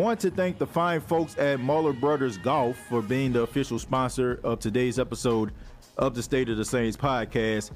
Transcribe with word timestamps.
Want 0.00 0.18
to 0.20 0.30
thank 0.30 0.56
the 0.56 0.66
fine 0.66 1.02
folks 1.02 1.36
at 1.36 1.60
Muller 1.60 1.92
Brothers 1.92 2.38
Golf 2.38 2.78
for 2.88 3.02
being 3.02 3.34
the 3.34 3.42
official 3.42 3.78
sponsor 3.78 4.40
of 4.42 4.58
today's 4.58 4.98
episode 4.98 5.52
of 5.98 6.14
the 6.14 6.22
State 6.22 6.48
of 6.48 6.56
the 6.56 6.64
Saints 6.64 6.96
podcast. 6.96 7.72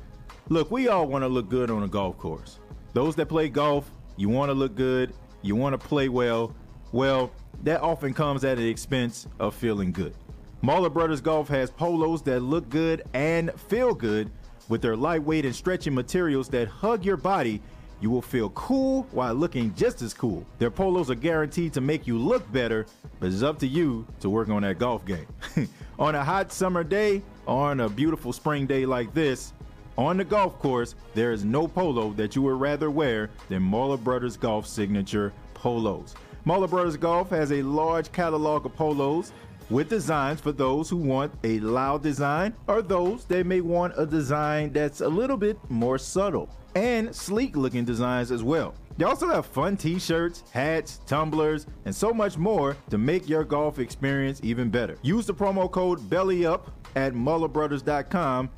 Look, 0.49 0.71
we 0.71 0.89
all 0.89 1.07
want 1.07 1.23
to 1.23 1.29
look 1.29 1.51
good 1.51 1.71
on 1.71 1.83
a 1.83 1.87
golf 1.87 2.17
course. 2.17 2.61
Those 2.95 3.15
that 3.17 3.27
play 3.27 3.51
golf, 3.51 3.91
you 4.17 4.31
want 4.31 4.49
to 4.49 4.55
look 4.55 4.75
good, 4.75 5.13
you 5.43 5.55
want 5.55 5.79
to 5.79 5.87
play 5.87 6.09
well. 6.09 6.55
Well, 6.93 7.31
that 7.63 7.83
often 7.83 8.15
comes 8.15 8.43
at 8.43 8.57
the 8.57 8.71
expense 8.71 9.29
of 9.39 9.55
feeling 9.55 9.93
good. 9.93 10.15
Muller 10.63 10.89
Brothers 10.89 11.21
Golf 11.21 11.47
has 11.49 11.71
polos 11.71 12.23
that 12.23 12.41
look 12.41 12.71
good 12.71 13.03
and 13.13 13.53
feel 13.69 13.93
good 13.93 14.31
with 14.71 14.81
their 14.81 14.97
lightweight 14.97 15.45
and 15.45 15.55
stretching 15.55 15.95
materials 15.95 16.49
that 16.49 16.69
hug 16.69 17.05
your 17.05 17.19
body 17.19 17.61
you 18.01 18.11
will 18.11 18.23
feel 18.23 18.51
cool 18.51 19.07
while 19.13 19.35
looking 19.35 19.75
just 19.75 20.03
as 20.03 20.13
cool. 20.13 20.45
Their 20.59 20.71
polos 20.71 21.11
are 21.11 21.15
guaranteed 21.15 21.73
to 21.75 21.81
make 21.81 22.07
you 22.07 22.19
look 22.19 22.51
better, 22.53 22.87
but 23.21 23.33
it's 23.33 23.43
up 23.43 23.59
to 23.61 23.67
you 23.67 24.07
to 24.21 24.29
work 24.29 24.49
on 24.49 24.63
that 24.63 24.79
golf 24.79 25.05
game. 25.07 25.27
on 25.99 26.15
a 26.15 26.25
hot 26.25 26.53
summer 26.53 26.85
day 26.85 27.23
or 27.47 27.71
on 27.71 27.81
a 27.81 27.89
beautiful 27.89 28.33
spring 28.33 28.67
day 28.67 28.85
like 28.87 29.15
this, 29.15 29.53
on 29.97 30.17
the 30.17 30.25
golf 30.25 30.59
course, 30.59 30.97
there 31.15 31.31
is 31.31 31.45
no 31.45 31.69
polo 31.69 32.11
that 32.15 32.35
you 32.35 32.43
would 32.43 32.61
rather 32.61 32.91
wear 32.91 33.31
than 33.49 33.63
Muller 33.63 33.97
Brothers 33.97 34.37
Golf 34.37 34.67
signature 34.67 35.33
polos. 35.55 36.15
Muller 36.45 36.69
Brothers 36.69 36.97
Golf 36.97 37.31
has 37.31 37.53
a 37.53 37.63
large 37.63 38.11
catalog 38.13 38.67
of 38.67 38.75
polos 38.75 39.33
with 39.71 39.89
designs 39.89 40.41
for 40.41 40.53
those 40.53 40.89
who 40.89 40.97
want 40.97 41.33
a 41.45 41.59
loud 41.61 42.03
design 42.03 42.55
or 42.67 42.83
those 42.83 43.25
that 43.27 43.47
may 43.47 43.61
want 43.61 43.95
a 43.97 44.07
design 44.07 44.73
that's 44.73 45.01
a 45.01 45.09
little 45.09 45.37
bit 45.37 45.59
more 45.69 45.99
subtle 45.99 46.49
and 46.75 47.15
sleek 47.15 47.57
looking 47.57 47.85
designs 47.85 48.31
as 48.31 48.43
well. 48.43 48.75
They 48.97 49.05
also 49.05 49.29
have 49.29 49.47
fun 49.47 49.77
t 49.77 49.99
shirts, 49.99 50.45
hats, 50.53 51.01
tumblers, 51.07 51.67
and 51.85 51.95
so 51.95 52.13
much 52.13 52.37
more 52.37 52.77
to 52.91 52.99
make 52.99 53.29
your 53.29 53.45
golf 53.45 53.79
experience 53.79 54.41
even 54.43 54.71
better. 54.71 54.99
Use 55.03 55.27
the 55.27 55.35
promo 55.35 55.71
code 55.71 55.99
BELLYUP 56.09 56.61
at 56.95 57.13
MullerBrothers.com 57.13 58.51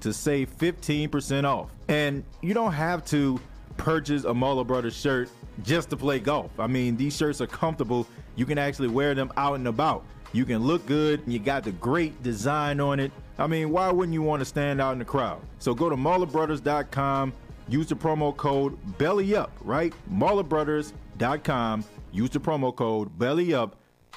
to 0.00 0.12
save 0.12 0.56
15% 0.58 1.44
off. 1.44 1.70
And 1.88 2.24
you 2.42 2.54
don't 2.54 2.72
have 2.72 3.04
to 3.06 3.40
purchase 3.76 4.24
a 4.24 4.34
Muller 4.34 4.64
Brothers 4.64 4.96
shirt 4.96 5.28
just 5.62 5.90
to 5.90 5.96
play 5.96 6.18
golf. 6.18 6.50
I 6.58 6.66
mean, 6.66 6.96
these 6.96 7.16
shirts 7.16 7.40
are 7.40 7.46
comfortable. 7.46 8.06
You 8.36 8.46
can 8.46 8.58
actually 8.58 8.88
wear 8.88 9.14
them 9.14 9.32
out 9.36 9.54
and 9.54 9.68
about. 9.68 10.04
You 10.34 10.44
can 10.44 10.58
look 10.58 10.84
good, 10.84 11.20
and 11.20 11.32
you 11.32 11.38
got 11.38 11.64
the 11.64 11.72
great 11.72 12.22
design 12.22 12.78
on 12.80 13.00
it. 13.00 13.10
I 13.38 13.46
mean, 13.46 13.70
why 13.70 13.90
wouldn't 13.90 14.12
you 14.12 14.20
want 14.20 14.40
to 14.40 14.44
stand 14.44 14.82
out 14.82 14.92
in 14.92 14.98
the 14.98 15.04
crowd? 15.06 15.40
So 15.58 15.74
go 15.74 15.88
to 15.88 15.96
MullerBrothers.com 15.96 17.32
Use 17.68 17.86
the 17.86 17.96
promo 17.96 18.36
code 18.36 18.76
BELLYUP, 18.98 19.48
right? 19.62 19.92
MullerBrothers.com. 20.12 21.84
Use 22.12 22.30
the 22.30 22.40
promo 22.40 22.74
code 22.74 23.18
BELLYUP 23.18 23.72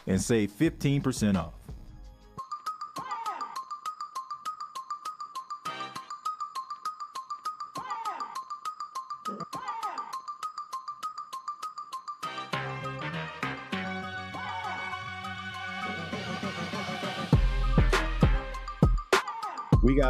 and 0.05 0.21
save 0.21 0.51
15% 0.51 1.37
off. 1.37 1.53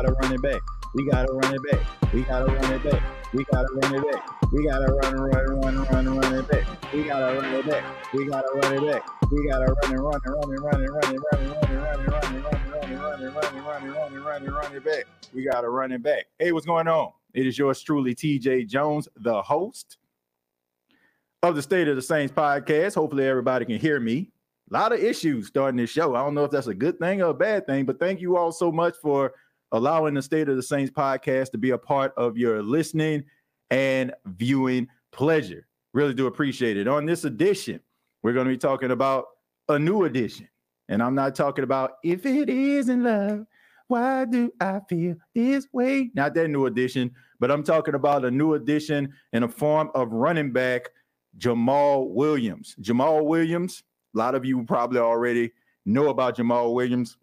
Gotta 0.04 0.14
run 0.14 0.32
it 0.32 0.42
back. 0.44 0.62
We 0.94 1.10
gotta 1.10 1.34
run 1.34 1.56
it 1.56 1.72
back. 1.72 2.14
We 2.14 2.22
gotta 2.22 2.46
run 2.46 2.72
it 2.72 2.84
back. 2.84 3.02
We 3.34 3.44
gotta 3.46 3.68
run 3.74 3.96
it 3.96 4.12
back. 4.12 4.52
We 4.54 4.64
gotta 4.64 4.94
run 4.94 5.14
and 5.14 5.24
run 5.24 5.36
and 5.36 5.64
run 5.64 5.76
and 5.76 5.92
run 5.92 6.08
and 6.08 6.24
run 6.24 6.34
it 6.36 6.48
back. 6.48 6.94
We 6.94 7.04
gotta 7.04 7.40
run 7.40 7.54
it 7.56 7.66
back. 7.66 8.14
We 8.14 8.26
gotta 8.28 8.48
run 8.54 8.74
it 8.76 8.92
back. 8.92 9.32
We 9.32 9.48
gotta 9.48 9.66
run 9.66 9.92
and 9.92 10.04
run 10.04 10.22
and 10.24 10.36
run 10.36 10.52
and 10.52 10.60
run 10.62 10.84
and 10.84 10.90
run 10.92 11.04
and 11.04 11.20
run 11.20 11.42
and 11.42 11.52
run 11.52 11.70
and 11.70 11.82
run 11.82 12.00
and 12.00 12.14
run 12.14 12.26
and 12.30 12.44
run 12.44 12.64
and 12.64 12.72
run 12.72 12.84
and 12.84 13.02
run 13.02 13.24
and 13.24 13.36
run 13.36 13.56
and 13.56 13.66
run 13.66 13.84
and 13.84 13.96
run 13.96 14.14
and 14.14 14.26
run 14.26 14.44
and 14.44 14.54
run 14.54 14.76
it 14.76 14.86
back. 14.86 15.06
We 15.34 15.44
gotta 15.44 15.70
run 15.70 15.92
it 15.92 16.04
back. 16.04 16.28
Hey, 16.38 16.52
what's 16.52 16.68
going 16.68 16.88
on? 16.88 17.12
It 17.34 17.48
is 17.48 17.58
yours 17.58 17.82
truly, 17.82 18.14
TJ 18.14 18.68
Jones, 18.68 19.08
the 19.16 19.42
host 19.42 19.98
of 21.42 21.56
the 21.56 21.62
State 21.64 21.88
of 21.88 21.96
the 21.96 22.04
Saints 22.04 22.32
podcast. 22.32 22.94
Hopefully, 22.94 23.26
everybody 23.26 23.66
can 23.66 23.80
hear 23.80 24.00
me. 24.00 24.30
A 24.70 24.74
lot 24.74 24.94
of 24.94 25.00
issues 25.00 25.48
starting 25.48 25.78
this 25.78 25.90
show. 25.90 26.14
I 26.14 26.20
don't 26.20 26.36
know 26.36 26.44
if 26.44 26.52
that's 26.52 26.68
a 26.68 26.74
good 26.76 27.00
thing 27.00 27.24
or 27.24 27.30
a 27.30 27.34
bad 27.34 27.66
thing, 27.66 27.86
but 27.86 28.00
thank 28.00 28.22
you 28.22 28.38
all 28.38 28.52
so 28.52 28.72
much 28.72 28.96
for 29.02 29.34
allowing 29.72 30.14
the 30.14 30.22
State 30.22 30.50
of 30.50 30.56
the 30.56 30.64
Saints 30.64 30.92
podcast 30.92 31.52
to 31.52 31.58
be 31.58 31.72
a 31.72 31.78
part 31.78 32.14
of 32.18 32.38
your 32.38 32.62
listening 32.62 33.24
and 33.70 34.14
viewing 34.26 34.88
pleasure. 35.12 35.68
Really 35.94 36.14
do 36.14 36.28
appreciate 36.28 36.78
it. 36.78 36.88
On 36.88 37.06
this 37.06 37.24
edition, 37.24 37.80
we're 38.24 38.34
going 38.34 38.46
to 38.46 38.54
be 38.54 38.58
talking 38.58 38.92
about 38.92 39.26
a 39.70 39.78
new 39.78 40.04
edition. 40.04 40.48
And 40.90 41.04
I'm 41.04 41.16
not 41.16 41.36
talking 41.36 41.64
about 41.64 41.94
if 42.04 42.26
it 42.26 42.50
isn't 42.50 43.04
love, 43.04 43.46
why 43.88 44.26
do 44.26 44.52
I 44.60 44.82
feel 44.88 45.16
this 45.34 45.68
way? 45.72 46.12
Not 46.14 46.34
that 46.36 46.50
new 46.50 46.66
edition, 46.66 47.12
but 47.40 47.52
I'm 47.52 47.64
talking 47.64 47.96
about 47.96 48.26
a 48.26 48.32
new 48.32 48.54
edition 48.54 49.14
in 49.34 49.44
a 49.44 49.48
form 49.48 49.92
of 49.96 50.12
running 50.12 50.52
back 50.52 50.90
Jamaal 51.38 52.10
Williams. 52.10 52.76
Jamaal 52.82 53.26
Williams, 53.26 53.84
a 54.16 54.18
lot 54.18 54.36
of 54.36 54.46
you 54.46 54.64
probably 54.64 55.00
already 55.00 55.52
know 55.86 56.10
about 56.10 56.38
Jamaal 56.38 56.74
Williams 56.74 57.18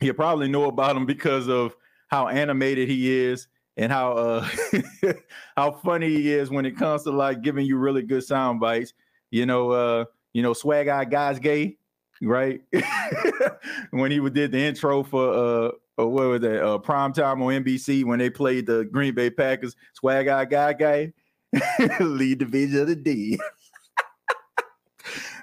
you 0.00 0.14
probably 0.14 0.48
know 0.48 0.64
about 0.64 0.96
him 0.96 1.06
because 1.06 1.48
of 1.48 1.74
how 2.08 2.28
animated 2.28 2.88
he 2.88 3.12
is 3.12 3.48
and 3.76 3.92
how 3.92 4.12
uh 4.12 4.48
how 5.56 5.70
funny 5.70 6.08
he 6.08 6.32
is 6.32 6.50
when 6.50 6.66
it 6.66 6.76
comes 6.76 7.04
to 7.04 7.10
like 7.10 7.42
giving 7.42 7.66
you 7.66 7.76
really 7.76 8.02
good 8.02 8.24
sound 8.24 8.60
bites. 8.60 8.92
You 9.30 9.46
know, 9.46 9.70
uh, 9.70 10.04
you 10.32 10.42
know, 10.42 10.52
swag 10.52 10.88
eye 10.88 11.04
guys 11.04 11.38
gay, 11.38 11.76
right? 12.22 12.60
when 13.90 14.10
he 14.10 14.18
did 14.30 14.52
the 14.52 14.58
intro 14.58 15.02
for 15.02 15.32
uh 15.32 15.70
or 15.96 16.08
what 16.08 16.26
was 16.28 16.40
that 16.42 16.64
uh 16.64 16.78
prime 16.78 17.12
time 17.12 17.42
on 17.42 17.64
NBC 17.64 18.04
when 18.04 18.18
they 18.18 18.30
played 18.30 18.66
the 18.66 18.84
Green 18.84 19.14
Bay 19.14 19.30
Packers, 19.30 19.76
swag 19.94 20.28
eye 20.28 20.44
guy 20.44 20.72
guy, 20.72 21.12
lead 22.00 22.38
division 22.38 22.80
of 22.80 22.88
the 22.88 22.96
D. 22.96 23.38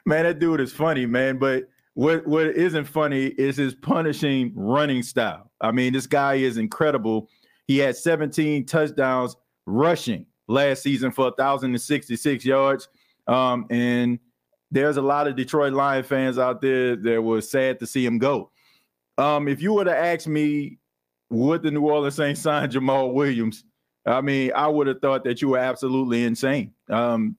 man, 0.06 0.24
that 0.24 0.40
dude 0.40 0.62
is 0.62 0.74
funny, 0.74 1.06
man. 1.06 1.38
But 1.38 1.70
what 1.96 2.28
what 2.28 2.48
isn't 2.48 2.86
funny 2.86 3.28
is 3.28 3.58
his 3.58 3.74
punishing 3.74 4.52
running 4.56 5.02
style. 5.02 5.50
I 5.62 5.72
mean, 5.72 5.94
this 5.94 6.08
guy 6.08 6.36
is 6.36 6.58
incredible. 6.58 7.30
He 7.68 7.80
had 7.80 7.96
17 7.96 8.66
touchdowns 8.66 9.36
rushing 9.66 10.26
last 10.48 10.84
season 10.84 11.12
for 11.12 11.26
1,066 11.26 12.46
yards. 12.46 12.88
Um, 13.28 13.66
and 13.72 14.20
there's 14.72 14.98
a 14.98 15.02
lot 15.02 15.28
of 15.28 15.36
Detroit 15.36 15.74
Lion 15.74 16.04
fans 16.04 16.38
out 16.38 16.62
there 16.62 16.96
that 16.96 17.22
were 17.22 17.42
sad 17.42 17.80
to 17.80 17.88
see 17.88 18.06
him 18.06 18.20
go. 18.20 18.52
Um, 19.18 19.48
if 19.48 19.62
you 19.62 19.74
were 19.74 19.86
to 19.86 19.98
ask 19.98 20.28
me, 20.28 20.78
would 21.30 21.64
the 21.64 21.72
New 21.72 21.82
Orleans 21.82 22.16
Saints 22.16 22.42
sign 22.42 22.70
Jamaal 22.70 23.14
Williams? 23.14 23.64
I 24.06 24.22
mean, 24.22 24.52
I 24.54 24.68
would 24.68 24.88
have 24.88 25.02
thought 25.02 25.24
that 25.24 25.42
you 25.42 25.50
were 25.50 25.58
absolutely 25.58 26.26
insane. 26.26 26.74
Um, 26.90 27.38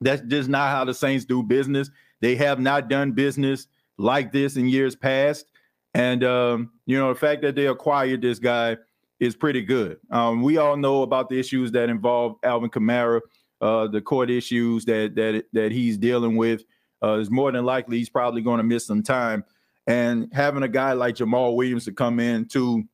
that's 0.00 0.22
just 0.22 0.48
not 0.48 0.70
how 0.70 0.84
the 0.84 0.94
Saints 0.94 1.24
do 1.24 1.42
business. 1.42 1.90
They 2.20 2.36
have 2.36 2.58
not 2.58 2.88
done 2.88 3.12
business 3.12 3.66
like 3.98 4.32
this 4.32 4.56
in 4.56 4.68
years 4.68 4.96
past. 4.96 5.46
And, 5.94 6.24
um, 6.24 6.72
you 6.86 6.98
know, 6.98 7.12
the 7.12 7.18
fact 7.18 7.42
that 7.42 7.54
they 7.54 7.66
acquired 7.66 8.22
this 8.22 8.38
guy 8.38 8.76
is 9.18 9.34
pretty 9.34 9.62
good. 9.62 9.98
Um, 10.10 10.42
we 10.42 10.58
all 10.58 10.76
know 10.76 11.02
about 11.02 11.28
the 11.28 11.38
issues 11.38 11.72
that 11.72 11.88
involve 11.88 12.36
Alvin 12.42 12.70
Kamara, 12.70 13.20
uh, 13.60 13.86
the 13.86 14.00
court 14.00 14.30
issues 14.30 14.84
that 14.84 15.14
that 15.14 15.44
that 15.52 15.72
he's 15.72 15.96
dealing 15.96 16.36
with. 16.36 16.64
Uh, 17.02 17.18
is 17.18 17.30
more 17.30 17.52
than 17.52 17.64
likely 17.64 17.98
he's 17.98 18.08
probably 18.08 18.40
going 18.40 18.58
to 18.58 18.64
miss 18.64 18.86
some 18.86 19.02
time. 19.02 19.44
And 19.86 20.30
having 20.32 20.62
a 20.62 20.68
guy 20.68 20.92
like 20.92 21.14
Jamaal 21.14 21.54
Williams 21.54 21.84
to 21.84 21.92
come 21.92 22.18
in 22.18 22.46
to 22.48 22.84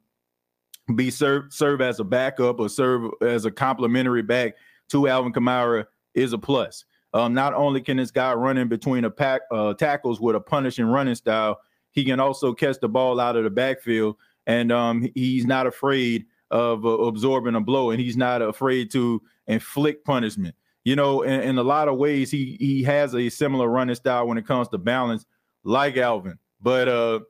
be 0.95 1.11
serve 1.11 1.53
serve 1.53 1.81
as 1.81 2.01
a 2.01 2.05
backup 2.05 2.61
or 2.61 2.69
serve 2.69 3.11
as 3.23 3.45
a 3.45 3.51
complementary 3.51 4.23
back 4.23 4.55
to 4.91 5.09
Alvin 5.09 5.33
Kamara 5.33 5.87
is 6.15 6.33
a 6.33 6.39
plus. 6.39 6.85
Um, 7.15 7.35
not 7.35 7.55
only 7.55 7.81
can 7.81 7.99
this 7.99 8.11
guy 8.11 8.33
run 8.33 8.57
in 8.57 8.69
between 8.69 9.05
a 9.05 9.11
pack 9.11 9.43
uh, 9.51 9.75
tackles 9.75 10.21
with 10.21 10.35
a 10.35 10.41
punishing 10.41 10.87
running 10.87 11.15
style, 11.15 11.61
he 11.91 12.05
can 12.05 12.21
also 12.21 12.55
catch 12.55 12.79
the 12.81 12.89
ball 12.89 13.21
out 13.21 13.37
of 13.37 13.45
the 13.45 13.51
backfield, 13.51 14.17
and 14.47 14.73
um, 14.73 15.09
he's 15.15 15.45
not 15.45 15.67
afraid 15.67 16.25
of 16.51 16.85
uh, 16.87 16.89
absorbing 16.89 17.55
a 17.55 17.61
blow, 17.61 17.91
and 17.91 18.01
he's 18.01 18.17
not 18.17 18.41
afraid 18.41 18.91
to 18.93 19.23
inflict 19.47 20.05
punishment. 20.05 20.55
You 20.85 20.97
know, 20.97 21.23
in, 21.23 21.41
in, 21.43 21.59
a 21.59 21.63
lot 21.63 21.89
of 21.89 21.99
ways, 21.99 22.31
he 22.31 22.57
he 22.59 22.83
has 22.85 23.15
a 23.15 23.29
similar 23.29 23.69
running 23.69 23.95
style 23.95 24.27
when 24.27 24.39
it 24.39 24.47
comes 24.47 24.69
to 24.69 24.79
balance, 24.79 25.27
like 25.65 25.97
Alvin, 25.99 26.39
but 26.61 26.89
uh, 26.89 27.21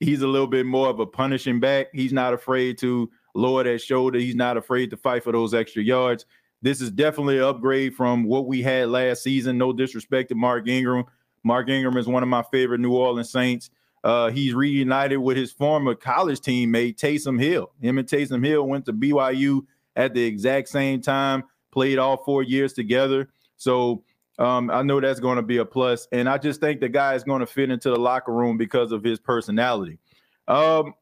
he's 0.00 0.22
a 0.22 0.28
little 0.28 0.46
bit 0.46 0.66
more 0.66 0.88
of 0.88 1.00
a 1.00 1.06
punishing 1.06 1.60
back. 1.60 1.86
He's 1.92 2.12
not 2.12 2.34
afraid 2.34 2.76
to 2.78 3.10
lower 3.34 3.64
that 3.64 3.80
shoulder. 3.80 4.18
He's 4.18 4.36
not 4.36 4.56
afraid 4.58 4.90
to 4.90 4.96
fight 4.96 5.24
for 5.24 5.32
those 5.32 5.54
extra 5.54 5.82
yards 5.82 6.26
this 6.64 6.80
is 6.80 6.90
definitely 6.90 7.36
an 7.36 7.44
upgrade 7.44 7.94
from 7.94 8.24
what 8.24 8.46
we 8.46 8.62
had 8.62 8.88
last 8.88 9.22
season. 9.22 9.58
No 9.58 9.70
disrespect 9.70 10.30
to 10.30 10.34
Mark 10.34 10.66
Ingram. 10.66 11.04
Mark 11.42 11.68
Ingram 11.68 11.98
is 11.98 12.06
one 12.06 12.22
of 12.22 12.28
my 12.30 12.42
favorite 12.50 12.80
New 12.80 12.94
Orleans 12.94 13.28
Saints. 13.28 13.68
Uh, 14.02 14.30
he's 14.30 14.54
reunited 14.54 15.18
with 15.18 15.36
his 15.36 15.52
former 15.52 15.94
college 15.94 16.40
teammate 16.40 16.96
Taysom 16.96 17.38
Hill. 17.38 17.70
Him 17.82 17.98
and 17.98 18.08
Taysom 18.08 18.42
Hill 18.42 18.66
went 18.66 18.86
to 18.86 18.94
BYU 18.94 19.60
at 19.94 20.14
the 20.14 20.24
exact 20.24 20.70
same 20.70 21.02
time, 21.02 21.44
played 21.70 21.98
all 21.98 22.16
four 22.24 22.42
years 22.42 22.72
together. 22.72 23.28
So 23.58 24.02
um, 24.38 24.70
I 24.70 24.82
know 24.82 25.02
that's 25.02 25.20
going 25.20 25.36
to 25.36 25.42
be 25.42 25.58
a 25.58 25.66
plus, 25.66 26.08
and 26.12 26.30
I 26.30 26.38
just 26.38 26.62
think 26.62 26.80
the 26.80 26.88
guy 26.88 27.14
is 27.14 27.24
going 27.24 27.40
to 27.40 27.46
fit 27.46 27.70
into 27.70 27.90
the 27.90 27.98
locker 27.98 28.32
room 28.32 28.56
because 28.56 28.90
of 28.90 29.04
his 29.04 29.20
personality. 29.20 29.98
Um, 30.48 30.94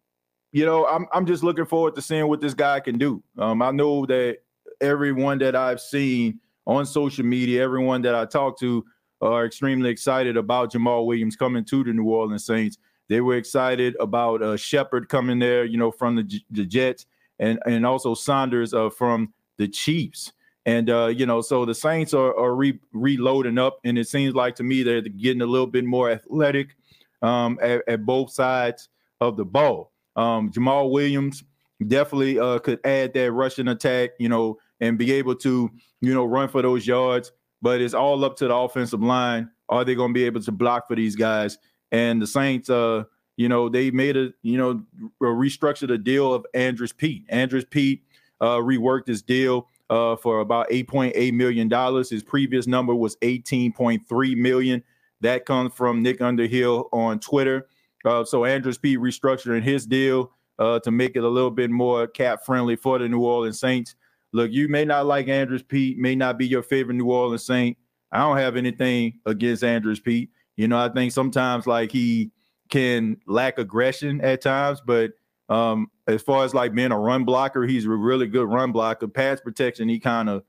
you 0.50 0.66
know, 0.66 0.88
I'm 0.88 1.06
I'm 1.12 1.24
just 1.24 1.44
looking 1.44 1.66
forward 1.66 1.94
to 1.94 2.02
seeing 2.02 2.26
what 2.26 2.40
this 2.40 2.52
guy 2.52 2.80
can 2.80 2.98
do. 2.98 3.22
Um, 3.38 3.62
I 3.62 3.70
know 3.70 4.06
that 4.06 4.38
everyone 4.82 5.38
that 5.38 5.56
I've 5.56 5.80
seen 5.80 6.40
on 6.66 6.86
social 6.86 7.24
media, 7.24 7.62
everyone 7.62 8.02
that 8.02 8.14
I 8.14 8.26
talk 8.26 8.58
to, 8.60 8.84
are 9.20 9.46
extremely 9.46 9.88
excited 9.88 10.36
about 10.36 10.72
Jamaal 10.72 11.06
Williams 11.06 11.36
coming 11.36 11.64
to 11.66 11.84
the 11.84 11.92
New 11.92 12.04
Orleans 12.04 12.44
Saints. 12.44 12.78
They 13.08 13.20
were 13.20 13.36
excited 13.36 13.96
about 14.00 14.42
uh, 14.42 14.56
Shepard 14.56 15.08
coming 15.08 15.38
there, 15.38 15.64
you 15.64 15.78
know, 15.78 15.90
from 15.90 16.16
the, 16.16 16.40
the 16.50 16.66
Jets, 16.66 17.06
and 17.38 17.58
and 17.66 17.86
also 17.86 18.14
Saunders 18.14 18.74
uh, 18.74 18.90
from 18.90 19.32
the 19.58 19.68
Chiefs. 19.68 20.32
And 20.64 20.90
uh, 20.90 21.06
you 21.06 21.26
know, 21.26 21.40
so 21.40 21.64
the 21.64 21.74
Saints 21.74 22.14
are, 22.14 22.36
are 22.36 22.54
re- 22.54 22.80
reloading 22.92 23.58
up, 23.58 23.78
and 23.84 23.98
it 23.98 24.08
seems 24.08 24.34
like 24.34 24.54
to 24.56 24.62
me 24.62 24.82
they're 24.82 25.02
getting 25.02 25.42
a 25.42 25.46
little 25.46 25.66
bit 25.66 25.84
more 25.84 26.10
athletic 26.10 26.76
um, 27.20 27.58
at, 27.60 27.82
at, 27.88 28.04
both 28.04 28.30
sides 28.30 28.88
of 29.20 29.36
the 29.36 29.44
ball. 29.44 29.92
Um, 30.16 30.50
Jamaal 30.50 30.90
Williams 30.90 31.44
definitely 31.86 32.38
uh, 32.38 32.58
could 32.58 32.80
add 32.84 33.12
that 33.14 33.32
rushing 33.32 33.68
attack, 33.68 34.10
you 34.18 34.28
know, 34.28 34.58
and 34.82 34.98
be 34.98 35.12
able 35.12 35.36
to, 35.36 35.70
you 36.00 36.12
know, 36.12 36.24
run 36.24 36.48
for 36.48 36.60
those 36.60 36.86
yards. 36.86 37.32
But 37.62 37.80
it's 37.80 37.94
all 37.94 38.24
up 38.24 38.36
to 38.38 38.48
the 38.48 38.54
offensive 38.54 39.02
line. 39.02 39.48
Are 39.68 39.84
they 39.84 39.94
going 39.94 40.10
to 40.10 40.14
be 40.14 40.24
able 40.24 40.42
to 40.42 40.52
block 40.52 40.88
for 40.88 40.96
these 40.96 41.14
guys? 41.14 41.56
And 41.92 42.20
the 42.20 42.26
Saints, 42.26 42.68
uh, 42.68 43.04
you 43.36 43.48
know, 43.48 43.68
they 43.68 43.92
made 43.92 44.16
a, 44.16 44.30
you 44.42 44.58
know, 44.58 44.82
restructured 45.22 45.92
a 45.92 45.98
deal 45.98 46.34
of 46.34 46.44
Andrus 46.52 46.92
Peat. 46.92 47.24
Andrus 47.28 47.64
Peat 47.70 48.02
uh, 48.40 48.56
reworked 48.56 49.06
his 49.06 49.22
deal 49.22 49.68
uh, 49.88 50.16
for 50.16 50.40
about 50.40 50.68
8.8 50.68 51.32
million 51.32 51.68
dollars. 51.68 52.10
His 52.10 52.24
previous 52.24 52.66
number 52.66 52.94
was 52.94 53.16
18.3 53.18 54.36
million. 54.36 54.82
That 55.20 55.46
comes 55.46 55.72
from 55.74 56.02
Nick 56.02 56.20
Underhill 56.20 56.88
on 56.92 57.20
Twitter. 57.20 57.68
Uh, 58.04 58.24
so 58.24 58.44
Andrus 58.44 58.78
Peat 58.78 58.98
restructuring 58.98 59.62
his 59.62 59.86
deal 59.86 60.32
uh, 60.58 60.80
to 60.80 60.90
make 60.90 61.14
it 61.14 61.22
a 61.22 61.28
little 61.28 61.52
bit 61.52 61.70
more 61.70 62.08
cap 62.08 62.44
friendly 62.44 62.74
for 62.74 62.98
the 62.98 63.08
New 63.08 63.20
Orleans 63.20 63.60
Saints. 63.60 63.94
Look, 64.32 64.50
you 64.50 64.68
may 64.68 64.84
not 64.84 65.06
like 65.06 65.28
Andrus 65.28 65.62
Peat, 65.62 65.98
may 65.98 66.14
not 66.14 66.38
be 66.38 66.46
your 66.46 66.62
favorite 66.62 66.94
New 66.94 67.10
Orleans 67.10 67.44
Saint. 67.44 67.76
I 68.10 68.18
don't 68.18 68.38
have 68.38 68.56
anything 68.56 69.20
against 69.26 69.64
Andrus 69.64 70.00
Peat. 70.00 70.30
You 70.56 70.68
know, 70.68 70.78
I 70.78 70.88
think 70.88 71.12
sometimes 71.12 71.66
like 71.66 71.90
he 71.90 72.30
can 72.68 73.18
lack 73.26 73.58
aggression 73.58 74.20
at 74.22 74.40
times, 74.40 74.80
but 74.84 75.12
um, 75.48 75.90
as 76.06 76.22
far 76.22 76.44
as 76.44 76.54
like 76.54 76.74
being 76.74 76.92
a 76.92 76.98
run 76.98 77.24
blocker, 77.24 77.66
he's 77.66 77.84
a 77.84 77.90
really 77.90 78.26
good 78.26 78.48
run 78.48 78.72
blocker. 78.72 79.08
Pass 79.08 79.40
protection, 79.40 79.88
he 79.88 79.98
kind 79.98 80.28
of 80.28 80.42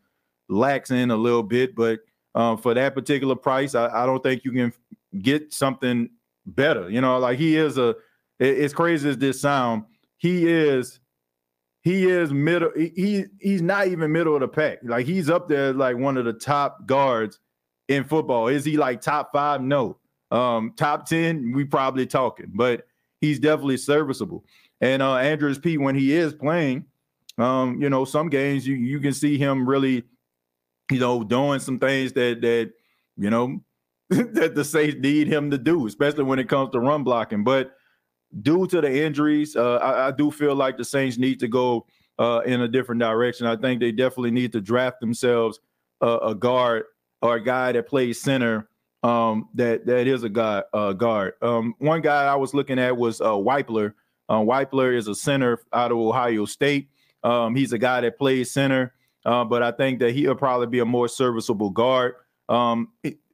lacks 0.50 0.92
in 0.92 1.12
a 1.12 1.16
little 1.16 1.44
bit, 1.44 1.76
but 1.76 2.00
um, 2.36 2.58
for 2.58 2.74
that 2.74 2.96
particular 2.96 3.36
price, 3.36 3.76
I, 3.76 3.88
I, 3.90 4.06
don't 4.06 4.24
think 4.24 4.44
you 4.44 4.52
can 4.52 4.74
get 5.20 5.54
something 5.54 6.10
better. 6.46 6.90
You 6.90 7.02
know, 7.02 7.20
like 7.20 7.38
he 7.38 7.58
is 7.58 7.78
a. 7.78 7.96
As 8.40 8.74
crazy 8.74 9.08
as 9.08 9.18
this 9.18 9.40
sound, 9.40 9.84
he 10.18 10.48
is. 10.48 11.00
He 11.84 12.10
is 12.10 12.32
middle. 12.32 12.72
He 12.76 13.26
he's 13.40 13.62
not 13.62 13.88
even 13.88 14.12
middle 14.12 14.36
of 14.36 14.42
the 14.42 14.48
pack. 14.48 14.80
Like 14.84 15.06
he's 15.06 15.30
up 15.30 15.50
there, 15.50 15.74
like 15.74 15.98
one 15.98 16.18
of 16.18 16.24
the 16.24 16.34
top 16.34 16.86
guards 16.86 17.40
in 17.90 18.06
football. 18.06 18.48
Is 18.48 18.64
he 18.64 18.78
like 18.78 19.02
top 19.02 19.32
five? 19.34 19.62
No. 19.62 19.98
Um, 20.32 20.74
top 20.76 21.08
10, 21.08 21.52
we 21.54 21.64
probably 21.64 22.08
talking, 22.08 22.52
but 22.56 22.88
he's 23.22 23.38
definitely 23.38 23.78
serviceable. 23.78 24.44
And 24.82 25.02
uh 25.02 25.16
Andrus 25.18 25.60
Peat, 25.60 25.80
when 25.80 25.94
he 25.94 26.14
is 26.14 26.34
playing, 26.34 26.86
um, 27.38 27.82
you 27.82 27.90
know, 27.90 28.06
some 28.06 28.30
games 28.30 28.66
you 28.66 28.76
you 28.76 29.00
can 29.00 29.14
see 29.14 29.38
him 29.38 29.68
really, 29.68 30.04
you 30.90 31.00
know, 31.00 31.24
doing 31.24 31.60
some 31.60 31.80
things 31.80 32.14
that 32.14 32.42
that 32.42 32.72
you 33.18 33.30
know 33.30 33.62
that 34.10 34.56
the 34.56 34.64
Saints 34.64 34.98
need 35.00 35.28
him 35.28 35.52
to 35.52 35.58
do, 35.58 35.86
especially 35.86 36.24
when 36.24 36.40
it 36.40 36.50
comes 36.50 36.72
to 36.72 36.80
run 36.80 37.04
blocking. 37.04 37.44
But 37.44 37.74
due 38.42 38.68
to 38.68 38.82
the 38.82 39.04
injuries, 39.04 39.56
uh, 39.56 39.76
I, 39.76 40.08
I, 40.08 40.12
do 40.12 40.32
feel 40.32 40.56
like 40.56 40.78
the 40.78 40.86
Saints 40.86 41.18
need 41.18 41.40
to 41.40 41.48
go 41.48 41.86
uh, 42.20 42.42
in 42.46 42.62
a 42.62 42.68
different 42.68 43.00
direction. 43.00 43.48
I 43.48 43.56
think 43.56 43.80
they 43.80 43.92
definitely 43.92 44.32
need 44.32 44.52
to 44.54 44.62
draft 44.62 45.00
themselves 45.00 45.60
a, 46.02 46.18
a 46.18 46.36
guard 46.36 46.86
or 47.22 47.36
a 47.36 47.44
guy 47.44 47.72
that 47.72 47.88
plays 47.88 48.22
center 48.22 48.68
um, 49.04 49.50
that 49.56 49.86
that 49.86 50.08
is 50.08 50.24
a 50.24 50.30
guy 50.30 50.64
uh, 50.74 50.94
guard. 50.94 51.34
Um, 51.42 51.76
one 51.80 52.02
guy 52.02 52.26
I 52.26 52.36
was 52.36 52.54
looking 52.54 52.80
at 52.80 52.96
was 52.96 53.22
uh, 53.22 53.32
Wypler. 53.32 53.94
Uh, 54.30 54.40
Wypler 54.40 54.96
is 54.96 55.08
a 55.08 55.16
center 55.16 55.60
out 55.74 55.92
of 55.92 55.98
Ohio 55.98 56.46
State. 56.46 56.90
Um, 57.24 57.56
he's 57.56 57.74
a 57.74 57.78
guy 57.78 58.02
that 58.02 58.18
plays 58.18 58.52
center, 58.52 58.94
uh, 59.26 59.44
but 59.44 59.62
I 59.62 59.72
think 59.72 60.00
that 60.00 60.12
he'll 60.12 60.36
probably 60.36 60.68
be 60.68 60.80
a 60.80 60.86
more 60.86 61.08
serviceable 61.08 61.70
guard. 61.70 62.16
Um, 62.50 62.90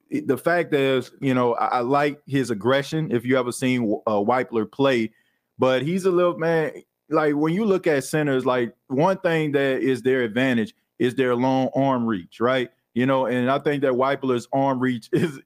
the 0.09 0.37
fact 0.37 0.73
is, 0.73 1.11
you 1.21 1.33
know, 1.33 1.53
I, 1.55 1.65
I, 1.65 1.79
like 1.81 2.21
his 2.25 2.49
aggression. 2.49 3.11
If 3.11 3.25
you 3.25 3.37
ever 3.37 3.51
seen 3.51 3.99
uh, 4.07 4.13
Wypler 4.13 4.71
play, 4.71 5.11
but 5.57 5.81
he's 5.81 6.05
a 6.05 6.11
little 6.11 6.37
man. 6.37 6.71
Like 7.09 7.35
when 7.35 7.53
you 7.53 7.65
look 7.65 7.87
at 7.87 8.03
centers, 8.03 8.45
like 8.45 8.73
one 8.87 9.17
thing 9.19 9.51
that 9.53 9.81
is 9.81 10.01
their 10.01 10.23
advantage 10.23 10.73
is 10.97 11.15
their 11.15 11.35
long 11.35 11.69
arm 11.75 12.05
reach, 12.05 12.39
right? 12.39 12.69
You 12.93 13.05
know, 13.05 13.27
and 13.27 13.49
I 13.49 13.59
think 13.59 13.81
that 13.83 13.93
Wypler's 13.93 14.47
arm 14.51 14.79
reach 14.79 15.09
is 15.13 15.39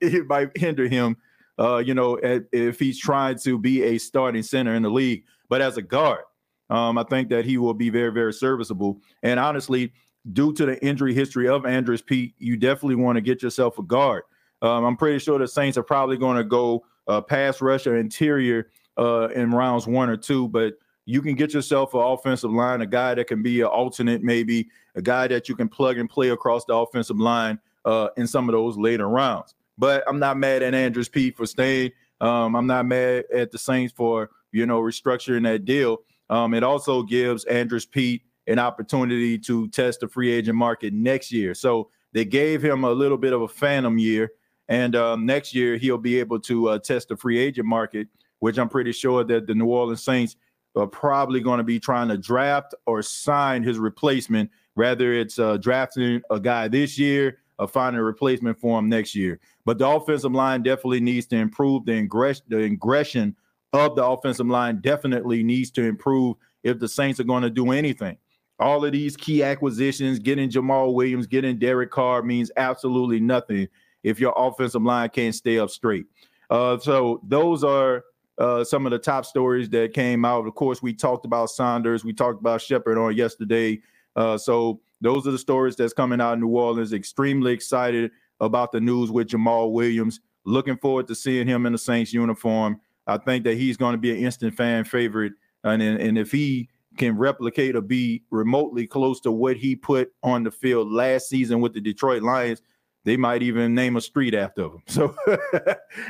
it 0.00 0.26
might 0.26 0.56
hinder 0.56 0.88
him, 0.88 1.16
uh, 1.58 1.78
you 1.78 1.94
know, 1.94 2.18
if 2.22 2.78
he's 2.78 2.98
trying 2.98 3.38
to 3.40 3.58
be 3.58 3.82
a 3.82 3.98
starting 3.98 4.42
center 4.42 4.74
in 4.74 4.82
the 4.82 4.90
league. 4.90 5.24
But 5.48 5.60
as 5.60 5.76
a 5.76 5.82
guard, 5.82 6.24
um, 6.70 6.96
I 6.96 7.02
think 7.04 7.28
that 7.30 7.44
he 7.44 7.58
will 7.58 7.74
be 7.74 7.90
very, 7.90 8.12
very 8.12 8.32
serviceable. 8.32 9.00
And 9.22 9.38
honestly, 9.38 9.92
due 10.32 10.52
to 10.52 10.66
the 10.66 10.84
injury 10.84 11.14
history 11.14 11.48
of 11.48 11.66
Andrus 11.66 12.02
Peat, 12.02 12.34
you 12.38 12.56
definitely 12.56 12.96
want 12.96 13.16
to 13.16 13.20
get 13.20 13.42
yourself 13.42 13.78
a 13.78 13.82
guard. 13.82 14.24
Um, 14.62 14.84
I'm 14.84 14.96
pretty 14.96 15.18
sure 15.18 15.38
the 15.38 15.48
Saints 15.48 15.78
are 15.78 15.82
probably 15.82 16.16
going 16.16 16.36
to 16.36 16.44
go 16.44 16.84
uh, 17.08 17.20
pass 17.20 17.60
rush 17.60 17.86
or 17.86 17.96
interior 17.96 18.70
uh, 18.98 19.28
in 19.28 19.50
rounds 19.50 19.86
one 19.86 20.10
or 20.10 20.16
two, 20.16 20.48
but 20.48 20.74
you 21.06 21.22
can 21.22 21.34
get 21.34 21.54
yourself 21.54 21.94
an 21.94 22.00
offensive 22.00 22.52
line, 22.52 22.82
a 22.82 22.86
guy 22.86 23.14
that 23.14 23.26
can 23.26 23.42
be 23.42 23.62
an 23.62 23.66
alternate, 23.66 24.22
maybe 24.22 24.68
a 24.94 25.02
guy 25.02 25.26
that 25.26 25.48
you 25.48 25.56
can 25.56 25.68
plug 25.68 25.98
and 25.98 26.08
play 26.08 26.28
across 26.28 26.64
the 26.66 26.74
offensive 26.74 27.18
line 27.18 27.58
uh, 27.84 28.08
in 28.16 28.26
some 28.26 28.48
of 28.48 28.52
those 28.52 28.76
later 28.76 29.08
rounds. 29.08 29.54
But 29.78 30.04
I'm 30.06 30.18
not 30.18 30.36
mad 30.36 30.62
at 30.62 30.74
Andrus 30.74 31.08
Peat 31.08 31.36
for 31.36 31.46
staying. 31.46 31.92
Um, 32.20 32.54
I'm 32.54 32.66
not 32.66 32.86
mad 32.86 33.24
at 33.34 33.50
the 33.50 33.58
Saints 33.58 33.92
for 33.92 34.30
you 34.52 34.66
know 34.66 34.80
restructuring 34.80 35.44
that 35.44 35.64
deal. 35.64 35.98
Um, 36.28 36.54
it 36.54 36.62
also 36.62 37.02
gives 37.02 37.44
Andrus 37.46 37.86
Peat 37.86 38.22
an 38.46 38.58
opportunity 38.58 39.38
to 39.38 39.68
test 39.68 40.00
the 40.00 40.08
free 40.08 40.30
agent 40.30 40.56
market 40.56 40.92
next 40.92 41.30
year. 41.30 41.54
So 41.54 41.90
they 42.12 42.24
gave 42.24 42.62
him 42.62 42.84
a 42.84 42.90
little 42.90 43.18
bit 43.18 43.32
of 43.32 43.42
a 43.42 43.48
phantom 43.48 43.98
year, 43.98 44.32
and 44.68 44.96
um, 44.96 45.26
next 45.26 45.54
year 45.54 45.76
he'll 45.76 45.98
be 45.98 46.18
able 46.18 46.40
to 46.40 46.70
uh, 46.70 46.78
test 46.78 47.08
the 47.08 47.16
free 47.16 47.38
agent 47.38 47.66
market, 47.66 48.08
which 48.40 48.58
I'm 48.58 48.68
pretty 48.68 48.92
sure 48.92 49.24
that 49.24 49.46
the 49.46 49.54
New 49.54 49.66
Orleans 49.66 50.02
Saints 50.02 50.36
are 50.76 50.86
probably 50.86 51.40
going 51.40 51.58
to 51.58 51.64
be 51.64 51.80
trying 51.80 52.08
to 52.08 52.18
draft 52.18 52.74
or 52.86 53.02
sign 53.02 53.62
his 53.62 53.78
replacement. 53.78 54.50
Rather, 54.76 55.12
it's 55.12 55.38
uh, 55.38 55.56
drafting 55.56 56.22
a 56.30 56.38
guy 56.40 56.68
this 56.68 56.98
year 56.98 57.38
of 57.58 57.70
finding 57.70 58.00
a 58.00 58.04
replacement 58.04 58.58
for 58.58 58.78
him 58.78 58.88
next 58.88 59.14
year. 59.14 59.38
But 59.64 59.78
the 59.78 59.86
offensive 59.86 60.32
line 60.32 60.62
definitely 60.62 61.00
needs 61.00 61.26
to 61.26 61.36
improve. 61.36 61.84
The, 61.84 61.92
ingress- 61.92 62.42
the 62.48 62.56
ingression 62.56 63.34
of 63.72 63.96
the 63.96 64.04
offensive 64.04 64.46
line 64.46 64.80
definitely 64.80 65.42
needs 65.42 65.70
to 65.72 65.82
improve 65.82 66.36
if 66.62 66.78
the 66.78 66.88
Saints 66.88 67.20
are 67.20 67.24
going 67.24 67.42
to 67.42 67.50
do 67.50 67.72
anything. 67.72 68.16
All 68.60 68.84
of 68.84 68.92
these 68.92 69.16
key 69.16 69.42
acquisitions, 69.42 70.18
getting 70.18 70.50
Jamaal 70.50 70.94
Williams, 70.94 71.26
getting 71.26 71.58
Derek 71.58 71.90
Carr 71.90 72.22
means 72.22 72.50
absolutely 72.56 73.18
nothing 73.18 73.68
if 74.02 74.20
your 74.20 74.34
offensive 74.36 74.82
line 74.82 75.08
can't 75.08 75.34
stay 75.34 75.58
up 75.58 75.70
straight. 75.70 76.06
Uh, 76.50 76.78
so 76.78 77.20
those 77.26 77.64
are 77.64 78.04
uh, 78.38 78.62
some 78.64 78.86
of 78.86 78.92
the 78.92 78.98
top 78.98 79.24
stories 79.24 79.68
that 79.70 79.94
came 79.94 80.24
out. 80.24 80.46
Of 80.46 80.54
course, 80.54 80.82
we 80.82 80.92
talked 80.92 81.24
about 81.24 81.50
Saunders, 81.50 82.04
we 82.04 82.12
talked 82.12 82.40
about 82.40 82.60
Shepard 82.60 82.98
on 82.98 83.16
yesterday. 83.16 83.80
Uh, 84.16 84.36
so 84.36 84.80
those 85.00 85.26
are 85.26 85.30
the 85.30 85.38
stories 85.38 85.76
that's 85.76 85.92
coming 85.92 86.20
out 86.20 86.34
of 86.34 86.40
New 86.40 86.48
Orleans. 86.48 86.92
Extremely 86.92 87.52
excited 87.52 88.10
about 88.40 88.72
the 88.72 88.80
news 88.80 89.10
with 89.10 89.28
Jamaal 89.28 89.72
Williams. 89.72 90.20
Looking 90.44 90.76
forward 90.76 91.06
to 91.08 91.14
seeing 91.14 91.46
him 91.46 91.66
in 91.66 91.72
the 91.72 91.78
Saints 91.78 92.12
uniform. 92.12 92.80
I 93.06 93.18
think 93.18 93.44
that 93.44 93.56
he's 93.56 93.76
going 93.76 93.92
to 93.92 93.98
be 93.98 94.10
an 94.10 94.18
instant 94.18 94.54
fan 94.54 94.84
favorite. 94.84 95.32
And, 95.64 95.82
and 95.82 96.18
if 96.18 96.32
he 96.32 96.68
can 96.96 97.16
replicate 97.16 97.76
or 97.76 97.80
be 97.80 98.22
remotely 98.30 98.86
close 98.86 99.20
to 99.20 99.32
what 99.32 99.56
he 99.56 99.76
put 99.76 100.12
on 100.22 100.42
the 100.42 100.50
field 100.50 100.90
last 100.90 101.28
season 101.28 101.60
with 101.60 101.72
the 101.72 101.80
Detroit 101.80 102.22
Lions, 102.22 102.62
they 103.04 103.16
might 103.16 103.42
even 103.42 103.74
name 103.74 103.96
a 103.96 104.00
street 104.00 104.34
after 104.34 104.64
him. 104.64 104.82
So, 104.88 105.14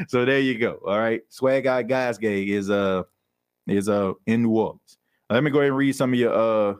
so 0.08 0.24
there 0.24 0.40
you 0.40 0.58
go. 0.58 0.80
All 0.86 0.98
right, 0.98 1.22
Swag 1.28 1.64
Guy 1.64 1.82
Guys 1.82 2.18
Gang 2.18 2.48
is 2.48 2.70
uh 2.70 3.04
is 3.66 3.88
uh 3.88 4.12
in 4.26 4.42
New 4.42 4.50
Orleans. 4.50 4.98
Let 5.28 5.44
me 5.44 5.50
go 5.50 5.58
ahead 5.58 5.68
and 5.68 5.76
read 5.76 5.94
some 5.94 6.12
of 6.12 6.18
your 6.18 6.34
uh 6.34 6.74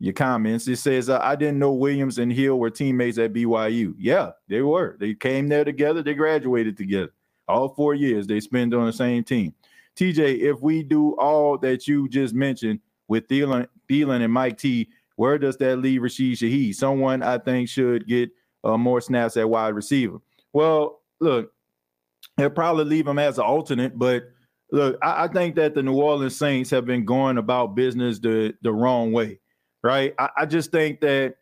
your 0.00 0.14
comments. 0.14 0.66
It 0.66 0.76
says, 0.76 1.10
uh, 1.10 1.20
I 1.22 1.36
didn't 1.36 1.58
know 1.58 1.74
Williams 1.74 2.18
and 2.18 2.32
Hill 2.32 2.58
were 2.58 2.70
teammates 2.70 3.18
at 3.18 3.34
BYU. 3.34 3.94
Yeah, 3.98 4.30
they 4.48 4.62
were. 4.62 4.96
They 4.98 5.14
came 5.14 5.46
there 5.48 5.62
together. 5.62 6.02
They 6.02 6.14
graduated 6.14 6.78
together. 6.78 7.12
All 7.46 7.68
four 7.68 7.94
years 7.94 8.26
they 8.26 8.40
spent 8.40 8.72
on 8.72 8.86
the 8.86 8.92
same 8.92 9.24
team. 9.24 9.54
TJ, 9.96 10.40
if 10.40 10.60
we 10.62 10.82
do 10.82 11.14
all 11.18 11.58
that 11.58 11.86
you 11.86 12.08
just 12.08 12.34
mentioned 12.34 12.80
with 13.10 13.28
Thielen, 13.28 13.66
Thielen 13.90 14.22
and 14.22 14.32
Mike 14.32 14.56
T, 14.56 14.88
where 15.16 15.36
does 15.36 15.56
that 15.58 15.76
leave 15.76 16.02
Rashid 16.02 16.38
Shaheed? 16.38 16.76
Someone 16.76 17.22
I 17.22 17.36
think 17.36 17.68
should 17.68 18.06
get 18.06 18.30
uh, 18.64 18.78
more 18.78 19.00
snaps 19.00 19.36
at 19.36 19.50
wide 19.50 19.74
receiver. 19.74 20.18
Well, 20.52 21.02
look, 21.20 21.52
they'll 22.36 22.50
probably 22.50 22.84
leave 22.84 23.06
him 23.06 23.18
as 23.18 23.38
an 23.38 23.44
alternate, 23.44 23.98
but 23.98 24.30
look, 24.70 24.96
I, 25.02 25.24
I, 25.24 25.28
think 25.28 25.56
that 25.56 25.74
the 25.74 25.82
New 25.82 26.00
Orleans 26.00 26.36
Saints 26.36 26.70
have 26.70 26.86
been 26.86 27.04
going 27.04 27.36
about 27.36 27.74
business 27.74 28.20
the, 28.20 28.54
the 28.62 28.72
wrong 28.72 29.12
way, 29.12 29.40
right? 29.82 30.14
I, 30.18 30.28
I 30.38 30.46
just 30.46 30.70
think 30.70 31.00
that 31.00 31.34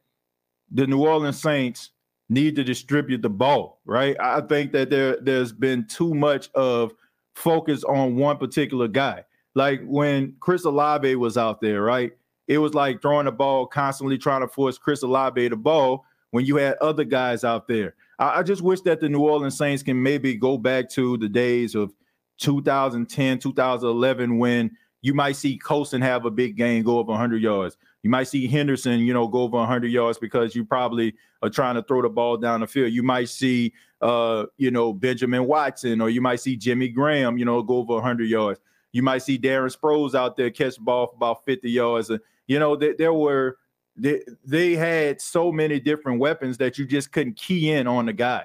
the 0.73 0.87
New 0.87 1.07
Orleans 1.07 1.41
Saints 1.41 1.91
need 2.31 2.57
to 2.57 2.65
distribute 2.65 3.21
the 3.21 3.31
ball, 3.31 3.81
right? 3.85 4.17
I 4.19 4.41
think 4.41 4.73
that 4.73 4.91
there 4.91 5.19
there's 5.21 5.53
been 5.53 5.87
too 5.87 6.15
much 6.15 6.51
of 6.55 6.93
focus 7.35 7.85
on 7.85 8.17
one 8.17 8.39
particular 8.39 8.89
guy. 8.89 9.25
Like 9.59 9.83
when 9.85 10.37
Chris 10.39 10.65
Olave 10.65 11.17
was 11.17 11.37
out 11.37 11.61
there, 11.61 11.83
right? 11.83 12.13
It 12.47 12.59
was 12.59 12.75
like 12.75 13.03
throwing 13.03 13.25
the 13.25 13.33
ball, 13.33 13.67
constantly 13.67 14.17
trying 14.17 14.41
to 14.43 14.47
force 14.47 14.79
Chris 14.79 15.03
Olave 15.03 15.49
the 15.49 15.57
ball 15.57 16.05
when 16.31 16.47
you 16.47 16.55
had 16.55 16.77
other 16.81 17.03
guys 17.03 17.43
out 17.43 17.67
there. 17.67 17.97
I, 18.21 18.39
I 18.39 18.43
just 18.45 18.63
wish 18.63 18.83
that 18.83 19.01
the 19.01 19.09
New 19.09 19.19
Orleans 19.19 19.59
Saints 19.59 19.83
can 19.83 20.01
maybe 20.01 20.37
go 20.37 20.59
back 20.59 20.89
to 20.91 21.17
the 21.17 21.29
days 21.29 21.75
of 21.75 21.93
2010, 22.37 23.41
2011, 23.41 24.39
when 24.39 24.71
you 25.03 25.13
might 25.13 25.35
see 25.35 25.59
Colston 25.59 26.03
have 26.03 26.25
a 26.25 26.31
big 26.31 26.57
game, 26.57 26.85
go 26.85 27.01
over 27.01 27.11
100 27.11 27.43
yards. 27.43 27.77
You 28.05 28.11
might 28.11 28.29
see 28.29 28.47
Henderson, 28.47 29.01
you 29.01 29.13
know, 29.13 29.27
go 29.27 29.41
over 29.41 29.57
100 29.57 29.89
yards 29.89 30.19
because 30.19 30.55
you 30.55 30.65
probably 30.65 31.17
are 31.43 31.51
trying 31.51 31.75
to 31.75 31.83
throw 31.83 32.01
the 32.03 32.09
ball 32.09 32.37
down 32.37 32.61
the 32.61 32.69
field. 32.69 32.93
You 32.93 33.03
might 33.03 33.29
see, 33.29 33.73
uh, 34.03 34.47
you 34.57 34.71
know, 34.71 34.93
Benjamin 34.93 35.47
Watson, 35.47 36.01
or 36.01 36.11
you 36.11 36.21
might 36.21 36.39
see 36.39 36.57
Jimmy 36.57 36.91
Graham, 36.91 37.39
you 37.39 37.45
know, 37.45 37.61
go 37.61 37.79
over 37.79 37.95
100 37.95 38.31
yards. 38.31 38.61
You 38.93 39.03
might 39.03 39.19
see 39.19 39.39
Darren 39.39 39.75
Sproles 39.75 40.15
out 40.15 40.37
there 40.37 40.51
catch 40.51 40.77
the 40.77 40.83
ball 40.83 41.09
for 41.09 41.17
about 41.17 41.45
50 41.45 41.71
yards. 41.71 42.11
You 42.47 42.59
know, 42.59 42.77
there, 42.77 42.95
there 42.97 43.13
were 43.13 43.59
they, 43.97 44.23
they 44.45 44.75
had 44.75 45.21
so 45.21 45.51
many 45.51 45.81
different 45.81 46.21
weapons 46.21 46.57
that 46.59 46.79
you 46.79 46.87
just 46.87 47.13
couldn't 47.13 47.37
key 47.37 47.71
in 47.71 47.87
on 47.87 48.07
the 48.07 48.13
guy. 48.13 48.45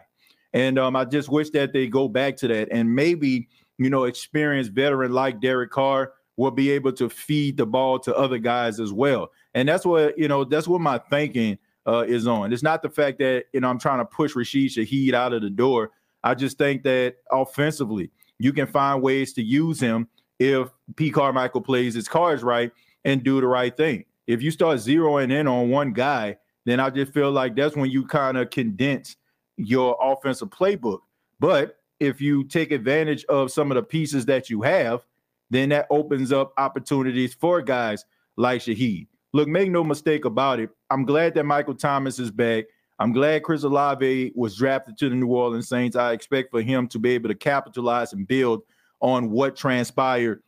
And 0.54 0.78
um, 0.78 0.96
I 0.96 1.06
just 1.06 1.30
wish 1.30 1.50
that 1.52 1.74
they 1.74 1.88
go 1.88 2.08
back 2.08 2.38
to 2.38 2.48
that 2.48 2.70
and 2.72 2.94
maybe, 2.94 3.48
you 3.78 3.90
know, 3.90 4.04
experienced 4.04 4.72
veteran 4.72 5.12
like 5.12 5.42
Derek 5.42 5.72
Carr 5.72 6.14
will 6.38 6.52
be 6.52 6.72
able 6.72 6.92
to 6.94 7.10
feed 7.10 7.58
the 7.58 7.66
ball 7.66 8.00
to 8.00 8.16
other 8.16 8.40
guys 8.40 8.80
as 8.80 8.92
well. 8.92 9.32
And 9.54 9.70
that's 9.70 9.86
what, 9.86 10.18
you 10.18 10.28
know, 10.28 10.44
that's 10.44 10.68
what 10.68 10.82
my 10.82 11.00
thinking 11.10 11.58
uh, 11.88 12.06
is 12.08 12.28
on. 12.28 12.54
It's 12.54 12.64
not 12.64 12.82
the 12.82 12.90
fact 12.90 13.20
that, 13.20 13.46
you 13.54 13.62
know, 13.62 13.70
I'm 13.70 13.80
trying 13.80 14.00
to 14.00 14.06
push 14.06 14.36
Rashid 14.36 14.72
Shaheed 14.72 15.14
out 15.14 15.34
of 15.34 15.42
the 15.42 15.50
door. 15.50 15.92
I 16.24 16.34
just 16.36 16.58
think 16.58 16.84
that 16.84 17.16
offensively, 17.32 18.12
you 18.40 18.54
can 18.54 18.68
find 18.68 19.02
ways 19.02 19.34
to 19.34 19.44
use 19.44 19.80
him 19.80 20.08
if 20.44 20.70
P. 20.96 21.10
Carmichael 21.10 21.62
plays 21.62 21.94
his 21.94 22.08
cards 22.08 22.44
right 22.44 22.72
and 23.06 23.24
do 23.24 23.40
the 23.40 23.48
right 23.48 23.76
thing. 23.76 24.04
If 24.28 24.42
you 24.42 24.52
start 24.52 24.78
zeroing 24.78 25.32
in 25.32 25.48
on 25.48 25.70
one 25.70 25.94
guy, 25.94 26.38
then 26.66 26.80
I 26.80 26.90
just 26.90 27.14
feel 27.14 27.32
like 27.32 27.56
that's 27.56 27.76
when 27.76 27.90
you 27.90 28.06
kind 28.06 28.38
of 28.38 28.50
condense 28.50 29.16
your 29.58 29.98
offensive 30.02 30.50
playbook. 30.50 31.00
But 31.40 31.78
if 32.00 32.20
you 32.20 32.44
take 32.44 32.72
advantage 32.72 33.26
of 33.26 33.52
some 33.52 33.72
of 33.72 33.76
the 33.76 33.84
pieces 33.84 34.26
that 34.26 34.50
you 34.50 34.62
have, 34.62 35.06
then 35.50 35.70
that 35.70 35.88
opens 35.90 36.32
up 36.32 36.54
opportunities 36.58 37.34
for 37.34 37.62
guys 37.62 38.06
like 38.38 38.62
Shaheed. 38.62 39.08
Look, 39.34 39.48
make 39.48 39.72
no 39.72 39.84
mistake 39.84 40.26
about 40.26 40.60
it. 40.60 40.70
I'm 40.90 41.06
glad 41.06 41.34
that 41.36 41.44
Michael 41.46 41.76
Thomas 41.76 42.20
is 42.20 42.32
back. 42.32 42.66
I'm 43.00 43.12
glad 43.12 43.44
Chris 43.44 43.64
Olave 43.64 44.32
was 44.36 44.56
drafted 44.56 44.98
to 45.00 45.10
the 45.10 45.16
New 45.16 45.28
Orleans 45.28 45.68
Saints. 45.68 45.96
I 45.96 46.14
expect 46.14 46.52
for 46.52 46.62
him 46.62 46.88
to 46.90 47.00
be 47.00 47.12
able 47.12 47.30
to 47.30 47.36
capitalize 47.36 48.14
and 48.14 48.28
build 48.28 48.62
on 49.04 49.30
what 49.30 49.56
transpired 49.56 50.42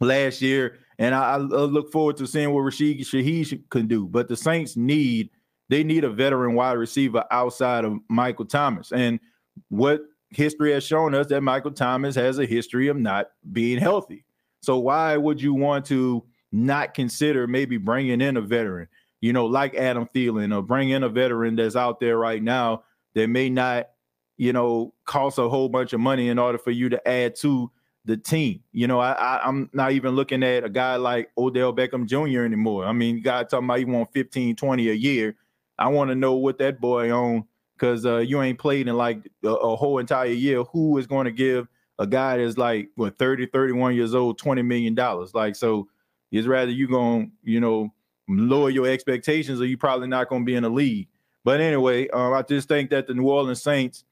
last 0.00 0.42
year. 0.42 0.78
And 0.98 1.14
I, 1.14 1.34
I 1.34 1.36
look 1.36 1.92
forward 1.92 2.16
to 2.16 2.26
seeing 2.26 2.52
what 2.52 2.62
Rashid 2.62 2.98
Shaheed 2.98 3.62
can 3.70 3.86
do. 3.86 4.08
But 4.08 4.26
the 4.26 4.36
Saints 4.36 4.76
need 4.76 5.30
they 5.68 5.84
need 5.84 6.02
a 6.02 6.10
veteran 6.10 6.54
wide 6.54 6.72
receiver 6.72 7.24
outside 7.30 7.84
of 7.84 7.98
Michael 8.08 8.46
Thomas. 8.46 8.90
And 8.90 9.20
what 9.68 10.00
history 10.30 10.72
has 10.72 10.82
shown 10.82 11.14
us 11.14 11.26
that 11.26 11.42
Michael 11.42 11.70
Thomas 11.70 12.14
has 12.14 12.38
a 12.38 12.46
history 12.46 12.88
of 12.88 12.96
not 12.96 13.28
being 13.52 13.78
healthy. 13.78 14.24
So 14.62 14.78
why 14.78 15.16
would 15.16 15.40
you 15.40 15.54
want 15.54 15.84
to 15.86 16.24
not 16.52 16.94
consider 16.94 17.46
maybe 17.46 17.76
bringing 17.76 18.22
in 18.22 18.38
a 18.38 18.40
veteran, 18.40 18.88
you 19.20 19.32
know, 19.32 19.44
like 19.44 19.74
Adam 19.74 20.08
Thielen, 20.14 20.56
or 20.56 20.62
bring 20.62 20.90
in 20.90 21.02
a 21.02 21.08
veteran 21.08 21.56
that's 21.56 21.76
out 21.76 22.00
there 22.00 22.18
right 22.18 22.42
now 22.42 22.84
that 23.14 23.28
may 23.28 23.50
not, 23.50 23.90
you 24.38 24.52
know, 24.52 24.94
cost 25.04 25.38
a 25.38 25.48
whole 25.48 25.68
bunch 25.68 25.92
of 25.92 26.00
money 26.00 26.28
in 26.28 26.38
order 26.38 26.58
for 26.58 26.70
you 26.70 26.88
to 26.88 27.08
add 27.08 27.36
to 27.36 27.70
the 28.04 28.16
team. 28.16 28.62
You 28.72 28.86
know, 28.86 29.00
I, 29.00 29.12
I 29.12 29.48
am 29.48 29.68
not 29.74 29.92
even 29.92 30.14
looking 30.14 30.42
at 30.42 30.64
a 30.64 30.70
guy 30.70 30.96
like 30.96 31.30
Odell 31.36 31.74
Beckham 31.74 32.06
Jr. 32.06 32.44
anymore. 32.44 32.86
I 32.86 32.92
mean, 32.92 33.20
guy 33.20 33.42
talking 33.44 33.66
about 33.66 33.78
he 33.78 33.84
want 33.84 34.12
15, 34.14 34.56
20 34.56 34.88
a 34.88 34.94
year. 34.94 35.36
I 35.78 35.88
want 35.88 36.10
to 36.10 36.14
know 36.14 36.34
what 36.34 36.58
that 36.58 36.80
boy 36.80 37.12
on 37.12 37.44
because 37.76 38.06
uh, 38.06 38.18
you 38.18 38.40
ain't 38.40 38.58
played 38.58 38.88
in 38.88 38.96
like 38.96 39.28
a, 39.44 39.48
a 39.48 39.76
whole 39.76 39.98
entire 39.98 40.26
year. 40.26 40.62
Who 40.64 40.96
is 40.98 41.06
going 41.06 41.26
to 41.26 41.32
give 41.32 41.68
a 41.98 42.06
guy 42.06 42.38
that's 42.38 42.56
like 42.56 42.88
what 42.94 43.18
30, 43.18 43.46
31 43.46 43.94
years 43.94 44.14
old, 44.14 44.38
20 44.38 44.62
million 44.62 44.94
dollars? 44.94 45.34
Like, 45.34 45.56
so 45.56 45.88
it's 46.30 46.46
rather 46.46 46.70
you 46.70 46.88
going, 46.88 47.32
you 47.42 47.60
know, 47.60 47.92
lower 48.28 48.70
your 48.70 48.86
expectations 48.86 49.60
or 49.60 49.66
you 49.66 49.76
probably 49.76 50.08
not 50.08 50.28
going 50.28 50.42
to 50.42 50.46
be 50.46 50.54
in 50.54 50.62
the 50.62 50.70
league. 50.70 51.08
But 51.44 51.60
anyway, 51.60 52.08
uh, 52.08 52.32
I 52.32 52.42
just 52.42 52.68
think 52.68 52.90
that 52.90 53.06
the 53.06 53.14
New 53.14 53.28
Orleans 53.28 53.62
Saints 53.62 54.04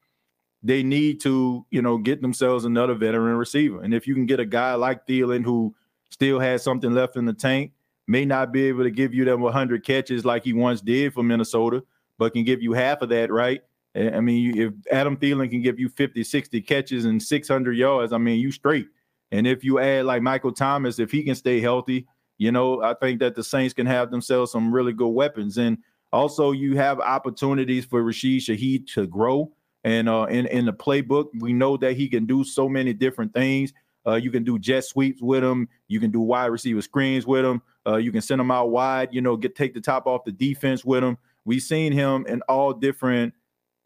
they 0.63 0.83
need 0.83 1.21
to, 1.21 1.65
you 1.69 1.81
know, 1.81 1.97
get 1.97 2.21
themselves 2.21 2.65
another 2.65 2.95
veteran 2.95 3.37
receiver. 3.37 3.81
And 3.81 3.93
if 3.93 4.07
you 4.07 4.15
can 4.15 4.25
get 4.25 4.39
a 4.39 4.45
guy 4.45 4.73
like 4.75 5.05
Thielen 5.05 5.43
who 5.43 5.75
still 6.09 6.39
has 6.39 6.63
something 6.63 6.93
left 6.93 7.15
in 7.15 7.25
the 7.25 7.33
tank, 7.33 7.71
may 8.07 8.25
not 8.25 8.51
be 8.51 8.63
able 8.63 8.83
to 8.83 8.91
give 8.91 9.13
you 9.13 9.25
them 9.25 9.41
100 9.41 9.83
catches 9.83 10.25
like 10.25 10.43
he 10.43 10.53
once 10.53 10.81
did 10.81 11.13
for 11.13 11.23
Minnesota, 11.23 11.83
but 12.17 12.33
can 12.33 12.43
give 12.43 12.61
you 12.61 12.73
half 12.73 13.01
of 13.01 13.09
that, 13.09 13.31
right? 13.31 13.61
I 13.95 14.19
mean, 14.19 14.57
if 14.57 14.73
Adam 14.91 15.17
Thielen 15.17 15.49
can 15.49 15.61
give 15.61 15.79
you 15.79 15.89
50, 15.89 16.23
60 16.23 16.61
catches 16.61 17.05
and 17.05 17.21
600 17.21 17.73
yards, 17.73 18.13
I 18.13 18.17
mean, 18.17 18.39
you 18.39 18.51
straight. 18.51 18.87
And 19.31 19.47
if 19.47 19.63
you 19.63 19.79
add 19.79 20.05
like 20.05 20.21
Michael 20.21 20.53
Thomas, 20.53 20.99
if 20.99 21.11
he 21.11 21.23
can 21.23 21.35
stay 21.35 21.59
healthy, 21.59 22.07
you 22.37 22.51
know, 22.51 22.81
I 22.83 22.93
think 22.93 23.19
that 23.19 23.35
the 23.35 23.43
Saints 23.43 23.73
can 23.73 23.87
have 23.87 24.11
themselves 24.11 24.51
some 24.51 24.71
really 24.71 24.93
good 24.93 25.09
weapons. 25.09 25.57
And 25.57 25.79
also, 26.13 26.51
you 26.51 26.77
have 26.77 26.99
opportunities 26.99 27.85
for 27.85 28.03
Rashid 28.03 28.41
Shaheed 28.41 28.87
to 28.93 29.07
grow. 29.07 29.51
And 29.83 30.09
uh, 30.09 30.27
in 30.29 30.47
in 30.47 30.65
the 30.65 30.73
playbook, 30.73 31.27
we 31.39 31.53
know 31.53 31.77
that 31.77 31.93
he 31.93 32.07
can 32.07 32.25
do 32.25 32.43
so 32.43 32.67
many 32.67 32.93
different 32.93 33.33
things. 33.33 33.73
Uh, 34.05 34.15
you 34.15 34.31
can 34.31 34.43
do 34.43 34.57
jet 34.57 34.85
sweeps 34.85 35.21
with 35.21 35.43
him. 35.43 35.67
You 35.87 35.99
can 35.99 36.11
do 36.11 36.21
wide 36.21 36.47
receiver 36.47 36.81
screens 36.81 37.27
with 37.27 37.43
him. 37.43 37.61
Uh, 37.85 37.97
you 37.97 38.11
can 38.11 38.21
send 38.21 38.39
him 38.39 38.51
out 38.51 38.69
wide. 38.69 39.09
You 39.11 39.21
know, 39.21 39.35
get 39.35 39.55
take 39.55 39.73
the 39.73 39.81
top 39.81 40.07
off 40.07 40.23
the 40.25 40.31
defense 40.31 40.85
with 40.85 41.03
him. 41.03 41.17
We've 41.45 41.61
seen 41.61 41.91
him 41.91 42.25
in 42.27 42.41
all 42.49 42.73
different. 42.73 43.33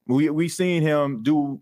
We 0.08 0.30
we 0.30 0.48
seen 0.48 0.82
him 0.82 1.24
do 1.24 1.62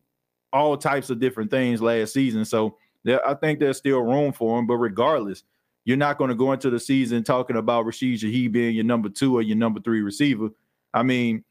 all 0.52 0.78
types 0.78 1.10
of 1.10 1.20
different 1.20 1.52
things 1.52 1.82
last 1.82 2.14
season. 2.14 2.46
So 2.46 2.78
there, 3.04 3.26
I 3.28 3.34
think 3.34 3.60
there's 3.60 3.78
still 3.78 4.00
room 4.00 4.34
for 4.34 4.60
him. 4.60 4.68
But 4.68 4.76
regardless, 4.78 5.44
you're 5.86 5.98
not 5.98 6.18
going 6.18 6.30
to 6.30 6.36
go 6.36 6.52
into 6.52 6.70
the 6.70 6.80
season 6.80 7.24
talking 7.24 7.58
about 7.58 7.86
Rashid 7.86 8.20
Shaheed 8.20 8.52
being 8.52 8.76
your 8.76 8.86
number 8.86 9.10
two 9.10 9.38
or 9.38 9.42
your 9.42 9.58
number 9.58 9.80
three 9.80 10.02
receiver. 10.02 10.50
I 10.94 11.04
mean, 11.04 11.44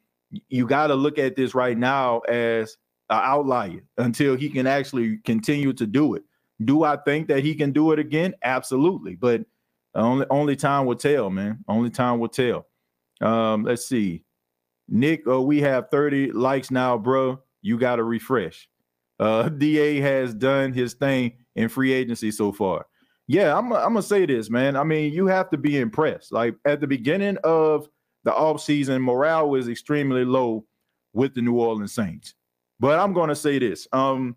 you 0.49 0.66
got 0.66 0.88
to 0.88 0.94
look 0.94 1.18
at 1.18 1.37
this 1.37 1.54
right 1.54 1.76
now 1.76 2.18
as 2.20 2.76
an 3.11 3.20
outlier 3.23 3.80
until 3.97 4.37
he 4.37 4.49
can 4.49 4.66
actually 4.66 5.18
continue 5.18 5.73
to 5.73 5.87
do 5.87 6.14
it. 6.14 6.23
Do 6.64 6.85
I 6.85 6.97
think 6.97 7.28
that 7.28 7.44
he 7.44 7.54
can 7.54 7.73
do 7.73 7.92
it 7.92 7.99
again? 7.99 8.35
Absolutely, 8.42 9.14
but 9.14 9.42
only 9.94 10.26
only 10.30 10.56
time 10.56 10.87
will 10.87 10.97
tell, 10.97 11.30
man. 11.30 11.64
Only 11.68 11.90
time 11.90 12.18
will 12.18 12.28
tell. 12.28 12.66
Um, 13.20 13.64
let's 13.64 13.87
see, 13.87 14.25
Nick. 14.88 15.23
Oh, 15.26 15.42
we 15.42 15.61
have 15.61 15.88
30 15.90 16.32
likes 16.32 16.70
now, 16.70 16.99
bro. 16.99 17.40
You 17.62 17.78
got 17.78 17.97
to 17.97 18.04
refresh. 18.04 18.68
Uh, 19.18 19.49
Da 19.49 20.00
has 20.00 20.35
done 20.35 20.73
his 20.73 20.94
thing 20.94 21.32
in 21.56 21.68
free 21.68 21.92
agency 21.92 22.30
so 22.30 22.52
far. 22.52 22.87
Yeah, 23.26 23.56
I'm. 23.56 23.73
I'm 23.73 23.92
gonna 23.92 24.02
say 24.02 24.26
this, 24.26 24.50
man. 24.50 24.75
I 24.75 24.85
mean, 24.85 25.12
you 25.12 25.26
have 25.26 25.50
to 25.50 25.58
be 25.58 25.78
impressed. 25.78 26.32
Like 26.32 26.56
at 26.64 26.80
the 26.80 26.87
beginning 26.87 27.37
of 27.44 27.88
the 28.25 28.30
offseason, 28.30 29.00
morale 29.02 29.48
was 29.48 29.68
extremely 29.68 30.25
low 30.25 30.64
with 31.12 31.34
the 31.34 31.42
New 31.42 31.54
Orleans 31.54 31.94
Saints. 31.94 32.34
But 32.80 32.98
I'm 32.98 33.12
going 33.12 33.28
to 33.28 33.37
say 33.37 33.58
this. 33.58 33.88
Um, 33.92 34.37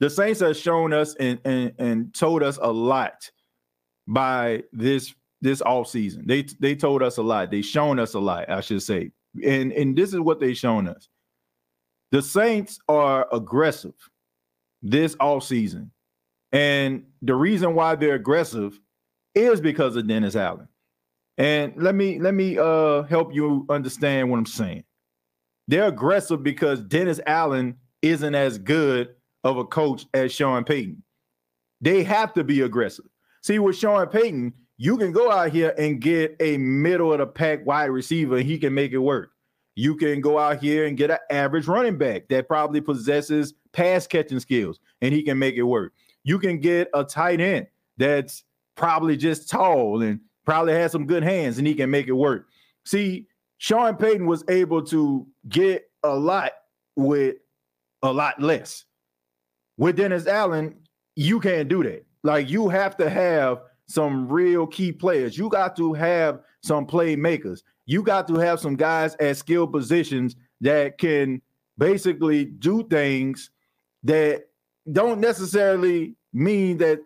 the 0.00 0.10
Saints 0.10 0.40
have 0.40 0.56
shown 0.56 0.92
us 0.92 1.14
and, 1.16 1.38
and, 1.44 1.72
and 1.78 2.14
told 2.14 2.42
us 2.42 2.58
a 2.60 2.70
lot 2.70 3.30
by 4.06 4.64
this 4.72 5.14
this 5.40 5.60
offseason. 5.62 6.26
They 6.26 6.42
they 6.60 6.74
told 6.74 7.02
us 7.02 7.18
a 7.18 7.22
lot. 7.22 7.50
They 7.50 7.62
shown 7.62 7.98
us 7.98 8.14
a 8.14 8.20
lot, 8.20 8.48
I 8.48 8.60
should 8.60 8.82
say. 8.82 9.10
And 9.44 9.72
and 9.72 9.96
this 9.96 10.12
is 10.12 10.20
what 10.20 10.40
they 10.40 10.54
shown 10.54 10.88
us. 10.88 11.08
The 12.10 12.22
Saints 12.22 12.78
are 12.88 13.26
aggressive 13.32 13.94
this 14.82 15.14
offseason. 15.16 15.90
And 16.52 17.04
the 17.22 17.34
reason 17.34 17.74
why 17.74 17.94
they're 17.94 18.14
aggressive 18.14 18.78
is 19.34 19.60
because 19.60 19.96
of 19.96 20.06
Dennis 20.06 20.36
Allen. 20.36 20.68
And 21.38 21.72
let 21.76 21.94
me 21.94 22.18
let 22.18 22.34
me 22.34 22.58
uh 22.58 23.02
help 23.04 23.34
you 23.34 23.66
understand 23.68 24.30
what 24.30 24.38
I'm 24.38 24.46
saying. 24.46 24.84
They're 25.68 25.88
aggressive 25.88 26.42
because 26.42 26.80
Dennis 26.80 27.20
Allen 27.26 27.76
isn't 28.02 28.34
as 28.34 28.58
good 28.58 29.14
of 29.44 29.56
a 29.56 29.64
coach 29.64 30.06
as 30.14 30.32
Sean 30.32 30.64
Payton. 30.64 31.02
They 31.80 32.02
have 32.04 32.32
to 32.34 32.44
be 32.44 32.60
aggressive. 32.60 33.06
See, 33.42 33.58
with 33.58 33.76
Sean 33.76 34.06
Payton, 34.06 34.52
you 34.76 34.96
can 34.96 35.12
go 35.12 35.30
out 35.30 35.50
here 35.50 35.74
and 35.78 36.00
get 36.00 36.36
a 36.40 36.56
middle 36.58 37.12
of 37.12 37.18
the 37.18 37.26
pack 37.26 37.64
wide 37.66 37.86
receiver, 37.86 38.36
and 38.36 38.46
he 38.46 38.58
can 38.58 38.74
make 38.74 38.92
it 38.92 38.98
work. 38.98 39.30
You 39.74 39.96
can 39.96 40.20
go 40.20 40.38
out 40.38 40.60
here 40.60 40.86
and 40.86 40.96
get 40.96 41.10
an 41.10 41.18
average 41.30 41.66
running 41.66 41.96
back 41.96 42.28
that 42.28 42.46
probably 42.46 42.80
possesses 42.80 43.54
pass 43.72 44.06
catching 44.06 44.40
skills, 44.40 44.78
and 45.00 45.14
he 45.14 45.22
can 45.22 45.38
make 45.38 45.56
it 45.56 45.62
work. 45.62 45.92
You 46.24 46.38
can 46.38 46.60
get 46.60 46.88
a 46.94 47.04
tight 47.04 47.40
end 47.40 47.66
that's 47.96 48.44
probably 48.76 49.16
just 49.16 49.48
tall 49.48 50.02
and 50.02 50.20
probably 50.44 50.74
has 50.74 50.92
some 50.92 51.06
good 51.06 51.22
hands, 51.22 51.58
and 51.58 51.66
he 51.66 51.74
can 51.74 51.90
make 51.90 52.08
it 52.08 52.12
work. 52.12 52.46
See, 52.84 53.26
Sean 53.58 53.96
Payton 53.96 54.26
was 54.26 54.44
able 54.48 54.82
to 54.86 55.26
get 55.48 55.88
a 56.02 56.14
lot 56.14 56.52
with 56.96 57.36
a 58.02 58.12
lot 58.12 58.40
less. 58.40 58.84
With 59.76 59.96
Dennis 59.96 60.26
Allen, 60.26 60.76
you 61.16 61.40
can't 61.40 61.68
do 61.68 61.82
that. 61.84 62.04
Like 62.24 62.50
you 62.50 62.68
have 62.68 62.96
to 62.96 63.08
have 63.08 63.60
some 63.86 64.28
real 64.28 64.66
key 64.66 64.92
players. 64.92 65.36
You 65.36 65.48
got 65.48 65.76
to 65.76 65.92
have 65.92 66.40
some 66.62 66.86
playmakers. 66.86 67.62
You 67.86 68.02
got 68.02 68.26
to 68.28 68.34
have 68.34 68.60
some 68.60 68.76
guys 68.76 69.16
at 69.20 69.36
skill 69.36 69.66
positions 69.66 70.36
that 70.60 70.98
can 70.98 71.42
basically 71.78 72.44
do 72.44 72.86
things 72.88 73.50
that 74.04 74.44
don't 74.90 75.20
necessarily 75.20 76.14
mean 76.32 76.78
that 76.78 77.00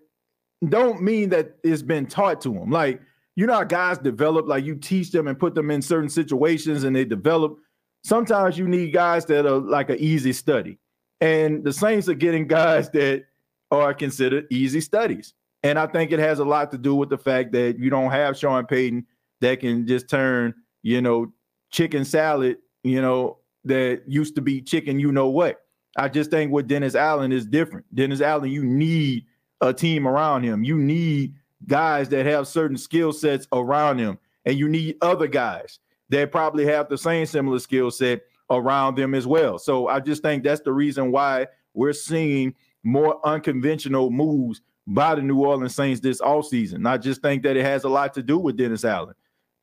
don't 0.68 1.02
mean 1.02 1.28
that 1.30 1.56
it's 1.62 1.82
been 1.82 2.06
taught 2.06 2.40
to 2.42 2.52
them. 2.52 2.70
Like 2.70 3.00
you 3.36 3.46
know 3.46 3.52
how 3.52 3.64
guys 3.64 3.98
develop, 3.98 4.48
like 4.48 4.64
you 4.64 4.74
teach 4.74 5.12
them 5.12 5.28
and 5.28 5.38
put 5.38 5.54
them 5.54 5.70
in 5.70 5.82
certain 5.82 6.08
situations 6.08 6.84
and 6.84 6.96
they 6.96 7.04
develop. 7.04 7.58
Sometimes 8.02 8.58
you 8.58 8.66
need 8.66 8.92
guys 8.92 9.26
that 9.26 9.46
are 9.46 9.58
like 9.58 9.90
an 9.90 9.98
easy 9.98 10.32
study. 10.32 10.78
And 11.20 11.62
the 11.62 11.72
Saints 11.72 12.08
are 12.08 12.14
getting 12.14 12.46
guys 12.46 12.90
that 12.90 13.24
are 13.70 13.94
considered 13.94 14.46
easy 14.50 14.80
studies. 14.80 15.34
And 15.62 15.78
I 15.78 15.86
think 15.86 16.12
it 16.12 16.18
has 16.18 16.38
a 16.38 16.44
lot 16.44 16.70
to 16.70 16.78
do 16.78 16.94
with 16.94 17.10
the 17.10 17.18
fact 17.18 17.52
that 17.52 17.78
you 17.78 17.90
don't 17.90 18.10
have 18.10 18.36
Sean 18.36 18.66
Payton 18.66 19.06
that 19.40 19.60
can 19.60 19.86
just 19.86 20.08
turn, 20.08 20.54
you 20.82 21.00
know, 21.00 21.32
chicken 21.70 22.04
salad, 22.04 22.58
you 22.84 23.02
know, 23.02 23.38
that 23.64 24.02
used 24.06 24.34
to 24.36 24.40
be 24.40 24.62
chicken, 24.62 25.00
you 25.00 25.12
know 25.12 25.28
what. 25.28 25.62
I 25.96 26.08
just 26.08 26.30
think 26.30 26.52
with 26.52 26.68
Dennis 26.68 26.94
Allen 26.94 27.32
is 27.32 27.46
different. 27.46 27.84
Dennis 27.94 28.20
Allen, 28.20 28.50
you 28.50 28.64
need 28.64 29.24
a 29.60 29.72
team 29.72 30.06
around 30.06 30.44
him. 30.44 30.62
You 30.62 30.78
need 30.78 31.34
guys 31.66 32.08
that 32.10 32.26
have 32.26 32.48
certain 32.48 32.76
skill 32.76 33.12
sets 33.12 33.46
around 33.52 33.98
them, 33.98 34.18
and 34.44 34.58
you 34.58 34.68
need 34.68 34.96
other 35.02 35.26
guys 35.26 35.78
that 36.10 36.30
probably 36.30 36.66
have 36.66 36.88
the 36.88 36.98
same 36.98 37.26
similar 37.26 37.58
skill 37.58 37.90
set 37.90 38.22
around 38.50 38.96
them 38.96 39.14
as 39.14 39.26
well. 39.26 39.58
So 39.58 39.88
I 39.88 40.00
just 40.00 40.22
think 40.22 40.44
that's 40.44 40.60
the 40.60 40.72
reason 40.72 41.10
why 41.10 41.48
we're 41.74 41.92
seeing 41.92 42.54
more 42.84 43.24
unconventional 43.26 44.10
moves 44.10 44.60
by 44.86 45.16
the 45.16 45.22
New 45.22 45.44
Orleans 45.44 45.74
Saints 45.74 46.00
this 46.00 46.20
offseason. 46.20 46.88
I 46.88 46.98
just 46.98 47.22
think 47.22 47.42
that 47.42 47.56
it 47.56 47.64
has 47.64 47.84
a 47.84 47.88
lot 47.88 48.14
to 48.14 48.22
do 48.22 48.38
with 48.38 48.56
Dennis 48.56 48.84
Allen. 48.84 49.14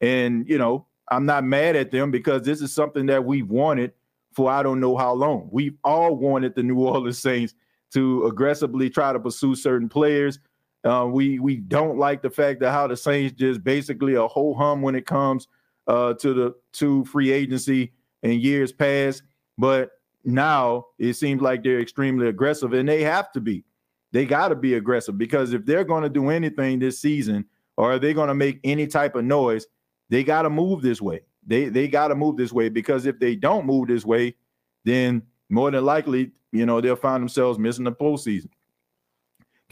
And, 0.01 0.47
you 0.49 0.57
know, 0.57 0.85
I'm 1.09 1.25
not 1.25 1.45
mad 1.45 1.75
at 1.75 1.91
them 1.91 2.11
because 2.11 2.41
this 2.41 2.61
is 2.61 2.73
something 2.73 3.05
that 3.05 3.23
we've 3.23 3.49
wanted 3.49 3.93
for 4.33 4.51
I 4.51 4.63
don't 4.63 4.79
know 4.79 4.97
how 4.97 5.13
long. 5.13 5.47
We've 5.51 5.77
all 5.83 6.15
wanted 6.15 6.55
the 6.55 6.63
New 6.63 6.79
Orleans 6.85 7.19
Saints 7.19 7.53
to 7.93 8.25
aggressively 8.25 8.89
try 8.89 9.13
to 9.13 9.19
pursue 9.19 9.55
certain 9.55 9.87
players. 9.87 10.39
Uh, 10.83 11.07
we 11.09 11.39
we 11.39 11.57
don't 11.57 11.97
like 11.97 12.21
the 12.21 12.29
fact 12.29 12.59
that 12.59 12.71
how 12.71 12.87
the 12.87 12.97
Saints 12.97 13.33
just 13.37 13.63
basically 13.63 14.15
a 14.15 14.27
whole 14.27 14.53
hum 14.53 14.81
when 14.81 14.95
it 14.95 15.05
comes 15.05 15.47
uh, 15.87 16.13
to 16.15 16.33
the 16.33 16.55
to 16.73 17.05
free 17.05 17.31
agency 17.31 17.93
in 18.23 18.39
years 18.39 18.71
past. 18.71 19.23
But 19.57 19.91
now 20.25 20.87
it 20.99 21.13
seems 21.13 21.41
like 21.41 21.63
they're 21.63 21.79
extremely 21.79 22.27
aggressive, 22.27 22.73
and 22.73 22.87
they 22.87 23.01
have 23.03 23.31
to 23.33 23.41
be. 23.41 23.63
They 24.11 24.25
got 24.25 24.49
to 24.49 24.55
be 24.55 24.75
aggressive 24.75 25.17
because 25.17 25.53
if 25.53 25.65
they're 25.65 25.83
going 25.83 26.03
to 26.03 26.09
do 26.09 26.29
anything 26.29 26.79
this 26.79 26.99
season, 26.99 27.45
or 27.77 27.93
are 27.93 27.99
they 27.99 28.13
going 28.13 28.27
to 28.27 28.35
make 28.35 28.59
any 28.63 28.85
type 28.85 29.15
of 29.15 29.25
noise, 29.25 29.65
they 30.09 30.23
got 30.23 30.43
to 30.43 30.49
move 30.49 30.81
this 30.81 31.01
way. 31.01 31.21
They 31.47 31.69
they 31.69 31.87
got 31.87 32.09
to 32.09 32.15
move 32.15 32.37
this 32.37 32.53
way 32.53 32.69
because 32.69 33.05
if 33.05 33.19
they 33.19 33.35
don't 33.35 33.65
move 33.65 33.87
this 33.87 34.05
way, 34.05 34.35
then 34.83 35.23
more 35.49 35.71
than 35.71 35.85
likely, 35.85 36.31
you 36.51 36.65
know, 36.65 36.81
they'll 36.81 36.95
find 36.95 37.21
themselves 37.21 37.57
missing 37.57 37.85
the 37.85 37.91
postseason. 37.91 38.49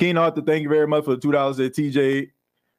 Keen 0.02 0.18
Arthur, 0.18 0.42
thank 0.42 0.64
you 0.64 0.70
very 0.70 0.88
much 0.88 1.06
for 1.06 1.12
the 1.12 1.22
two 1.22 1.32
dollars 1.32 1.60
at 1.60 1.74
TJ. 1.74 2.32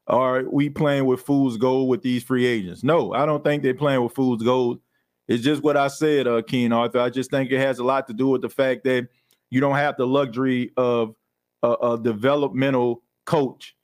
Are 0.09 0.43
we 0.51 0.69
playing 0.69 1.05
with 1.05 1.21
fool's 1.21 1.57
gold 1.57 1.89
with 1.89 2.03
these 2.03 2.25
free 2.25 2.45
agents? 2.45 2.83
No, 2.83 3.15
I 3.15 3.27
don't 3.27 3.45
think 3.45 3.63
they're 3.63 3.75
playing 3.75 4.03
with 4.03 4.13
fool's 4.13 4.43
gold. 4.43 4.81
It's 5.29 5.45
just 5.45 5.63
what 5.63 5.77
I 5.77 5.87
said, 5.87 6.27
uh, 6.27 6.43
Keen 6.43 6.73
Arthur. 6.73 6.99
I 6.99 7.11
just 7.11 7.31
think 7.31 7.53
it 7.53 7.61
has 7.61 7.79
a 7.79 7.85
lot 7.85 8.09
to 8.09 8.13
do 8.13 8.27
with 8.27 8.43
the 8.43 8.49
fact 8.49 8.83
that 8.87 9.07
you 9.51 9.61
don't 9.61 9.77
have 9.77 9.97
the 9.97 10.05
luxury 10.05 10.73
of 10.77 11.15
a, 11.63 11.71
a 11.71 12.03
developmental 12.03 13.05
coach 13.25 13.77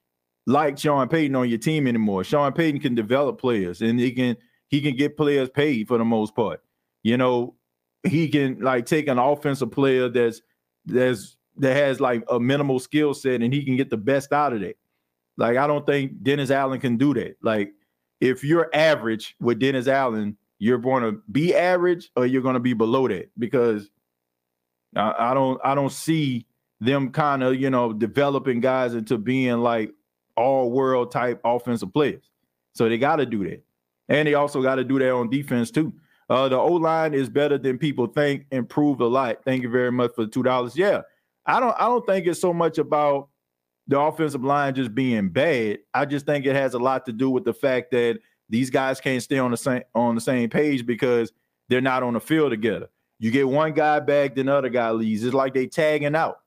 like 0.49 0.77
Sean 0.77 1.09
Payton 1.09 1.37
on 1.37 1.49
your 1.49 1.59
team 1.59 1.87
anymore. 1.87 2.25
Sean 2.25 2.53
Payton 2.53 2.81
can 2.81 2.97
develop 2.97 3.41
players 3.41 3.83
and 3.83 4.01
he 4.01 4.11
can 4.11 4.37
he 4.67 4.81
can 4.81 4.97
get 4.97 5.17
players 5.17 5.49
paid 5.49 5.87
for 5.87 5.97
the 5.97 6.05
most 6.05 6.35
part. 6.35 6.61
You 7.05 7.17
know, 7.17 7.55
he 8.03 8.27
can 8.31 8.59
like 8.59 8.87
take 8.87 9.07
an 9.07 9.19
offensive 9.19 9.71
player 9.71 10.09
that's 10.09 10.43
that's 10.87 11.38
that 11.59 11.77
has 11.77 12.01
like 12.01 12.25
a 12.31 12.39
minimal 12.39 12.79
skill 12.79 13.15
set 13.15 13.43
and 13.43 13.53
he 13.53 13.65
can 13.65 13.77
get 13.77 13.91
the 13.91 13.97
best 13.97 14.33
out 14.33 14.53
of 14.53 14.63
it. 14.63 14.79
Like 15.37 15.57
I 15.57 15.67
don't 15.67 15.87
think 15.87 16.23
Dennis 16.23 16.51
Allen 16.51 16.81
can 16.81 16.97
do 16.97 17.15
that. 17.15 17.37
Like 17.43 17.73
if 18.21 18.43
you're 18.43 18.71
average 18.75 19.37
with 19.41 19.59
Dennis 19.59 19.89
Allen, 19.89 20.37
you're 20.59 20.79
going 20.79 21.03
to 21.05 21.21
be 21.31 21.55
average 21.55 22.11
or 22.17 22.27
you're 22.27 22.43
going 22.43 22.55
to 22.55 22.61
be 22.61 22.75
below 22.75 23.09
that 23.09 23.31
because 23.39 23.91
I, 24.97 25.31
I 25.31 25.35
don't 25.35 25.61
I 25.65 25.75
don't 25.75 25.93
see 25.93 26.47
them 26.81 27.11
kind 27.11 27.43
of 27.43 27.57
you 27.57 27.71
know 27.71 27.93
developing 27.93 28.61
guys 28.61 28.95
into 28.95 29.19
being 29.19 29.59
like 29.59 29.93
all 30.37 30.71
world 30.71 31.11
type 31.11 31.41
offensive 31.45 31.93
players. 31.93 32.31
So 32.75 32.89
they 32.89 32.99
got 32.99 33.17
to 33.17 33.27
do 33.27 33.45
that, 33.49 33.63
and 34.09 34.27
they 34.27 34.35
also 34.35 34.63
got 34.63 34.77
to 34.77 34.85
do 34.85 34.99
that 34.99 35.13
on 35.13 35.31
defense 35.31 35.71
too. 35.71 35.93
Uh, 36.31 36.49
the 36.49 36.57
O 36.57 36.75
line 36.75 37.15
is 37.15 37.29
better 37.29 37.59
than 37.59 37.79
people 37.79 38.07
think. 38.07 38.47
Improved 38.51 39.01
a 39.01 39.07
lot. 39.07 39.39
Thank 39.45 39.63
you 39.63 39.71
very 39.71 39.91
much 39.91 40.13
for 40.15 40.25
the 40.25 40.31
two 40.31 40.43
dollars. 40.43 40.77
Yeah, 40.77 41.03
I 41.49 41.59
don't 41.61 41.75
I 41.79 41.87
don't 41.87 42.07
think 42.07 42.27
it's 42.27 42.41
so 42.41 42.53
much 42.53 42.79
about 42.79 43.31
the 43.89 43.99
offensive 43.99 44.45
line 44.45 44.75
just 44.75 44.95
being 44.95 45.31
bad. 45.31 45.79
I 45.95 46.05
just 46.05 46.27
think 46.27 46.45
it 46.45 46.55
has 46.55 46.75
a 46.75 46.79
lot 46.79 47.07
to 47.07 47.13
do 47.13 47.31
with 47.31 47.45
the 47.45 47.55
fact 47.55 47.91
that 47.93 48.21
these 48.51 48.71
guys 48.71 49.01
can't 49.01 49.23
stay 49.23 49.39
on 49.39 49.51
the 49.51 49.57
same 49.57 49.83
on 49.95 50.15
the 50.15 50.21
same 50.21 50.51
page 50.51 50.87
because 50.87 51.33
they're 51.69 51.81
not 51.81 52.03
on 52.03 52.13
the 52.13 52.21
field 52.21 52.51
together. 52.51 52.89
You 53.19 53.31
get 53.31 53.49
one 53.49 53.73
guy 53.73 53.99
back, 54.01 54.37
then 54.37 54.49
other 54.49 54.69
guy 54.69 54.91
leaves. 54.91 55.25
It's 55.25 55.35
like 55.35 55.55
they 55.55 55.67
tagging 55.67 56.15
out, 56.15 56.41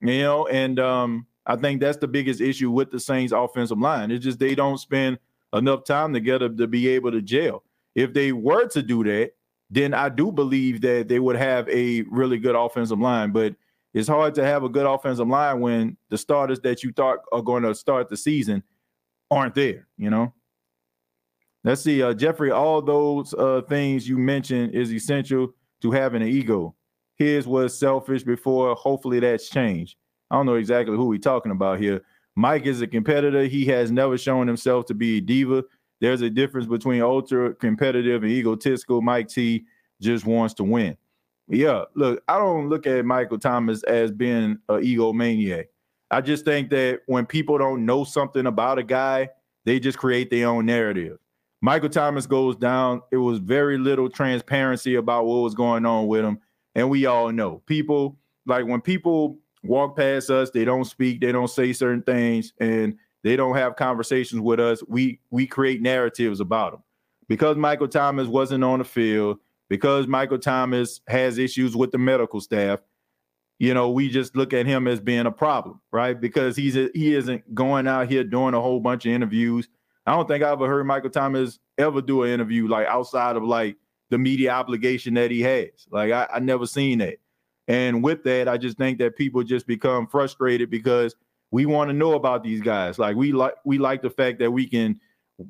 you 0.00 0.18
know. 0.18 0.46
And 0.48 0.78
um, 0.78 1.26
I 1.46 1.56
think 1.56 1.80
that's 1.80 1.96
the 1.98 2.08
biggest 2.08 2.40
issue 2.40 2.70
with 2.70 2.90
the 2.90 3.00
Saints' 3.00 3.32
offensive 3.32 3.78
line. 3.78 4.10
It's 4.10 4.24
just 4.24 4.38
they 4.38 4.54
don't 4.54 4.78
spend 4.78 5.18
enough 5.54 5.84
time 5.84 6.12
together 6.12 6.48
to 6.48 6.66
be 6.66 6.88
able 6.88 7.12
to 7.12 7.22
gel. 7.22 7.62
If 7.94 8.12
they 8.12 8.32
were 8.32 8.66
to 8.68 8.82
do 8.82 9.04
that, 9.04 9.32
then 9.70 9.94
I 9.94 10.08
do 10.08 10.32
believe 10.32 10.80
that 10.82 11.08
they 11.08 11.20
would 11.20 11.36
have 11.36 11.68
a 11.68 12.02
really 12.02 12.38
good 12.38 12.56
offensive 12.56 12.98
line. 12.98 13.30
But 13.30 13.54
it's 13.94 14.08
hard 14.08 14.34
to 14.34 14.44
have 14.44 14.64
a 14.64 14.68
good 14.68 14.86
offensive 14.86 15.28
line 15.28 15.60
when 15.60 15.96
the 16.10 16.18
starters 16.18 16.60
that 16.60 16.82
you 16.82 16.92
thought 16.92 17.20
are 17.32 17.42
going 17.42 17.62
to 17.62 17.74
start 17.74 18.08
the 18.08 18.16
season 18.16 18.62
aren't 19.30 19.54
there. 19.54 19.86
You 19.96 20.10
know. 20.10 20.34
Let's 21.62 21.80
see, 21.80 22.02
uh, 22.02 22.12
Jeffrey. 22.12 22.50
All 22.50 22.82
those 22.82 23.32
uh, 23.32 23.62
things 23.68 24.06
you 24.06 24.18
mentioned 24.18 24.74
is 24.74 24.92
essential 24.92 25.54
to 25.80 25.90
having 25.90 26.20
an 26.20 26.28
ego. 26.28 26.74
His 27.16 27.46
was 27.46 27.78
selfish 27.78 28.22
before. 28.22 28.74
Hopefully, 28.74 29.20
that's 29.20 29.48
changed. 29.48 29.96
I 30.30 30.36
don't 30.36 30.46
know 30.46 30.56
exactly 30.56 30.96
who 30.96 31.06
we're 31.06 31.18
talking 31.18 31.52
about 31.52 31.78
here. 31.78 32.02
Mike 32.36 32.66
is 32.66 32.82
a 32.82 32.86
competitor. 32.86 33.44
He 33.44 33.64
has 33.66 33.90
never 33.90 34.18
shown 34.18 34.46
himself 34.46 34.86
to 34.86 34.94
be 34.94 35.18
a 35.18 35.20
diva. 35.20 35.64
There's 36.00 36.20
a 36.20 36.28
difference 36.28 36.66
between 36.66 37.00
ultra 37.00 37.54
competitive 37.54 38.24
and 38.24 38.32
egotistical. 38.32 39.00
Mike 39.00 39.28
T 39.28 39.64
just 40.02 40.26
wants 40.26 40.52
to 40.54 40.64
win. 40.64 40.96
Yeah, 41.48 41.84
look, 41.94 42.22
I 42.26 42.38
don't 42.38 42.68
look 42.68 42.86
at 42.86 43.04
Michael 43.04 43.38
Thomas 43.38 43.82
as 43.84 44.10
being 44.10 44.58
an 44.68 44.82
egomaniac. 44.82 45.66
I 46.10 46.20
just 46.20 46.44
think 46.44 46.70
that 46.70 47.00
when 47.06 47.26
people 47.26 47.58
don't 47.58 47.84
know 47.84 48.04
something 48.04 48.46
about 48.46 48.78
a 48.78 48.82
guy, 48.82 49.28
they 49.64 49.80
just 49.80 49.98
create 49.98 50.30
their 50.30 50.48
own 50.48 50.66
narrative. 50.66 51.18
Michael 51.60 51.88
Thomas 51.88 52.26
goes 52.26 52.56
down. 52.56 53.02
It 53.10 53.16
was 53.16 53.38
very 53.38 53.78
little 53.78 54.08
transparency 54.08 54.96
about 54.96 55.26
what 55.26 55.38
was 55.38 55.54
going 55.54 55.86
on 55.86 56.06
with 56.06 56.24
him. 56.24 56.38
And 56.74 56.90
we 56.90 57.06
all 57.06 57.32
know 57.32 57.62
people 57.66 58.18
like 58.46 58.66
when 58.66 58.80
people 58.80 59.38
walk 59.62 59.96
past 59.96 60.30
us, 60.30 60.50
they 60.50 60.64
don't 60.64 60.84
speak, 60.84 61.20
they 61.20 61.32
don't 61.32 61.48
say 61.48 61.72
certain 61.72 62.02
things, 62.02 62.52
and 62.60 62.96
they 63.22 63.36
don't 63.36 63.56
have 63.56 63.76
conversations 63.76 64.40
with 64.40 64.60
us. 64.60 64.82
We 64.86 65.20
we 65.30 65.46
create 65.46 65.80
narratives 65.80 66.40
about 66.40 66.72
them. 66.72 66.82
Because 67.28 67.56
Michael 67.56 67.88
Thomas 67.88 68.28
wasn't 68.28 68.64
on 68.64 68.80
the 68.80 68.84
field, 68.84 69.38
because 69.74 70.06
Michael 70.06 70.38
Thomas 70.38 71.00
has 71.08 71.38
issues 71.38 71.76
with 71.76 71.90
the 71.90 71.98
medical 71.98 72.40
staff, 72.40 72.80
you 73.58 73.74
know, 73.74 73.90
we 73.90 74.08
just 74.08 74.36
look 74.36 74.52
at 74.52 74.66
him 74.66 74.86
as 74.86 75.00
being 75.00 75.26
a 75.26 75.32
problem, 75.32 75.80
right? 75.92 76.20
Because 76.20 76.56
he's 76.56 76.76
a, 76.76 76.90
he 76.94 77.14
isn't 77.14 77.54
going 77.54 77.86
out 77.86 78.08
here 78.08 78.24
doing 78.24 78.54
a 78.54 78.60
whole 78.60 78.80
bunch 78.80 79.06
of 79.06 79.12
interviews 79.12 79.68
I 80.06 80.12
don't 80.14 80.28
think 80.28 80.44
I 80.44 80.50
ever 80.50 80.68
heard 80.68 80.84
Michael 80.84 81.10
Thomas 81.10 81.58
ever 81.78 82.02
do 82.02 82.22
an 82.22 82.30
interview 82.30 82.68
like 82.68 82.86
outside 82.86 83.36
of 83.36 83.42
like 83.42 83.76
the 84.10 84.18
media 84.18 84.50
obligation 84.50 85.14
that 85.14 85.30
he 85.30 85.40
has. 85.42 85.70
Like 85.90 86.12
I, 86.12 86.28
I 86.34 86.38
never 86.40 86.66
seen 86.66 86.98
that. 86.98 87.16
And 87.68 88.04
with 88.04 88.22
that, 88.24 88.46
I 88.46 88.58
just 88.58 88.76
think 88.76 88.98
that 88.98 89.16
people 89.16 89.42
just 89.42 89.66
become 89.66 90.06
frustrated 90.06 90.70
because 90.70 91.14
we 91.50 91.64
want 91.64 91.88
to 91.88 91.94
know 91.94 92.14
about 92.14 92.42
these 92.42 92.60
guys. 92.60 92.98
Like 92.98 93.16
we 93.16 93.32
like 93.32 93.54
we 93.64 93.78
like 93.78 94.02
the 94.02 94.10
fact 94.10 94.38
that 94.40 94.50
we 94.50 94.66
can 94.66 95.00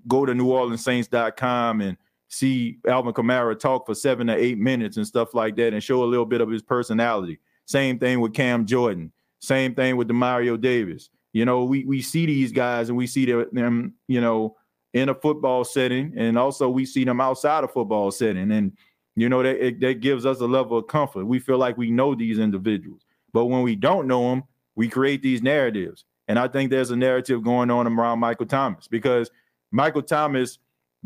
go 0.06 0.24
to 0.24 0.32
NewOrleansSaints.com 0.32 1.80
and 1.80 1.96
see 2.34 2.78
Alvin 2.86 3.12
Kamara 3.12 3.58
talk 3.58 3.86
for 3.86 3.94
seven 3.94 4.26
to 4.26 4.36
eight 4.36 4.58
minutes 4.58 4.96
and 4.96 5.06
stuff 5.06 5.34
like 5.34 5.56
that 5.56 5.72
and 5.72 5.82
show 5.82 6.02
a 6.02 6.06
little 6.06 6.26
bit 6.26 6.40
of 6.40 6.50
his 6.50 6.62
personality. 6.62 7.38
Same 7.66 7.98
thing 7.98 8.20
with 8.20 8.34
Cam 8.34 8.66
Jordan. 8.66 9.12
Same 9.40 9.74
thing 9.74 9.96
with 9.96 10.08
Demario 10.08 10.60
Davis. 10.60 11.10
You 11.32 11.44
know, 11.44 11.64
we 11.64 11.84
we 11.84 12.00
see 12.00 12.26
these 12.26 12.52
guys 12.52 12.88
and 12.88 12.96
we 12.98 13.06
see 13.06 13.24
them, 13.24 13.94
you 14.06 14.20
know, 14.20 14.56
in 14.92 15.08
a 15.08 15.14
football 15.14 15.64
setting, 15.64 16.14
and 16.16 16.38
also 16.38 16.68
we 16.68 16.86
see 16.86 17.04
them 17.04 17.20
outside 17.20 17.64
of 17.64 17.72
football 17.72 18.10
setting, 18.10 18.52
and 18.52 18.72
you 19.16 19.28
know 19.28 19.42
that 19.42 19.64
it, 19.64 19.80
that 19.80 20.00
gives 20.00 20.24
us 20.24 20.40
a 20.40 20.46
level 20.46 20.78
of 20.78 20.86
comfort. 20.86 21.24
We 21.24 21.40
feel 21.40 21.58
like 21.58 21.76
we 21.76 21.90
know 21.90 22.14
these 22.14 22.38
individuals, 22.38 23.02
but 23.32 23.46
when 23.46 23.62
we 23.62 23.74
don't 23.74 24.06
know 24.06 24.30
them, 24.30 24.44
we 24.76 24.88
create 24.88 25.22
these 25.22 25.42
narratives. 25.42 26.04
And 26.28 26.38
I 26.38 26.48
think 26.48 26.70
there's 26.70 26.90
a 26.90 26.96
narrative 26.96 27.42
going 27.42 27.70
on 27.70 27.86
around 27.86 28.18
Michael 28.20 28.46
Thomas 28.46 28.88
because 28.88 29.30
Michael 29.72 30.02
Thomas, 30.02 30.58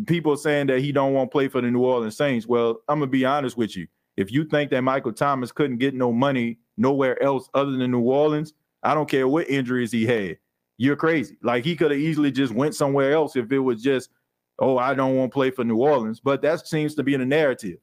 people 0.06 0.36
saying 0.36 0.68
that 0.68 0.80
he 0.80 0.92
don't 0.92 1.12
want 1.12 1.30
to 1.30 1.32
play 1.32 1.48
for 1.48 1.60
the 1.60 1.70
New 1.70 1.84
Orleans 1.84 2.16
Saints. 2.16 2.46
Well, 2.46 2.80
I'm 2.88 3.00
gonna 3.00 3.10
be 3.10 3.24
honest 3.24 3.56
with 3.56 3.76
you. 3.76 3.86
If 4.16 4.32
you 4.32 4.44
think 4.44 4.70
that 4.70 4.82
Michael 4.82 5.12
Thomas 5.12 5.52
couldn't 5.52 5.78
get 5.78 5.94
no 5.94 6.12
money 6.12 6.58
nowhere 6.76 7.22
else 7.22 7.48
other 7.54 7.72
than 7.72 7.90
New 7.90 8.00
Orleans, 8.00 8.54
I 8.82 8.94
don't 8.94 9.08
care 9.08 9.28
what 9.28 9.48
injuries 9.48 9.92
he 9.92 10.06
had. 10.06 10.38
You're 10.76 10.96
crazy. 10.96 11.36
Like 11.42 11.64
he 11.64 11.76
could 11.76 11.90
have 11.90 12.00
easily 12.00 12.30
just 12.30 12.52
went 12.52 12.74
somewhere 12.74 13.12
else 13.12 13.36
if 13.36 13.50
it 13.50 13.58
was 13.58 13.82
just, 13.82 14.10
oh, 14.58 14.78
I 14.78 14.94
don't 14.94 15.16
want 15.16 15.32
to 15.32 15.34
play 15.34 15.50
for 15.50 15.64
New 15.64 15.78
Orleans. 15.78 16.20
But 16.20 16.42
that 16.42 16.66
seems 16.66 16.94
to 16.96 17.02
be 17.02 17.16
the 17.16 17.26
narrative. 17.26 17.78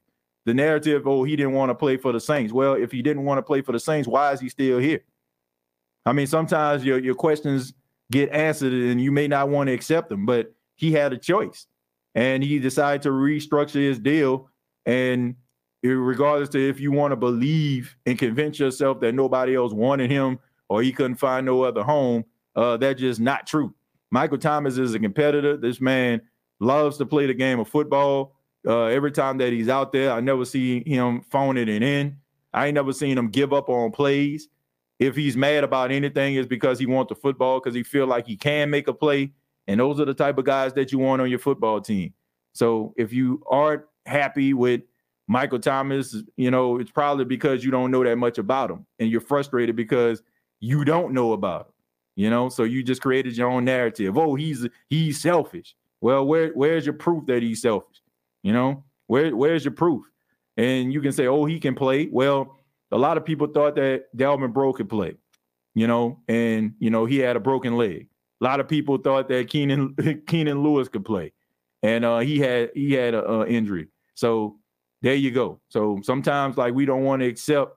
The 0.45 0.54
narrative, 0.54 1.08
oh, 1.08 1.23
he 1.23 1.36
didn't 1.36 1.54
want 1.54 1.69
to 1.69 1.75
play 1.75 1.97
for 1.97 2.12
the 2.12 2.19
Saints. 2.19 2.54
Well, 2.54 2.73
if 2.73 2.91
he 2.91 3.01
didn't 3.01 3.23
want 3.23 3.38
to 3.39 3.43
play 3.43 3.62
for 3.62 3.71
the 3.71 3.80
Saints, 3.80 4.08
why 4.08 4.32
is 4.32 4.39
he 4.39 4.49
still 4.49 4.78
here? 4.78 5.04
I 6.06 6.13
mean, 6.13 6.28
sometimes 6.28 6.86
your 6.86 6.99
your 6.99 7.15
questions 7.15 7.73
get 8.12 8.30
answered 8.32 8.71
and 8.71 9.01
you 9.01 9.12
may 9.12 9.28
not 9.28 9.49
want 9.49 9.67
to 9.67 9.73
accept 9.73 10.10
them, 10.10 10.25
but 10.25 10.54
he 10.75 10.91
had 10.91 11.13
a 11.13 11.17
choice. 11.17 11.65
And 12.15 12.43
he 12.43 12.60
decided 12.60 13.01
to 13.04 13.10
restructure 13.10 13.82
his 13.82 13.99
deal. 13.99 14.49
And 14.86 15.36
regardless 15.84 16.49
to 16.49 16.69
if 16.69 16.80
you 16.80 16.91
want 16.91 17.12
to 17.12 17.15
believe 17.15 17.95
and 18.06 18.17
convince 18.17 18.58
yourself 18.58 18.99
that 19.01 19.13
nobody 19.13 19.56
else 19.56 19.73
wanted 19.73 20.10
him 20.10 20.39
or 20.69 20.82
he 20.82 20.91
couldn't 20.91 21.15
find 21.15 21.45
no 21.45 21.63
other 21.63 21.84
home. 21.84 22.25
Uh, 22.56 22.78
that's 22.78 22.99
just 22.99 23.19
not 23.19 23.45
true. 23.45 23.73
Michael 24.12 24.38
Thomas 24.38 24.78
is 24.78 24.93
a 24.93 24.99
competitor. 24.99 25.58
This 25.58 25.82
man 25.82 26.21
loves 26.60 26.97
to 26.97 27.06
play 27.06 27.25
the 27.25 27.34
game 27.34 27.60
of 27.60 27.67
football. 27.67 28.36
Uh, 28.67 28.86
every 28.86 29.12
time 29.12 29.38
that 29.38 29.54
he's 29.54 29.69
out 29.69 29.91
there, 29.91 30.12
I 30.12 30.21
never 30.21 30.45
see 30.45 30.84
him 30.86 31.21
phoning 31.30 31.67
it 31.67 31.84
in. 31.84 32.17
I 32.54 32.67
ain't 32.67 32.75
never 32.75 32.93
seen 32.93 33.17
him 33.17 33.30
give 33.30 33.54
up 33.54 33.69
on 33.69 33.91
plays. 33.91 34.47
If 34.97 35.15
he's 35.15 35.36
mad 35.36 35.63
about 35.63 35.91
anything, 35.91 36.36
it's 36.36 36.47
because 36.47 36.80
he 36.80 36.86
wants 36.86 37.10
the 37.10 37.15
football 37.15 37.60
because 37.60 37.75
he 37.75 37.84
feel 37.84 38.08
like 38.08 38.25
he 38.25 38.38
can 38.38 38.69
make 38.69 38.88
a 38.88 38.93
play. 38.93 39.34
And 39.67 39.80
those 39.80 39.99
are 39.99 40.06
the 40.06 40.13
type 40.13 40.38
of 40.38 40.45
guys 40.45 40.73
that 40.73 40.91
you 40.91 40.99
want 40.99 41.21
on 41.21 41.30
your 41.30 41.39
football 41.39 41.82
team. 41.82 42.13
So 42.54 42.93
if 42.97 43.12
you 43.12 43.43
aren't 43.49 43.84
happy 44.06 44.54
with 44.54 44.82
Michael 45.28 45.60
Thomas, 45.60 46.15
you 46.38 46.51
know, 46.51 46.78
it's 46.80 46.91
probably 46.91 47.25
because 47.25 47.63
you 47.63 47.71
don't 47.71 47.91
know 47.91 48.04
that 48.04 48.17
much 48.17 48.38
about 48.38 48.71
him 48.71 48.86
and 48.99 49.10
you're 49.10 49.21
frustrated 49.21 49.75
because 49.75 50.21
you 50.60 50.86
don't 50.86 51.13
know 51.13 51.34
about 51.34 51.62
him. 51.62 51.71
You 52.17 52.30
know, 52.30 52.47
so 52.47 52.63
you 52.63 52.82
just 52.82 53.01
created 53.01 53.36
your 53.36 53.49
own 53.49 53.65
narrative. 53.65 54.17
Oh, 54.17 54.36
he's 54.36 54.65
he's 54.89 55.21
selfish. 55.21 55.75
Well, 55.99 56.25
where 56.25 56.51
where's 56.54 56.86
your 56.86 56.93
proof 56.93 57.25
that 57.25 57.43
he's 57.43 57.62
selfish? 57.62 58.01
You 58.41 58.54
know, 58.54 58.86
where 59.08 59.36
where's 59.36 59.65
your 59.65 59.73
proof? 59.73 60.06
And 60.56 60.93
you 60.93 61.01
can 61.01 61.12
say, 61.12 61.28
oh, 61.28 61.43
he 61.43 61.60
can 61.60 61.75
play. 61.75 62.08
Well, 62.10 62.58
a 62.91 62.97
lot 62.97 63.17
of 63.17 63.25
people 63.25 63.47
thought 63.47 63.75
that 63.75 64.06
Delvin 64.15 64.51
Breaux 64.51 64.71
could 64.71 64.88
play, 64.88 65.15
you 65.73 65.88
know, 65.88 66.21
and 66.30 66.75
you 66.80 66.89
know 66.89 67.04
he 67.06 67.17
had 67.17 67.36
a 67.36 67.41
broken 67.41 67.75
leg. 67.75 68.08
A 68.41 68.43
lot 68.43 68.60
of 68.60 68.67
people 68.67 68.98
thought 68.98 69.28
that 69.30 69.50
Keenan 69.50 69.95
Keenan 70.28 70.62
Lewis 70.62 70.89
could 70.89 71.06
play, 71.06 71.34
and 71.84 72.04
uh, 72.04 72.19
he 72.19 72.39
had 72.39 72.71
he 72.74 72.93
had 72.93 73.13
an 73.13 73.48
injury. 73.48 73.88
So 74.15 74.58
there 75.02 75.15
you 75.15 75.32
go. 75.32 75.62
So 75.69 76.00
sometimes 76.04 76.58
like 76.58 76.74
we 76.74 76.86
don't 76.86 77.04
want 77.04 77.21
to 77.21 77.28
accept 77.28 77.74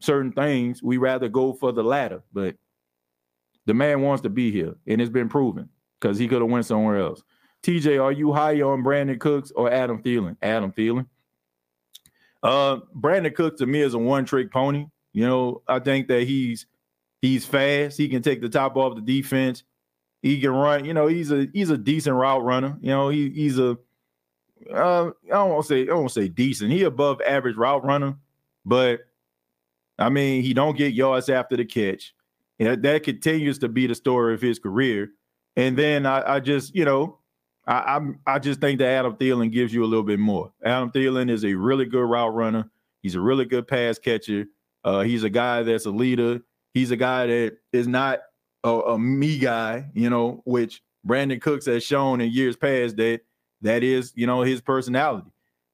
certain 0.00 0.32
things, 0.32 0.82
we 0.82 0.96
rather 0.96 1.28
go 1.28 1.52
for 1.52 1.72
the 1.72 1.82
latter. 1.82 2.22
But 2.32 2.56
the 3.66 3.74
man 3.74 4.00
wants 4.00 4.22
to 4.22 4.30
be 4.30 4.50
here, 4.50 4.74
and 4.86 5.00
it's 5.00 5.10
been 5.10 5.28
proven 5.28 5.68
because 6.00 6.18
he 6.18 6.26
could 6.26 6.40
have 6.40 6.50
went 6.50 6.66
somewhere 6.66 6.98
else. 6.98 7.22
TJ, 7.62 8.02
are 8.02 8.12
you 8.12 8.32
higher 8.32 8.72
on 8.72 8.82
Brandin 8.82 9.20
Cooks 9.20 9.52
or 9.54 9.70
Adam 9.70 10.02
Thielen? 10.02 10.36
Adam 10.40 10.72
Thielen. 10.72 11.06
Uh, 12.42 12.78
Brandin 12.96 13.34
Cooks 13.34 13.58
to 13.58 13.66
me 13.66 13.82
is 13.82 13.94
a 13.94 13.98
one-trick 13.98 14.50
pony. 14.50 14.86
You 15.12 15.26
know, 15.26 15.62
I 15.68 15.78
think 15.80 16.08
that 16.08 16.22
he's 16.22 16.66
he's 17.20 17.44
fast. 17.44 17.98
He 17.98 18.08
can 18.08 18.22
take 18.22 18.40
the 18.40 18.48
top 18.48 18.76
off 18.76 18.94
the 18.94 19.02
defense. 19.02 19.64
He 20.22 20.40
can 20.40 20.50
run. 20.50 20.84
You 20.84 20.94
know, 20.94 21.06
he's 21.06 21.30
a 21.30 21.48
he's 21.52 21.70
a 21.70 21.78
decent 21.78 22.16
route 22.16 22.44
runner. 22.44 22.76
You 22.80 22.90
know, 22.90 23.08
he 23.08 23.30
he's 23.30 23.58
a 23.58 23.78
uh, 24.72 25.10
I 25.26 25.28
don't 25.28 25.50
want 25.50 25.66
to 25.66 25.68
say 25.68 25.82
I 25.82 25.86
don't 25.86 26.00
want 26.00 26.08
to 26.10 26.20
say 26.22 26.28
decent. 26.28 26.70
He 26.70 26.82
above 26.82 27.20
average 27.22 27.56
route 27.56 27.84
runner, 27.84 28.16
but 28.64 29.00
I 29.98 30.08
mean, 30.08 30.42
he 30.42 30.54
don't 30.54 30.76
get 30.76 30.94
yards 30.94 31.28
after 31.28 31.56
the 31.56 31.64
catch. 31.64 32.14
And 32.58 32.82
that 32.82 33.02
continues 33.04 33.58
to 33.60 33.68
be 33.68 33.86
the 33.86 33.94
story 33.94 34.34
of 34.34 34.42
his 34.42 34.58
career. 34.58 35.10
And 35.56 35.76
then 35.76 36.04
I, 36.04 36.34
I 36.34 36.40
just, 36.40 36.74
you 36.74 36.84
know, 36.84 37.18
I, 37.66 37.96
I'm 37.96 38.20
I 38.26 38.38
just 38.38 38.60
think 38.60 38.78
that 38.80 38.88
Adam 38.88 39.16
Thielen 39.16 39.50
gives 39.50 39.72
you 39.72 39.84
a 39.84 39.86
little 39.86 40.04
bit 40.04 40.18
more. 40.18 40.52
Adam 40.64 40.90
Thielen 40.90 41.30
is 41.30 41.44
a 41.44 41.54
really 41.54 41.86
good 41.86 42.04
route 42.04 42.34
runner. 42.34 42.70
He's 43.02 43.14
a 43.14 43.20
really 43.20 43.46
good 43.46 43.66
pass 43.66 43.98
catcher. 43.98 44.46
Uh, 44.84 45.00
he's 45.00 45.24
a 45.24 45.30
guy 45.30 45.62
that's 45.62 45.86
a 45.86 45.90
leader. 45.90 46.40
He's 46.74 46.90
a 46.90 46.96
guy 46.96 47.26
that 47.26 47.58
is 47.72 47.88
not 47.88 48.20
a, 48.64 48.70
a 48.70 48.98
me 48.98 49.38
guy, 49.38 49.90
you 49.94 50.10
know, 50.10 50.42
which 50.44 50.82
Brandin 51.06 51.40
Cooks 51.40 51.66
has 51.66 51.84
shown 51.84 52.20
in 52.20 52.30
years 52.30 52.56
past 52.56 52.96
that 52.96 53.20
that 53.62 53.82
is, 53.82 54.12
you 54.14 54.26
know, 54.26 54.42
his 54.42 54.60
personality. 54.60 55.30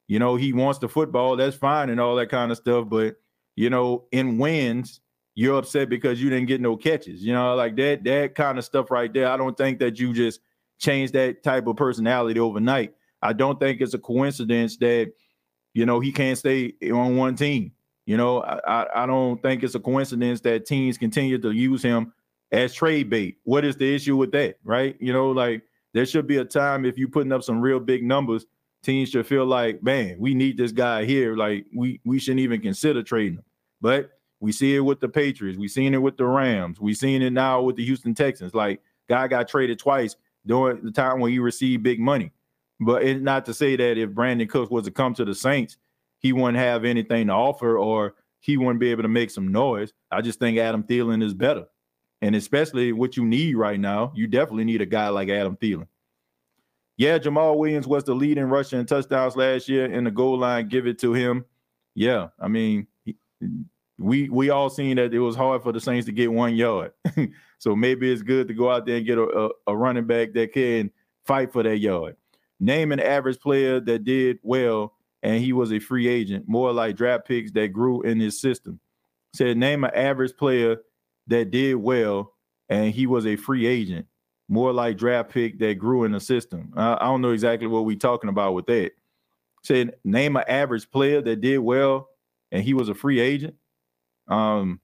You 0.09 0.19
know, 0.19 0.37
he 0.37 0.53
wants 0.53 0.79
the 0.79 0.89
football, 0.89 1.37
that's 1.37 1.57
fine 1.57 1.91
and 1.91 2.01
all 2.01 2.17
that 2.17 2.29
kind 2.29 2.53
of 2.53 2.59
stuff, 2.59 2.89
but 2.89 3.17
you 3.57 3.71
know, 3.71 4.05
in 4.13 4.39
wins, 4.39 5.01
you're 5.35 5.59
upset 5.59 5.89
because 5.89 6.21
you 6.21 6.31
didn't 6.31 6.47
get 6.47 6.61
no 6.61 6.77
catches. 6.77 7.23
You 7.23 7.33
know, 7.33 7.55
like 7.55 7.77
that 7.77 8.05
that 8.05 8.35
kind 8.35 8.59
of 8.59 8.65
stuff 8.65 8.91
right 8.91 9.13
there. 9.13 9.29
I 9.29 9.37
don't 9.37 9.57
think 9.57 9.79
that 9.81 9.99
you 9.99 10.13
just 10.13 10.41
change 10.79 11.13
that 11.13 11.43
type 11.43 11.67
of 11.67 11.77
personality 11.77 12.39
overnight. 12.39 12.95
I 13.23 13.33
don't 13.33 13.59
think 13.59 13.81
it's 13.81 13.95
a 13.95 13.99
coincidence 13.99 14.77
that 14.79 15.13
you 15.75 15.87
know 15.87 16.01
he 16.01 16.13
can't 16.13 16.39
stay 16.39 16.75
on 16.93 17.17
one 17.17 17.35
team. 17.35 17.73
You 18.07 18.17
know, 18.17 18.43
I, 18.43 19.03
I 19.03 19.07
don't 19.07 19.43
think 19.43 19.65
it's 19.65 19.75
a 19.75 19.81
coincidence 19.81 20.41
that 20.43 20.65
teams 20.65 20.97
continue 20.97 21.39
to 21.39 21.51
use 21.51 21.83
him 21.83 22.13
as 22.53 22.75
trade 22.75 23.11
bait. 23.11 23.39
What 23.45 23.65
is 23.65 23.77
the 23.77 23.95
issue 23.95 24.17
with 24.17 24.33
that, 24.33 24.57
right? 24.65 24.97
You 25.01 25.13
know, 25.13 25.31
like 25.31 25.63
there 25.93 26.07
should 26.07 26.27
be 26.27 26.39
a 26.39 26.45
time 26.45 26.85
if 26.85 26.99
you're 26.99 27.09
putting 27.09 27.33
up 27.33 27.43
some 27.43 27.61
real 27.61 27.81
big 27.81 28.05
numbers, 28.05 28.47
teams 28.83 29.11
should 29.11 29.27
feel 29.27 29.47
like, 29.47 29.83
man, 29.83 30.17
we 30.19 30.35
need 30.35 30.57
this 30.57 30.73
guy 30.73 31.05
here. 31.05 31.37
Like 31.37 31.67
we 31.75 32.01
we 32.05 32.19
shouldn't 32.19 32.41
even 32.41 32.61
consider 32.61 33.03
trading 33.03 33.39
him. 33.39 33.45
But 33.81 34.11
we 34.41 34.53
see 34.53 34.77
it 34.77 34.81
with 34.81 35.01
the 35.01 35.09
Patriots. 35.09 35.59
We 35.59 35.69
seen 35.69 35.95
it 35.95 36.03
with 36.03 36.17
the 36.17 36.27
Rams. 36.27 36.81
We 36.81 36.95
seen 36.95 37.23
it 37.23 37.33
now 37.33 37.63
with 37.63 37.77
the 37.77 37.85
Houston 37.85 38.15
Texans. 38.15 38.55
Like 38.55 38.81
guy 39.09 39.29
got 39.29 39.49
traded 39.49 39.79
twice 39.79 40.17
during 40.47 40.85
the 40.85 40.91
time 40.91 41.21
when 41.21 41.33
he 41.33 41.39
received 41.39 41.83
big 41.83 42.01
money. 42.01 42.31
But 42.79 43.03
it's 43.03 43.23
not 43.23 43.47
to 43.47 43.55
say 43.55 43.77
that 43.77 43.99
if 43.99 44.11
Brandin 44.11 44.49
Cooks 44.49 44.71
was 44.71 44.85
to 44.85 44.91
come 44.91 45.15
to 45.15 45.25
the 45.25 45.35
Saints, 45.35 45.79
he 46.19 46.33
wouldn't 46.33 46.59
have 46.59 46.85
anything 46.85 47.29
to 47.29 47.33
offer 47.33 47.79
or 47.79 48.15
he 48.41 48.57
wouldn't 48.57 48.81
be 48.81 48.91
able 48.91 49.03
to 49.03 49.09
make 49.09 49.31
some 49.31 49.49
noise. 49.49 49.93
I 50.11 50.21
just 50.21 50.39
think 50.39 50.59
Adam 50.59 50.83
Thielen 50.83 51.23
is 51.23 51.35
better. 51.35 51.65
And 52.27 52.35
especially 52.35 52.93
what 52.93 53.17
you 53.17 53.25
need 53.25 53.55
right 53.55 53.79
now, 53.79 54.11
you 54.17 54.27
definitely 54.27 54.65
need 54.65 54.83
a 54.83 54.87
guy 54.87 55.11
like 55.11 55.29
Adam 55.29 55.57
Thielen. 55.57 55.87
Yeah, 56.97 57.21
Jamaal 57.21 57.57
Williams 57.57 57.87
was 57.87 58.03
the 58.03 58.15
lead 58.17 58.37
in 58.37 58.49
rushing 58.49 58.85
touchdowns 58.85 59.37
last 59.37 59.69
year 59.69 59.87
in 59.87 60.03
the 60.03 60.11
goal 60.11 60.37
line. 60.37 60.67
Give 60.67 60.89
it 60.89 60.99
to 61.03 61.13
him. 61.13 61.45
Yeah, 61.95 62.31
I 62.41 62.49
mean, 62.49 62.89
we 63.97 64.29
we 64.29 64.51
all 64.51 64.71
seen 64.71 64.97
that 64.97 65.15
it 65.15 65.21
was 65.21 65.37
hard 65.37 65.63
for 65.63 65.71
the 65.71 65.79
Saints 65.79 66.07
to 66.07 66.13
get 66.13 66.33
one 66.33 66.57
yard. 66.57 66.91
so 67.59 67.77
maybe 67.77 68.11
it's 68.11 68.23
good 68.23 68.49
to 68.49 68.55
go 68.55 68.73
out 68.73 68.87
there 68.87 68.97
and 68.97 69.07
get 69.07 69.19
a, 69.19 69.23
a, 69.23 69.51
a, 69.69 69.77
running 69.77 70.09
back 70.09 70.33
that 70.33 70.53
can 70.53 70.91
fight 71.27 71.53
for 71.53 71.63
that 71.63 71.79
yard. 71.79 72.17
Name 72.59 72.91
an 72.91 72.99
average 72.99 73.39
player 73.39 73.79
that 73.79 74.03
did 74.03 74.41
well 74.43 74.95
and 75.23 75.45
he 75.45 75.53
was 75.53 75.73
a 75.73 75.79
free 75.79 76.09
agent, 76.09 76.49
more 76.49 76.73
like 76.73 76.97
draft 76.97 77.29
picks 77.29 77.53
that 77.53 77.69
grew 77.69 78.03
in 78.03 78.19
his 78.19 78.41
system. 78.41 78.81
Said 79.33 79.57
name 79.57 79.85
an 79.85 79.93
average 79.95 80.37
player 80.37 80.79
that 81.29 81.51
did 81.51 81.75
well 81.77 82.33
and 82.69 82.93
he 82.93 83.07
was 83.07 83.27
a 83.27 83.37
free 83.37 83.67
agent, 83.67 84.07
more 84.49 84.73
like 84.73 84.97
draft 84.97 85.31
pick 85.31 85.59
that 85.59 85.75
grew 85.75 86.05
in 86.05 86.13
the 86.13 86.21
system. 86.21 86.73
I, 86.77 86.95
I 86.95 87.05
don't 87.05 87.23
know 87.23 87.31
exactly 87.31 87.67
what 87.67 87.85
we're 87.85 87.97
talking 87.97 88.31
about 88.31 88.55
with 88.55 88.67
that. 88.67 88.93
Said 89.63 89.97
name 90.05 90.37
an 90.37 90.45
average 90.49 90.91
player 90.91 91.21
that 91.23 91.41
did 91.41 91.59
well 91.59 92.09
and 92.53 92.63
he 92.63 92.75
was 92.75 92.89
a 92.89 92.95
free 92.95 93.21
agent. 93.21 93.55
Um, 94.29 94.81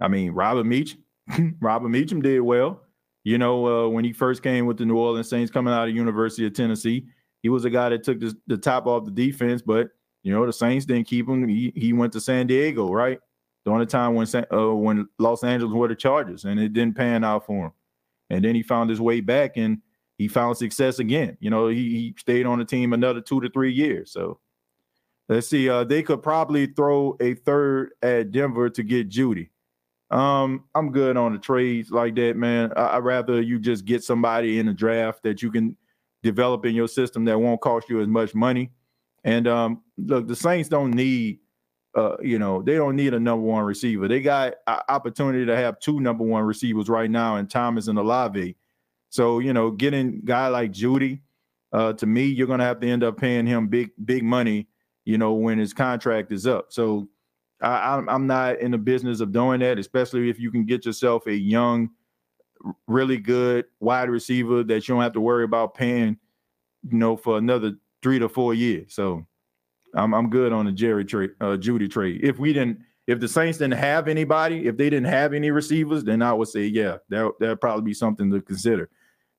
I 0.00 0.08
mean, 0.08 0.32
Robert 0.32 0.64
Meacham, 0.64 1.04
Robert 1.60 1.88
Meacham 1.88 2.22
did 2.22 2.40
well. 2.40 2.82
You 3.24 3.38
know, 3.38 3.86
uh, 3.86 3.88
when 3.88 4.04
he 4.04 4.12
first 4.12 4.42
came 4.42 4.66
with 4.66 4.78
the 4.78 4.84
New 4.84 4.96
Orleans 4.96 5.28
Saints 5.28 5.50
coming 5.50 5.72
out 5.72 5.88
of 5.88 5.94
University 5.94 6.44
of 6.44 6.54
Tennessee, 6.54 7.06
he 7.42 7.48
was 7.48 7.64
a 7.64 7.70
guy 7.70 7.88
that 7.90 8.02
took 8.02 8.18
the, 8.18 8.36
the 8.48 8.56
top 8.56 8.86
off 8.86 9.04
the 9.04 9.10
defense, 9.10 9.62
but 9.62 9.88
you 10.22 10.32
know 10.32 10.44
the 10.44 10.52
Saints 10.52 10.86
didn't 10.86 11.06
keep 11.06 11.28
him. 11.28 11.48
He, 11.48 11.72
he 11.76 11.92
went 11.92 12.12
to 12.14 12.20
San 12.20 12.46
Diego, 12.46 12.92
right? 12.92 13.20
The 13.64 13.70
only 13.70 13.86
time 13.86 14.14
when 14.14 14.26
uh, 14.52 14.74
when 14.74 15.08
Los 15.18 15.44
Angeles 15.44 15.72
were 15.72 15.88
the 15.88 15.94
Chargers, 15.94 16.44
and 16.44 16.58
it 16.58 16.72
didn't 16.72 16.96
pan 16.96 17.24
out 17.24 17.46
for 17.46 17.66
him. 17.66 17.72
And 18.30 18.44
then 18.44 18.54
he 18.54 18.62
found 18.62 18.90
his 18.90 19.00
way 19.00 19.20
back, 19.20 19.56
and 19.56 19.78
he 20.18 20.28
found 20.28 20.56
success 20.56 20.98
again. 20.98 21.36
You 21.40 21.50
know, 21.50 21.68
he, 21.68 21.90
he 21.90 22.14
stayed 22.18 22.46
on 22.46 22.58
the 22.58 22.64
team 22.64 22.92
another 22.92 23.20
two 23.20 23.40
to 23.40 23.50
three 23.50 23.72
years. 23.72 24.12
So 24.12 24.40
let's 25.28 25.48
see. 25.48 25.68
Uh, 25.68 25.84
they 25.84 26.02
could 26.02 26.22
probably 26.22 26.66
throw 26.66 27.16
a 27.20 27.34
third 27.34 27.92
at 28.02 28.30
Denver 28.32 28.70
to 28.70 28.82
get 28.82 29.08
Jeudy. 29.08 29.50
Um, 30.10 30.64
I'm 30.74 30.92
good 30.92 31.16
on 31.16 31.32
the 31.32 31.38
trades 31.38 31.90
like 31.90 32.14
that, 32.16 32.36
man. 32.36 32.72
I, 32.76 32.96
would 32.96 33.04
rather 33.04 33.40
you 33.40 33.58
just 33.58 33.86
get 33.86 34.04
somebody 34.04 34.58
in 34.58 34.66
the 34.66 34.74
draft 34.74 35.22
that 35.22 35.40
you 35.40 35.50
can 35.50 35.76
develop 36.22 36.66
in 36.66 36.74
your 36.74 36.88
system 36.88 37.24
that 37.24 37.38
won't 37.38 37.62
cost 37.62 37.88
you 37.88 38.00
as 38.00 38.08
much 38.08 38.34
money. 38.34 38.70
And 39.24 39.48
um, 39.48 39.82
look, 39.96 40.28
the 40.28 40.36
Saints 40.36 40.68
don't 40.68 40.92
need, 40.92 41.38
uh, 41.94 42.16
you 42.22 42.38
know, 42.38 42.62
they 42.62 42.74
don't 42.74 42.96
need 42.96 43.14
a 43.14 43.20
number 43.20 43.46
one 43.46 43.64
receiver. 43.64 44.08
They 44.08 44.20
got 44.20 44.54
opportunity 44.88 45.44
to 45.46 45.56
have 45.56 45.78
two 45.78 46.00
number 46.00 46.24
one 46.24 46.44
receivers 46.44 46.88
right 46.88 47.10
now, 47.10 47.36
and 47.36 47.50
Thomas 47.50 47.88
and 47.88 47.98
Olave. 47.98 48.56
So 49.10 49.38
you 49.40 49.52
know, 49.52 49.70
getting 49.70 50.22
guy 50.24 50.48
like 50.48 50.72
Jeudy, 50.72 51.20
uh, 51.72 51.92
to 51.94 52.06
me, 52.06 52.24
you're 52.24 52.46
gonna 52.46 52.64
have 52.64 52.80
to 52.80 52.88
end 52.88 53.04
up 53.04 53.18
paying 53.18 53.46
him 53.46 53.68
big, 53.68 53.90
big 54.04 54.24
money, 54.24 54.68
you 55.04 55.18
know, 55.18 55.34
when 55.34 55.58
his 55.58 55.74
contract 55.74 56.32
is 56.32 56.46
up. 56.46 56.72
So 56.72 57.08
I, 57.60 58.02
I'm 58.08 58.26
not 58.26 58.58
in 58.60 58.70
the 58.70 58.78
business 58.78 59.20
of 59.20 59.32
doing 59.32 59.60
that, 59.60 59.78
especially 59.78 60.28
if 60.28 60.40
you 60.40 60.50
can 60.50 60.64
get 60.64 60.84
yourself 60.84 61.26
a 61.26 61.34
young 61.34 61.90
really 62.86 63.18
good 63.18 63.66
wide 63.80 64.08
receiver 64.08 64.62
that 64.64 64.86
you 64.86 64.94
don't 64.94 65.02
have 65.02 65.12
to 65.12 65.20
worry 65.20 65.44
about 65.44 65.74
paying, 65.74 66.16
you 66.88 66.96
know, 66.96 67.16
for 67.16 67.38
another 67.38 67.74
three 68.02 68.18
to 68.18 68.28
four 68.28 68.54
years. 68.54 68.94
So 68.94 69.26
I'm 69.94 70.14
I'm 70.14 70.30
good 70.30 70.52
on 70.52 70.66
the 70.66 70.72
Jerry 70.72 71.04
trade, 71.04 71.30
uh, 71.40 71.56
Jeudy 71.56 71.90
trade. 71.90 72.20
If 72.22 72.38
we 72.38 72.52
didn't, 72.52 72.80
if 73.06 73.20
the 73.20 73.28
Saints 73.28 73.58
didn't 73.58 73.78
have 73.78 74.08
anybody, 74.08 74.66
if 74.66 74.76
they 74.76 74.88
didn't 74.90 75.08
have 75.08 75.34
any 75.34 75.50
receivers, 75.50 76.04
then 76.04 76.22
I 76.22 76.32
would 76.32 76.48
say, 76.48 76.64
yeah, 76.64 76.98
that 77.08 77.32
that'd 77.40 77.60
probably 77.60 77.84
be 77.84 77.94
something 77.94 78.30
to 78.30 78.40
consider. 78.40 78.88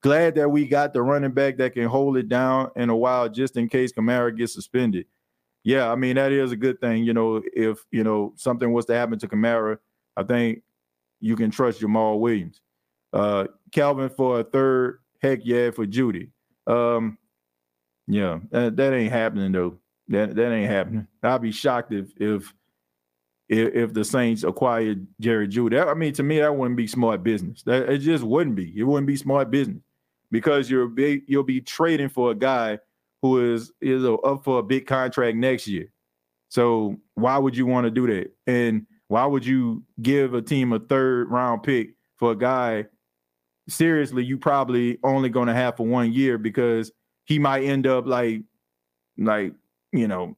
Glad 0.02 0.36
that 0.36 0.50
we 0.50 0.68
got 0.68 0.94
the 0.94 1.02
running 1.02 1.32
back 1.32 1.58
that 1.58 1.74
can 1.74 1.86
hold 1.86 2.18
it 2.18 2.28
down 2.28 2.70
in 2.76 2.90
a 2.90 2.96
while, 2.96 3.30
just 3.30 3.56
in 3.56 3.70
case 3.70 3.94
Kamara 3.94 4.36
gets 4.36 4.54
suspended. 4.54 5.06
Yeah, 5.64 5.92
I 5.92 5.96
mean 5.96 6.18
that 6.18 6.32
is 6.32 6.52
a 6.52 6.58
good 6.58 6.80
thing. 6.82 7.04
You 7.04 7.14
know, 7.14 7.42
if 7.54 7.86
you 7.92 8.04
know 8.04 8.34
something 8.36 8.72
was 8.72 8.86
to 8.88 8.96
happen 8.96 9.18
to 9.20 9.28
Kamara, 9.28 9.78
I 10.18 10.24
think 10.24 10.62
you 11.20 11.36
can 11.36 11.52
trust 11.52 11.82
Jamaal 11.82 12.20
Williams. 12.20 12.60
Uh, 13.14 13.46
Calvin 13.72 14.10
for 14.10 14.42
a 14.42 14.44
third. 14.44 15.00
Heck 15.22 15.40
yeah 15.44 15.72
for 15.72 15.86
Jeudy. 15.86 16.32
Um, 16.68 17.18
yeah, 18.08 18.40
that, 18.52 18.76
that 18.76 18.94
ain't 18.94 19.14
happening 19.14 19.54
though. 19.54 19.80
That 20.14 20.36
that 20.36 20.52
ain't 20.52 20.72
happening. 20.72 21.08
I'd 21.22 21.42
be 21.42 21.52
shocked 21.52 21.92
if 21.94 22.10
if 22.18 22.54
if, 23.50 23.74
if 23.76 23.94
the 23.94 24.04
Saints 24.04 24.44
acquired 24.44 25.06
Jerry 25.20 25.48
Jeudy. 25.48 25.86
I 25.86 25.94
mean, 25.94 26.14
to 26.14 26.24
me, 26.24 26.40
that 26.40 26.56
wouldn't 26.56 26.78
be 26.78 26.88
smart 26.88 27.24
business. 27.24 27.64
That 27.64 27.90
it 27.90 28.00
just 28.00 28.24
wouldn't 28.24 28.56
be. 28.56 28.74
It 28.78 28.84
wouldn't 28.84 29.08
be 29.08 29.16
smart 29.16 29.52
business 29.52 29.82
because 30.32 30.70
you're 30.70 30.88
big, 30.88 31.24
you'll 31.28 31.44
be 31.44 31.62
trading 31.62 32.10
for 32.10 32.32
a 32.32 32.36
guy 32.36 32.80
who 33.22 33.54
is 33.54 33.72
is 33.82 34.06
up 34.06 34.44
for 34.44 34.60
a 34.60 34.64
big 34.64 34.88
contract 34.88 35.38
next 35.38 35.68
year. 35.68 35.92
So 36.50 36.98
why 37.16 37.38
would 37.38 37.58
you 37.58 37.66
want 37.66 37.86
to 37.86 37.92
do 37.92 38.08
that? 38.08 38.32
And 38.48 38.86
why 39.08 39.26
would 39.26 39.46
you 39.46 39.84
give 40.02 40.34
a 40.34 40.42
team 40.42 40.74
a 40.74 40.80
third 40.80 41.30
round 41.30 41.64
pick 41.64 41.96
for 42.18 42.32
a 42.32 42.36
guy 42.36 42.86
seriously 43.68 44.24
you 44.24 44.38
probably 44.38 44.98
only 45.04 45.30
going 45.30 45.48
to 45.48 45.54
have 45.54 45.78
for 45.78 45.86
one 45.86 46.12
year 46.12 46.38
because 46.38 46.92
he 47.26 47.40
might 47.40 47.64
end 47.64 47.88
up 47.88 48.06
like 48.06 48.42
like 49.18 49.54
you 49.94 50.08
know 50.08 50.36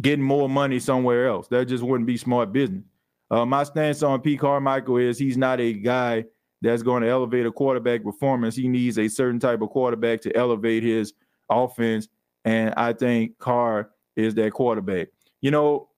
getting 0.00 0.24
more 0.24 0.48
money 0.48 0.78
somewhere 0.78 1.28
else 1.28 1.48
that 1.48 1.66
just 1.66 1.82
wouldn't 1.82 2.06
be 2.06 2.16
smart 2.16 2.52
business 2.52 2.84
uh, 3.30 3.46
my 3.46 3.62
stance 3.62 4.02
on 4.02 4.20
Pete 4.20 4.40
Carmichael 4.40 4.96
is 4.96 5.18
he's 5.18 5.36
not 5.36 5.60
a 5.60 5.72
guy 5.72 6.24
that's 6.62 6.82
going 6.82 7.02
to 7.02 7.08
elevate 7.08 7.46
a 7.46 7.52
quarterback 7.52 8.02
performance. 8.02 8.56
He 8.56 8.68
needs 8.68 8.98
a 8.98 9.08
certain 9.08 9.38
type 9.38 9.62
of 9.62 9.70
quarterback 9.70 10.20
to 10.22 10.36
elevate 10.36 10.82
his 10.82 11.14
offense, 11.48 12.08
and 12.44 12.74
I 12.76 12.92
think 12.92 13.38
Carr 13.38 13.90
is 14.16 14.34
that 14.34 14.52
quarterback. 14.52 15.08
You 15.40 15.52
know, 15.52 15.88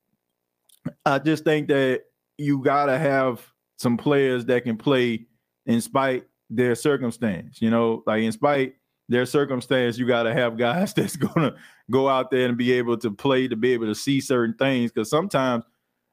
I 1.06 1.18
just 1.18 1.44
think 1.44 1.68
that 1.68 2.02
you 2.36 2.62
got 2.62 2.86
to 2.86 2.98
have 2.98 3.44
some 3.78 3.96
players 3.96 4.44
that 4.46 4.64
can 4.64 4.76
play 4.76 5.26
in 5.66 5.80
spite 5.80 6.24
their 6.50 6.74
circumstance. 6.74 7.62
You 7.62 7.70
know, 7.70 8.02
like 8.06 8.22
in 8.22 8.32
spite 8.32 8.74
their 9.08 9.24
circumstance, 9.24 9.98
you 9.98 10.06
got 10.06 10.24
to 10.24 10.34
have 10.34 10.58
guys 10.58 10.92
that's 10.94 11.16
gonna 11.16 11.54
go 11.92 12.08
out 12.08 12.30
there 12.30 12.48
and 12.48 12.58
be 12.58 12.72
able 12.72 12.96
to 12.98 13.10
play 13.12 13.46
to 13.46 13.54
be 13.54 13.72
able 13.72 13.86
to 13.86 13.94
see 13.94 14.20
certain 14.20 14.54
things. 14.54 14.90
Because 14.90 15.08
sometimes, 15.08 15.64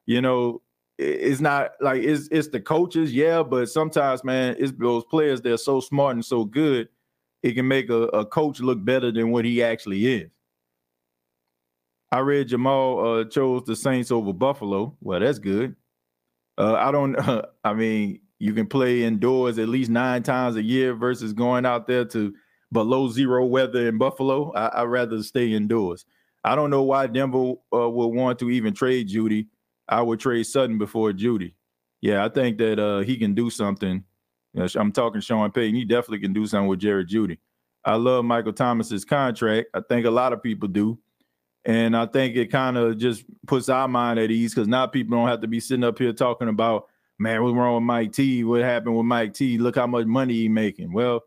you 0.06 0.20
know, 0.20 0.62
it's 0.98 1.40
not 1.40 1.72
like 1.80 2.02
it's 2.02 2.28
it's 2.30 2.48
the 2.48 2.60
coaches, 2.60 3.12
yeah, 3.12 3.42
but 3.42 3.68
sometimes, 3.68 4.22
man, 4.22 4.54
it's 4.58 4.72
those 4.78 5.04
players 5.06 5.40
they're 5.40 5.56
so 5.56 5.80
smart 5.80 6.14
and 6.14 6.24
so 6.24 6.44
good, 6.44 6.88
it 7.42 7.54
can 7.54 7.66
make 7.66 7.88
a, 7.90 8.02
a 8.08 8.26
coach 8.26 8.60
look 8.60 8.84
better 8.84 9.10
than 9.10 9.30
what 9.30 9.44
he 9.44 9.62
actually 9.62 10.06
is. 10.06 10.30
I 12.12 12.18
read 12.18 12.48
Jamaal 12.48 13.22
uh, 13.22 13.28
chose 13.28 13.62
the 13.64 13.76
Saints 13.76 14.10
over 14.10 14.32
Buffalo. 14.32 14.96
Well, 15.00 15.20
that's 15.20 15.38
good. 15.38 15.76
Uh, 16.58 16.74
I 16.74 16.92
don't. 16.92 17.16
Uh, 17.16 17.42
I 17.64 17.72
mean, 17.72 18.20
you 18.38 18.52
can 18.52 18.66
play 18.66 19.04
indoors 19.04 19.58
at 19.58 19.68
least 19.68 19.90
nine 19.90 20.22
times 20.22 20.56
a 20.56 20.62
year 20.62 20.94
versus 20.94 21.32
going 21.32 21.64
out 21.64 21.86
there 21.86 22.04
to 22.06 22.34
below 22.72 23.08
zero 23.08 23.44
weather 23.46 23.88
in 23.88 23.98
Buffalo. 23.98 24.52
I, 24.52 24.82
would 24.82 24.90
rather 24.90 25.22
stay 25.22 25.52
indoors. 25.52 26.04
I 26.44 26.54
don't 26.54 26.70
know 26.70 26.82
why 26.82 27.06
Denver 27.06 27.54
uh, 27.72 27.88
would 27.88 28.08
want 28.08 28.38
to 28.40 28.50
even 28.50 28.74
trade 28.74 29.08
Jeudy. 29.08 29.48
I 29.88 30.02
would 30.02 30.20
trade 30.20 30.44
Sutton 30.44 30.78
before 30.78 31.12
Jeudy. 31.12 31.54
Yeah, 32.00 32.24
I 32.24 32.28
think 32.28 32.58
that 32.58 32.78
uh, 32.78 33.00
he 33.00 33.16
can 33.16 33.34
do 33.34 33.50
something. 33.50 34.04
You 34.54 34.60
know, 34.60 34.68
I'm 34.76 34.92
talking 34.92 35.20
Sean 35.20 35.50
Payton. 35.50 35.74
He 35.74 35.84
definitely 35.84 36.20
can 36.20 36.32
do 36.32 36.46
something 36.46 36.68
with 36.68 36.80
Jared 36.80 37.08
Jeudy. 37.08 37.38
I 37.84 37.94
love 37.96 38.24
Michael 38.24 38.52
Thomas's 38.52 39.04
contract. 39.04 39.68
I 39.74 39.80
think 39.80 40.06
a 40.06 40.10
lot 40.10 40.32
of 40.32 40.42
people 40.42 40.68
do. 40.68 40.98
And 41.64 41.96
I 41.96 42.06
think 42.06 42.36
it 42.36 42.50
kind 42.50 42.78
of 42.78 42.96
just 42.96 43.24
puts 43.46 43.68
our 43.68 43.86
mind 43.86 44.18
at 44.18 44.30
ease 44.30 44.54
because 44.54 44.68
now 44.68 44.86
people 44.86 45.16
don't 45.16 45.28
have 45.28 45.42
to 45.42 45.48
be 45.48 45.60
sitting 45.60 45.84
up 45.84 45.98
here 45.98 46.12
talking 46.12 46.48
about, 46.48 46.86
man, 47.18 47.42
what's 47.42 47.54
wrong 47.54 47.74
with 47.74 47.82
Mike 47.82 48.12
T? 48.12 48.44
What 48.44 48.62
happened 48.62 48.96
with 48.96 49.06
Mike 49.06 49.34
T? 49.34 49.58
Look 49.58 49.76
how 49.76 49.86
much 49.86 50.06
money 50.06 50.34
he 50.34 50.48
making. 50.48 50.92
Well, 50.92 51.24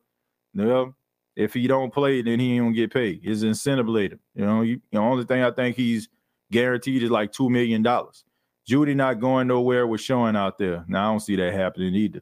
you 0.53 0.65
know, 0.65 0.95
if 1.35 1.53
he 1.53 1.67
don't 1.67 1.93
play, 1.93 2.21
then 2.21 2.39
he 2.39 2.57
don't 2.57 2.73
get 2.73 2.93
paid. 2.93 3.23
His 3.23 3.43
incentive 3.43 3.89
later. 3.89 4.19
You 4.35 4.45
know, 4.45 4.61
you, 4.61 4.81
the 4.91 4.99
only 4.99 5.25
thing 5.25 5.43
I 5.43 5.51
think 5.51 5.75
he's 5.75 6.09
guaranteed 6.51 7.03
is 7.03 7.09
like 7.09 7.31
two 7.31 7.49
million 7.49 7.81
dollars. 7.81 8.23
Jeudy 8.69 8.95
not 8.95 9.19
going 9.19 9.47
nowhere 9.47 9.87
was 9.87 10.01
showing 10.01 10.35
out 10.35 10.57
there. 10.57 10.85
Now 10.87 11.09
I 11.09 11.11
don't 11.11 11.19
see 11.19 11.35
that 11.35 11.53
happening 11.53 11.95
either. 11.95 12.21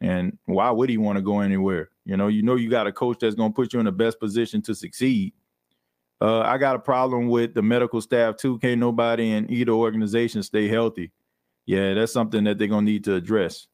And 0.00 0.38
why 0.46 0.70
would 0.70 0.88
he 0.88 0.96
want 0.96 1.16
to 1.16 1.22
go 1.22 1.40
anywhere? 1.40 1.90
You 2.04 2.16
know, 2.16 2.28
you 2.28 2.42
know 2.42 2.54
you 2.54 2.70
got 2.70 2.86
a 2.86 2.92
coach 2.92 3.18
that's 3.20 3.34
to 3.34 3.50
put 3.50 3.72
you 3.72 3.80
in 3.80 3.86
the 3.86 3.92
best 3.92 4.20
position 4.20 4.62
to 4.62 4.74
succeed. 4.74 5.34
Uh, 6.20 6.40
I 6.40 6.58
got 6.58 6.76
a 6.76 6.80
problem 6.80 7.28
with 7.28 7.54
the 7.54 7.62
medical 7.62 8.00
staff 8.00 8.36
too. 8.36 8.58
Can't 8.58 8.80
nobody 8.80 9.32
in 9.32 9.50
either 9.50 9.72
organization 9.72 10.42
stay 10.42 10.68
healthy. 10.68 11.12
Yeah, 11.66 11.94
that's 11.94 12.12
something 12.12 12.44
that 12.44 12.58
they're 12.58 12.68
gonna 12.68 12.82
need 12.82 13.04
to 13.04 13.14
address. 13.14 13.66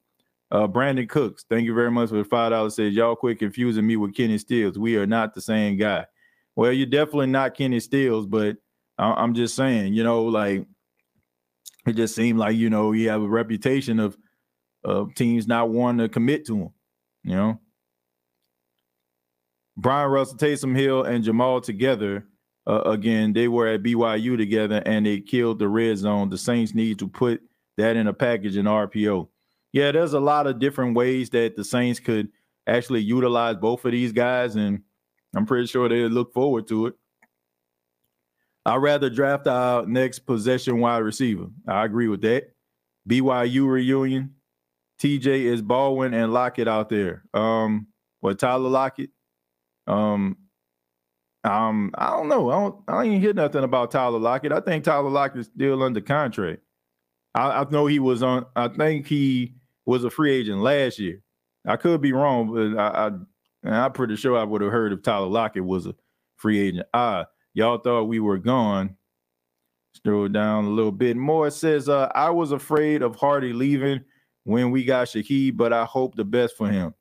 Uh, 0.54 0.68
Brandon 0.68 1.08
Cooks, 1.08 1.44
thank 1.50 1.64
you 1.64 1.74
very 1.74 1.90
much 1.90 2.10
for 2.10 2.14
the 2.14 2.24
five 2.24 2.52
dollars. 2.52 2.76
Says 2.76 2.94
y'all 2.94 3.16
quit 3.16 3.40
confusing 3.40 3.84
me 3.84 3.96
with 3.96 4.14
Kenny 4.14 4.38
Stills. 4.38 4.78
We 4.78 4.96
are 4.96 5.06
not 5.06 5.34
the 5.34 5.40
same 5.40 5.76
guy. 5.76 6.06
Well, 6.54 6.70
you're 6.70 6.86
definitely 6.86 7.26
not 7.26 7.56
Kenny 7.56 7.80
Stills, 7.80 8.24
but 8.24 8.56
I- 8.96 9.14
I'm 9.14 9.34
just 9.34 9.56
saying, 9.56 9.94
you 9.94 10.04
know, 10.04 10.22
like 10.22 10.64
it 11.88 11.94
just 11.94 12.14
seemed 12.14 12.38
like 12.38 12.54
you 12.54 12.70
know 12.70 12.92
you 12.92 13.08
have 13.08 13.22
a 13.22 13.28
reputation 13.28 13.98
of 13.98 14.16
of 14.84 15.12
teams 15.16 15.48
not 15.48 15.70
wanting 15.70 16.06
to 16.06 16.08
commit 16.08 16.46
to 16.46 16.56
him. 16.56 16.70
You 17.24 17.34
know, 17.34 17.60
Brian 19.76 20.08
Russell, 20.08 20.38
Taysom 20.38 20.76
Hill, 20.76 21.02
and 21.02 21.24
Jamaal 21.24 21.64
together 21.64 22.28
uh, 22.66 22.82
again, 22.82 23.32
they 23.32 23.48
were 23.48 23.66
at 23.66 23.82
BYU 23.82 24.36
together 24.36 24.82
and 24.86 25.04
they 25.04 25.20
killed 25.20 25.58
the 25.58 25.68
red 25.68 25.98
zone. 25.98 26.30
The 26.30 26.38
Saints 26.38 26.74
need 26.74 26.98
to 27.00 27.08
put 27.08 27.42
that 27.76 27.96
in 27.96 28.06
a 28.06 28.12
package 28.12 28.56
in 28.56 28.66
RPO. 28.66 29.28
Yeah, 29.74 29.90
there's 29.90 30.12
a 30.12 30.20
lot 30.20 30.46
of 30.46 30.60
different 30.60 30.94
ways 30.94 31.30
that 31.30 31.56
the 31.56 31.64
Saints 31.64 31.98
could 31.98 32.28
actually 32.64 33.00
utilize 33.00 33.56
both 33.56 33.84
of 33.84 33.90
these 33.90 34.12
guys, 34.12 34.54
and 34.54 34.82
I'm 35.34 35.46
pretty 35.46 35.66
sure 35.66 35.88
they 35.88 36.08
look 36.08 36.32
forward 36.32 36.68
to 36.68 36.86
it. 36.86 36.94
I'd 38.64 38.76
rather 38.76 39.10
draft 39.10 39.48
our 39.48 39.84
next 39.84 40.20
possession 40.20 40.78
wide 40.78 40.98
receiver. 40.98 41.46
I 41.66 41.84
agree 41.84 42.06
with 42.06 42.20
that. 42.20 42.54
BYU 43.08 43.66
reunion. 43.66 44.36
TJ 45.02 45.26
is 45.26 45.60
Baldwin 45.60 46.14
and 46.14 46.32
Lockett 46.32 46.68
out 46.68 46.88
there. 46.88 47.24
Um, 47.34 47.88
what 48.20 48.38
Tyler 48.38 48.70
Lockett? 48.70 49.10
Um, 49.88 50.36
um, 51.42 51.90
I 51.98 52.10
don't 52.10 52.28
know. 52.28 52.50
I 52.50 52.60
don't. 52.60 52.76
I 52.86 53.04
ain't 53.06 53.20
hear 53.20 53.34
nothing 53.34 53.64
about 53.64 53.90
Tyler 53.90 54.20
Lockett. 54.20 54.52
I 54.52 54.60
think 54.60 54.84
Tyler 54.84 55.10
Lockett 55.10 55.40
is 55.40 55.46
still 55.46 55.82
under 55.82 56.00
contract. 56.00 56.62
I, 57.34 57.62
I 57.62 57.66
know 57.70 57.86
he 57.86 57.98
was 57.98 58.22
on. 58.22 58.46
I 58.54 58.68
think 58.68 59.08
he 59.08 59.56
was 59.86 60.04
a 60.04 60.10
free 60.10 60.32
agent 60.32 60.60
last 60.60 60.98
year. 60.98 61.20
I 61.66 61.76
could 61.76 62.00
be 62.00 62.12
wrong, 62.12 62.52
but 62.52 62.78
I, 62.78 63.08
I 63.08 63.10
I'm 63.84 63.92
pretty 63.92 64.16
sure 64.16 64.36
I 64.36 64.44
would 64.44 64.60
have 64.60 64.72
heard 64.72 64.92
if 64.92 65.02
Tyler 65.02 65.26
Lockett 65.26 65.64
was 65.64 65.86
a 65.86 65.94
free 66.36 66.58
agent. 66.60 66.86
Ah, 66.92 67.26
y'all 67.54 67.78
thought 67.78 68.04
we 68.04 68.20
were 68.20 68.38
gone. 68.38 68.96
Scroll 69.94 70.28
down 70.28 70.64
a 70.64 70.70
little 70.70 70.92
bit 70.92 71.16
more. 71.16 71.46
It 71.46 71.52
says, 71.52 71.88
uh, 71.88 72.10
I 72.14 72.28
was 72.30 72.52
afraid 72.52 73.02
of 73.02 73.16
Harty 73.16 73.52
leaving 73.52 74.00
when 74.42 74.70
we 74.70 74.84
got 74.84 75.06
Shaheed, 75.06 75.56
but 75.56 75.72
I 75.72 75.84
hope 75.84 76.14
the 76.14 76.24
best 76.24 76.56
for 76.56 76.68
him. 76.68 76.94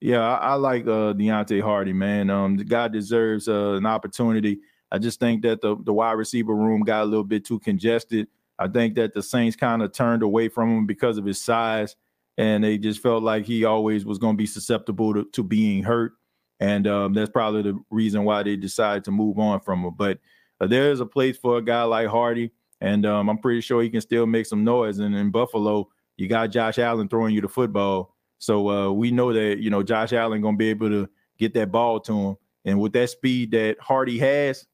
Yeah, 0.00 0.20
I, 0.20 0.36
I 0.36 0.54
like 0.54 0.84
uh, 0.84 1.12
Deonte 1.14 1.60
Harty, 1.60 1.92
man. 1.92 2.30
Um, 2.30 2.56
the 2.56 2.64
guy 2.64 2.88
deserves 2.88 3.48
uh, 3.48 3.72
an 3.72 3.86
opportunity. 3.86 4.60
I 4.92 4.98
just 4.98 5.18
think 5.18 5.42
that 5.42 5.60
the, 5.60 5.76
the 5.82 5.92
wide 5.92 6.12
receiver 6.12 6.54
room 6.54 6.82
got 6.82 7.02
a 7.02 7.06
little 7.06 7.24
bit 7.24 7.44
too 7.44 7.58
congested. 7.58 8.28
I 8.58 8.68
think 8.68 8.94
that 8.94 9.12
the 9.12 9.22
Saints 9.22 9.56
kind 9.56 9.82
of 9.82 9.92
turned 9.92 10.22
away 10.22 10.48
from 10.48 10.70
him 10.70 10.86
because 10.86 11.18
of 11.18 11.24
his 11.24 11.42
size, 11.42 11.96
and 12.38 12.62
they 12.62 12.78
just 12.78 13.00
felt 13.00 13.22
like 13.22 13.44
he 13.44 13.64
always 13.64 14.04
was 14.04 14.18
going 14.18 14.34
to 14.34 14.38
be 14.38 14.46
susceptible 14.46 15.14
to, 15.14 15.24
to 15.32 15.42
being 15.42 15.82
hurt. 15.82 16.12
And 16.60 16.86
um, 16.86 17.12
that's 17.14 17.30
probably 17.30 17.62
the 17.62 17.78
reason 17.90 18.24
why 18.24 18.42
they 18.42 18.56
decided 18.56 19.04
to 19.04 19.10
move 19.10 19.38
on 19.38 19.60
from 19.60 19.84
him. 19.84 19.94
But 19.96 20.18
uh, 20.60 20.66
there 20.66 20.90
is 20.90 21.00
a 21.00 21.06
place 21.06 21.36
for 21.36 21.58
a 21.58 21.62
guy 21.62 21.82
like 21.82 22.08
Harty, 22.08 22.50
and 22.80 23.04
um, 23.04 23.28
I'm 23.28 23.38
pretty 23.38 23.60
sure 23.60 23.82
he 23.82 23.90
can 23.90 24.00
still 24.00 24.26
make 24.26 24.46
some 24.46 24.64
noise. 24.64 24.98
And 24.98 25.14
in 25.14 25.30
Buffalo, 25.30 25.88
you 26.16 26.28
got 26.28 26.48
Josh 26.48 26.78
Allen 26.78 27.08
throwing 27.08 27.34
you 27.34 27.42
the 27.42 27.48
football, 27.48 28.14
so 28.38 28.68
uh, 28.70 28.90
we 28.90 29.10
know 29.10 29.32
that 29.32 29.58
you 29.58 29.68
know 29.68 29.82
Josh 29.82 30.14
Allen 30.14 30.40
gonna 30.40 30.56
be 30.56 30.70
able 30.70 30.88
to 30.88 31.08
get 31.38 31.52
that 31.54 31.70
ball 31.70 32.00
to 32.00 32.12
him. 32.12 32.36
And 32.64 32.80
with 32.80 32.92
that 32.94 33.10
speed 33.10 33.50
that 33.52 33.76
Harty 33.80 34.18
has, 34.18 34.66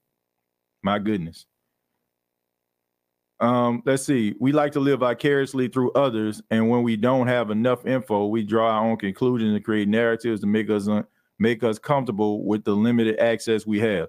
my 0.83 0.99
goodness. 0.99 1.47
Um, 3.43 3.83
let's 3.85 4.05
see. 4.05 4.37
We 4.39 4.53
like 4.53 4.71
to 4.73 4.81
live 4.81 5.01
vicariously 5.01 5.67
through 5.67 5.91
others, 5.93 6.41
and 6.53 6.71
when 6.71 6.85
we 6.85 6.97
don't 6.97 7.27
have 7.27 7.51
enough 7.51 7.85
info, 7.85 8.29
we 8.29 8.45
draw 8.45 8.71
our 8.71 8.89
own 8.89 8.97
conclusions 8.97 9.53
and 9.53 9.65
create 9.65 9.89
narratives 9.89 10.41
to 10.43 10.47
make 10.47 10.71
us 10.71 10.87
uh, 10.87 11.03
make 11.41 11.65
us 11.65 11.77
comfortable 11.77 12.45
with 12.45 12.63
the 12.63 12.73
limited 12.73 13.19
access 13.19 13.67
we 13.67 13.81
have. 13.81 14.09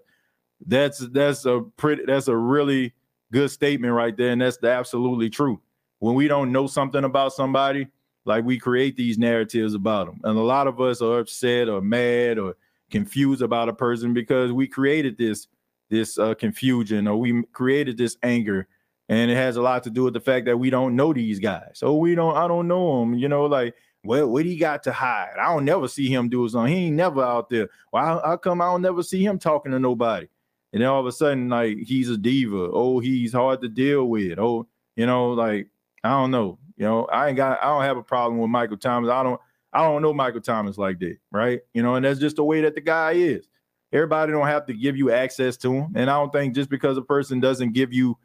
That's 0.68 1.00
that's 1.10 1.46
a 1.46 1.62
pretty 1.78 2.04
that's 2.06 2.28
a 2.28 2.38
really 2.38 2.94
good 3.32 3.50
statement 3.50 3.94
right 3.94 4.16
there, 4.16 4.30
and 4.30 4.42
that's 4.42 4.58
the 4.58 4.70
absolutely 4.70 5.32
true. 5.32 5.60
When 5.98 6.14
we 6.14 6.28
don't 6.28 6.52
know 6.52 6.68
something 6.68 7.04
about 7.04 7.34
somebody, 7.34 7.88
like 8.26 8.46
we 8.46 8.60
create 8.60 8.96
these 8.96 9.18
narratives 9.18 9.74
about 9.74 10.06
them, 10.06 10.22
and 10.26 10.38
a 10.38 10.44
lot 10.44 10.68
of 10.68 10.80
us 10.80 11.02
are 11.02 11.18
upset 11.18 11.70
or 11.70 11.82
mad 11.82 12.38
or 12.38 12.56
confused 12.92 13.42
about 13.42 13.68
a 13.68 13.74
person 13.74 14.14
because 14.14 14.52
we 14.52 14.68
created 14.68 15.18
this 15.18 15.48
this 15.90 16.20
uh, 16.20 16.36
confusion 16.36 17.08
or 17.08 17.18
we 17.18 17.42
created 17.52 17.98
this 17.98 18.16
anger 18.22 18.68
and 19.10 19.30
it 19.30 19.36
has 19.36 19.58
a 19.58 19.62
lot 19.62 19.84
to 19.84 19.90
do 19.90 20.04
with 20.04 20.14
the 20.14 20.20
fact 20.20 20.46
that 20.46 20.58
we 20.58 20.70
don't 20.70 20.96
know 20.96 21.14
these 21.14 21.40
guys 21.40 21.72
so 21.74 21.96
we 21.96 22.16
don't 22.16 22.36
i 22.36 22.48
don't 22.48 22.68
know 22.68 23.00
them 23.00 23.14
you 23.14 23.28
know 23.28 23.46
like 23.46 23.76
well, 24.06 24.28
what 24.28 24.46
he 24.46 24.58
got 24.58 24.84
to 24.84 24.92
hide? 24.92 25.36
I 25.40 25.46
don't 25.46 25.66
never 25.66 25.88
see 25.88 26.10
him 26.10 26.28
do 26.28 26.48
something. 26.50 26.74
He 26.74 26.88
ain't 26.88 26.96
never 26.96 27.24
out 27.24 27.50
there. 27.50 27.70
Well, 27.92 28.06
how, 28.06 28.22
how 28.24 28.38
come 28.38 28.62
I 28.62 28.66
don't 28.66 28.82
never 28.82 29.02
see 29.02 29.26
him 29.26 29.40
talking 29.40 29.72
to 29.72 29.80
nobody? 29.80 30.28
And 30.74 30.82
then 30.82 30.90
all 30.90 31.00
of 31.00 31.06
a 31.06 31.12
sudden, 31.12 31.50
like 31.50 31.78
he's 31.78 32.10
a 32.10 32.18
diva. 32.18 32.70
Oh, 32.74 33.00
he's 33.00 33.32
hard 33.32 33.62
to 33.62 33.70
deal 33.70 34.06
with. 34.06 34.40
Oh, 34.40 34.68
you 34.96 35.06
know, 35.06 35.32
like 35.32 35.68
I 36.04 36.10
don't 36.10 36.32
know. 36.32 36.60
You 36.76 36.86
know, 36.86 37.06
I 37.06 37.30
ain't 37.30 37.38
got. 37.38 37.64
I 37.64 37.68
don't 37.68 37.84
have 37.84 37.98
a 37.98 38.04
problem 38.04 38.40
with 38.40 38.50
Michael 38.50 38.78
Thomas. 38.78 39.10
I 39.10 39.24
don't. 39.24 39.40
I 39.72 39.84
don't 39.84 40.02
know 40.02 40.14
Michael 40.14 40.42
Thomas 40.42 40.78
like 40.78 41.00
that, 41.00 41.18
right? 41.32 41.62
You 41.74 41.82
know, 41.82 41.96
and 41.96 42.06
that's 42.06 42.20
just 42.20 42.36
the 42.36 42.44
way 42.44 42.62
that 42.62 42.76
the 42.76 42.82
guy 42.82 43.14
is. 43.14 43.48
Everybody 43.92 44.32
don't 44.32 44.48
have 44.48 44.66
to 44.66 44.74
give 44.74 44.98
you 44.98 45.12
access 45.12 45.56
to 45.58 45.72
him, 45.72 45.94
and 45.96 46.10
I 46.10 46.16
don't 46.16 46.34
think 46.34 46.56
just 46.56 46.70
because 46.70 46.98
a 46.98 47.02
person 47.02 47.40
doesn't 47.40 47.74
give 47.74 47.94
you 47.94 48.18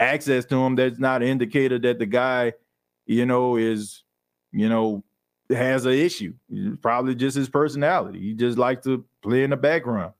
access 0.00 0.44
to 0.46 0.56
him, 0.56 0.76
that's 0.76 0.98
not 0.98 1.22
an 1.22 1.28
indicator 1.28 1.78
that 1.78 1.98
the 1.98 2.06
guy, 2.06 2.52
you 3.06 3.26
know, 3.26 3.56
is, 3.56 4.04
you 4.52 4.68
know, 4.68 5.04
has 5.50 5.86
an 5.86 5.92
issue. 5.92 6.34
Probably 6.80 7.14
just 7.14 7.36
his 7.36 7.48
personality. 7.48 8.20
He 8.20 8.34
just 8.34 8.58
likes 8.58 8.84
to 8.84 9.04
play 9.22 9.44
in 9.44 9.50
the 9.50 9.56
background. 9.56 10.12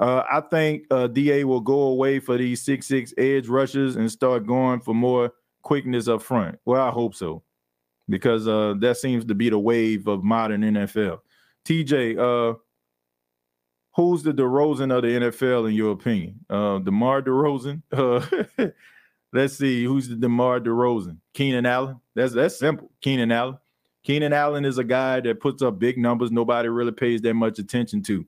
Uh, 0.00 0.22
I 0.30 0.40
think 0.42 0.84
uh, 0.90 1.08
Da 1.08 1.42
will 1.44 1.60
go 1.60 1.80
away 1.82 2.20
for 2.20 2.38
these 2.38 2.62
six 2.62 2.86
six 2.86 3.12
edge 3.18 3.48
rushes 3.48 3.96
and 3.96 4.10
start 4.10 4.46
going 4.46 4.80
for 4.80 4.94
more 4.94 5.32
quickness 5.62 6.06
up 6.06 6.22
front. 6.22 6.58
Well, 6.64 6.86
I 6.86 6.90
hope 6.90 7.14
so, 7.14 7.42
because 8.08 8.46
uh, 8.46 8.74
that 8.78 8.96
seems 8.96 9.24
to 9.24 9.34
be 9.34 9.50
the 9.50 9.58
wave 9.58 10.06
of 10.06 10.22
modern 10.22 10.62
NFL. 10.62 11.18
TJ, 11.64 12.16
uh, 12.16 12.56
who's 13.98 14.22
the 14.22 14.32
DeRozan 14.32 14.96
of 14.96 15.02
the 15.02 15.08
NFL 15.08 15.68
in 15.68 15.74
your 15.74 15.90
opinion? 15.90 16.38
Uh, 16.48 16.78
DeMar 16.78 17.20
DeRozan. 17.22 17.82
Uh, 17.92 18.68
let's 19.32 19.58
see, 19.58 19.84
who's 19.84 20.08
the 20.08 20.14
DeMar 20.14 20.60
DeRozan? 20.60 21.18
Keenan 21.34 21.66
Allen. 21.66 22.00
That's 22.14 22.32
that's 22.32 22.58
simple. 22.58 22.90
Keenan 23.00 23.32
Allen. 23.32 23.58
Keenan 24.04 24.32
Allen 24.32 24.64
is 24.64 24.78
a 24.78 24.84
guy 24.84 25.20
that 25.20 25.40
puts 25.40 25.62
up 25.62 25.78
big 25.80 25.98
numbers. 25.98 26.30
Nobody 26.30 26.68
really 26.68 26.92
pays 26.92 27.20
that 27.22 27.34
much 27.34 27.58
attention 27.58 28.02
to. 28.04 28.24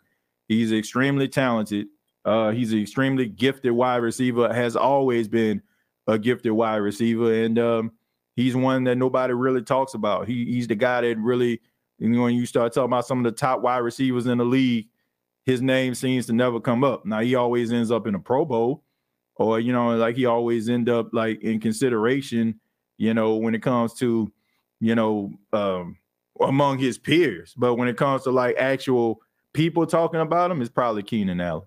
He's 0.49 0.73
extremely 0.73 1.29
talented. 1.29 1.87
Uh, 2.25 2.51
he's 2.51 2.73
an 2.73 2.81
extremely 2.81 3.27
gifted 3.27 3.73
wide 3.73 3.99
receiver. 3.99 4.53
Has 4.53 4.75
always 4.75 5.29
been 5.29 5.63
a 6.09 6.19
gifted 6.19 6.53
wide 6.53 6.79
receiver, 6.79 7.33
and 7.45 7.59
um, 7.61 7.93
he's 8.35 8.57
one 8.57 8.85
that 8.85 8.99
nobody 8.99 9.35
really 9.35 9.63
talks 9.63 9.95
about. 9.95 10.27
He, 10.27 10.45
he's 10.47 10.67
the 10.67 10.75
guy 10.75 11.03
that 11.03 11.17
really, 11.17 11.61
you 11.99 12.09
know, 12.09 12.23
when 12.23 12.35
you 12.35 12.45
start 12.45 12.75
talking 12.75 12.91
about 12.91 13.07
some 13.07 13.19
of 13.19 13.25
the 13.25 13.39
top 13.39 13.63
wide 13.63 13.79
receivers 13.79 14.27
in 14.27 14.37
the 14.37 14.45
league, 14.45 14.89
his 15.47 15.63
name 15.63 15.95
seems 15.95 16.27
to 16.27 16.33
never 16.33 16.61
come 16.61 16.85
up. 16.85 17.07
Now 17.07 17.21
he 17.21 17.35
always 17.35 17.73
ends 17.73 17.91
up 17.91 18.07
in 18.07 18.15
a 18.15 18.19
Pro 18.19 18.45
Bowl, 18.45 18.85
or 19.37 19.61
you 19.61 19.73
know, 19.73 19.97
like 19.97 20.17
he 20.17 20.27
always 20.27 20.69
end 20.69 20.89
up 20.89 21.11
like 21.13 21.43
in 21.43 21.61
consideration. 21.61 22.61
You 22.99 23.15
know, 23.15 23.37
when 23.37 23.55
it 23.55 23.63
comes 23.63 23.95
to, 23.95 24.31
you 24.81 24.95
know, 24.95 25.33
um, 25.55 25.97
among 26.41 26.79
his 26.79 26.99
peers, 26.99 27.55
but 27.57 27.77
when 27.77 27.89
it 27.89 27.97
comes 27.97 28.25
to 28.25 28.31
like 28.31 28.57
actual 28.59 29.21
people 29.55 29.87
talking 29.87 30.21
about 30.21 30.51
him 30.51 30.63
is 30.63 30.69
probably 30.69 31.03
Keenan 31.03 31.41
Allen. 31.41 31.67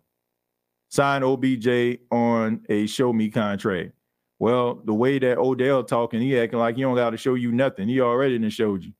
Sign 0.89 1.23
OBJ 1.23 2.01
on 2.11 2.63
a 2.69 2.85
show 2.85 3.11
me 3.11 3.29
contract. 3.29 3.93
Well, 4.37 4.81
the 4.85 4.93
way 4.93 5.19
that 5.19 5.37
Odell 5.37 5.83
talking, 5.83 6.21
he 6.21 6.37
acting 6.37 6.59
like 6.59 6.75
he 6.75 6.81
don't 6.81 6.95
got 6.95 7.11
to 7.11 7.17
show 7.17 7.33
you 7.33 7.51
nothing. 7.51 7.87
He 7.87 8.01
already 8.01 8.37
done 8.37 8.49
showed 8.49 8.83
you. 8.83 8.93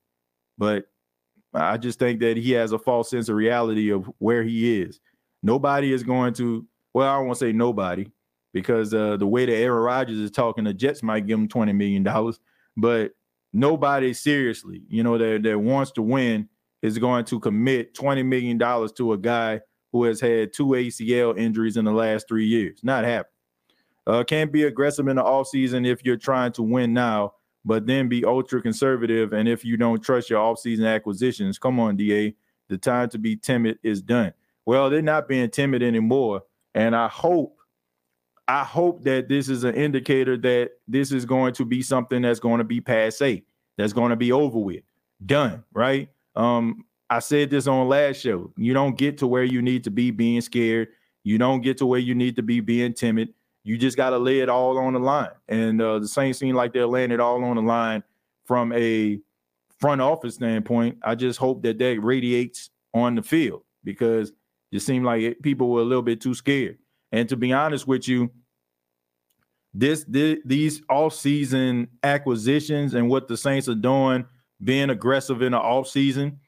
But 0.58 0.86
I 1.54 1.78
just 1.78 2.00
think 2.00 2.20
that 2.22 2.38
he 2.38 2.52
has 2.52 2.72
a 2.72 2.80
false 2.80 3.10
sense 3.10 3.30
of 3.30 3.36
reality 3.36 3.92
of 3.92 4.10
where 4.20 4.44
he 4.44 4.82
is. 4.82 5.00
Nobody 5.42 5.94
is 5.94 6.04
going 6.04 6.34
to, 6.36 6.66
well, 6.94 7.08
I 7.08 7.18
don't 7.18 7.28
want 7.28 7.40
to 7.40 7.46
say 7.46 7.52
nobody, 7.52 8.10
because 8.54 8.94
uh, 8.94 9.18
the 9.18 9.28
way 9.28 9.46
that 9.46 9.56
Aaron 9.56 9.84
Rodgers 9.84 10.18
is 10.18 10.32
talking, 10.32 10.64
the 10.64 10.74
Jets 10.74 11.04
might 11.04 11.28
give 11.28 11.38
him 11.38 11.48
$20 11.48 11.76
million, 11.76 12.34
but 12.78 13.12
nobody 13.52 14.14
seriously, 14.14 14.84
you 14.88 15.04
know, 15.04 15.18
that, 15.18 15.44
that 15.44 15.60
wants 15.60 15.92
to 15.94 16.02
win 16.02 16.50
is 16.82 16.98
going 16.98 17.26
to 17.26 17.40
commit 17.40 17.94
$20 17.96 18.26
million 18.26 18.60
to 18.60 19.14
a 19.14 19.18
guy 19.18 19.62
who 19.92 20.04
has 20.04 20.20
had 20.20 20.52
two 20.54 20.68
ACL 20.68 21.38
injuries 21.38 21.78
in 21.78 21.86
the 21.86 21.92
last 21.92 22.28
three 22.28 22.46
years. 22.46 22.80
Not 22.84 23.04
happening. 23.06 23.30
Uh, 24.06 24.24
can't 24.24 24.52
be 24.52 24.64
aggressive 24.64 25.08
in 25.08 25.16
the 25.16 25.24
offseason 25.24 25.88
if 25.88 26.04
you're 26.04 26.18
trying 26.18 26.52
to 26.54 26.64
win 26.64 26.94
now, 26.94 27.34
but 27.66 27.86
then 27.86 28.10
be 28.10 28.26
ultra 28.26 28.62
conservative. 28.62 29.34
And 29.34 29.48
if 29.48 29.64
you 29.64 29.78
don't 29.78 30.02
trust 30.02 30.30
your 30.30 30.40
offseason 30.40 30.88
acquisitions, 30.88 31.58
come 31.58 31.80
on, 31.80 31.96
DA, 31.96 32.36
the 32.70 32.78
time 32.78 33.10
to 33.10 33.18
be 33.18 33.36
timid 33.36 33.80
is 33.84 34.02
done. 34.02 34.34
Well, 34.66 34.90
they're 34.90 35.02
not 35.02 35.28
being 35.28 35.50
timid 35.50 35.84
anymore. 35.84 36.44
And 36.74 36.96
I 36.96 37.08
hope, 37.08 37.58
I 38.48 38.64
hope 38.64 39.04
that 39.04 39.30
this 39.30 39.50
is 39.50 39.64
an 39.64 39.76
indicator 39.76 40.38
that 40.38 40.72
this 40.88 41.12
is 41.12 41.26
going 41.26 41.54
to 41.54 41.66
be 41.66 41.82
something 41.82 42.22
that's 42.22 42.40
going 42.40 42.58
to 42.58 42.64
be 42.64 42.82
passe, 42.82 43.44
that's 43.78 43.94
going 43.94 44.10
to 44.10 44.16
be 44.16 44.32
over 44.32 44.60
with, 44.60 44.84
done, 45.26 45.64
right? 45.74 46.10
Um, 46.36 46.86
I 47.10 47.20
said 47.20 47.50
this 47.50 47.68
on 47.68 47.88
last 47.88 48.22
show. 48.22 48.52
You 48.58 48.74
don't 48.74 48.98
get 48.98 49.20
to 49.20 49.28
where 49.28 49.44
you 49.44 49.62
need 49.62 49.84
to 49.84 49.92
be 49.92 50.12
being 50.12 50.42
scared. 50.42 50.90
You 51.24 51.38
don't 51.38 51.62
get 51.62 51.78
to 51.78 51.86
where 51.86 52.00
you 52.00 52.16
need 52.16 52.36
to 52.38 52.44
be 52.44 52.60
being 52.60 52.94
timid. 52.94 53.34
You 53.64 53.78
just 53.78 53.98
got 53.98 54.12
to 54.12 54.18
lay 54.18 54.40
it 54.40 54.50
all 54.50 54.78
on 54.78 54.94
the 54.94 55.00
line. 55.00 55.32
And 55.48 55.82
uh, 55.82 56.00
the 56.00 56.08
Saints 56.08 56.40
seem 56.40 56.56
like 56.56 56.74
they're 56.74 56.88
laying 56.88 57.12
it 57.12 57.20
all 57.20 57.44
on 57.44 57.56
the 57.56 57.62
line 57.62 58.04
from 58.46 58.74
a 58.74 59.20
front 59.80 60.02
office 60.02 60.36
standpoint. 60.36 60.98
I 61.04 61.16
just 61.16 61.40
hope 61.40 61.64
that 61.64 61.80
that 61.80 62.00
radiates 62.02 62.70
on 62.94 63.16
the 63.16 63.24
field 63.24 63.64
because 63.84 64.32
it 64.72 64.82
seemed 64.82 65.06
like 65.06 65.22
it, 65.22 65.42
people 65.42 65.70
were 65.70 65.82
a 65.82 65.86
little 65.86 66.04
bit 66.04 66.22
too 66.22 66.34
scared. 66.34 66.78
And 67.12 67.30
to 67.30 67.38
be 67.38 67.54
honest 67.54 67.88
with 67.88 68.08
you, 68.08 68.32
this, 69.74 70.06
this 70.08 70.40
these 70.46 70.82
off-season 70.90 71.88
acquisitions 72.04 72.94
and 72.94 73.10
what 73.10 73.28
the 73.28 73.38
Saints 73.38 73.68
are 73.68 73.76
doing– 73.76 74.26
being 74.64 74.90
aggressive 74.90 75.42
in 75.42 75.52
the 75.52 75.58
off 75.58 75.88
season, 75.88 76.40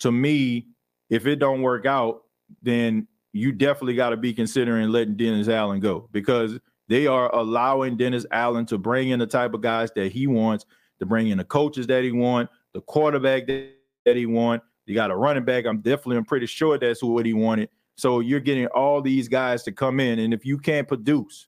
to 0.00 0.12
me, 0.12 0.66
if 1.08 1.26
it 1.26 1.36
don't 1.36 1.62
work 1.62 1.86
out, 1.86 2.22
then 2.60 3.06
you 3.32 3.52
definitely 3.52 3.94
got 3.94 4.10
to 4.10 4.16
be 4.16 4.32
considering 4.32 4.88
letting 4.90 5.16
Dennis 5.16 5.48
Allen 5.48 5.80
go 5.80 6.08
because 6.12 6.58
they 6.88 7.06
are 7.06 7.34
allowing 7.34 7.96
Dennis 7.96 8.26
Allen 8.30 8.66
to 8.66 8.78
bring 8.78 9.10
in 9.10 9.18
the 9.18 9.26
type 9.26 9.54
of 9.54 9.60
guys 9.62 9.90
that 9.96 10.12
he 10.12 10.26
wants, 10.26 10.66
to 11.00 11.06
bring 11.06 11.28
in 11.28 11.38
the 11.38 11.44
coaches 11.44 11.86
that 11.86 12.04
he 12.04 12.12
wants, 12.12 12.52
the 12.74 12.80
quarterback 12.82 13.46
that, 13.46 13.70
that 14.04 14.16
he 14.16 14.26
wants. 14.26 14.66
You 14.86 14.94
got 14.94 15.10
a 15.10 15.16
running 15.16 15.44
back. 15.44 15.64
I'm 15.64 15.80
definitely, 15.80 16.16
I'm 16.16 16.24
pretty 16.24 16.46
sure 16.46 16.76
that's 16.76 17.02
what 17.02 17.24
he 17.24 17.32
wanted. 17.32 17.70
So 17.96 18.20
you're 18.20 18.40
getting 18.40 18.66
all 18.66 19.00
these 19.00 19.28
guys 19.28 19.62
to 19.64 19.72
come 19.72 20.00
in, 20.00 20.18
and 20.18 20.34
if 20.34 20.44
you 20.44 20.58
can't 20.58 20.88
produce 20.88 21.46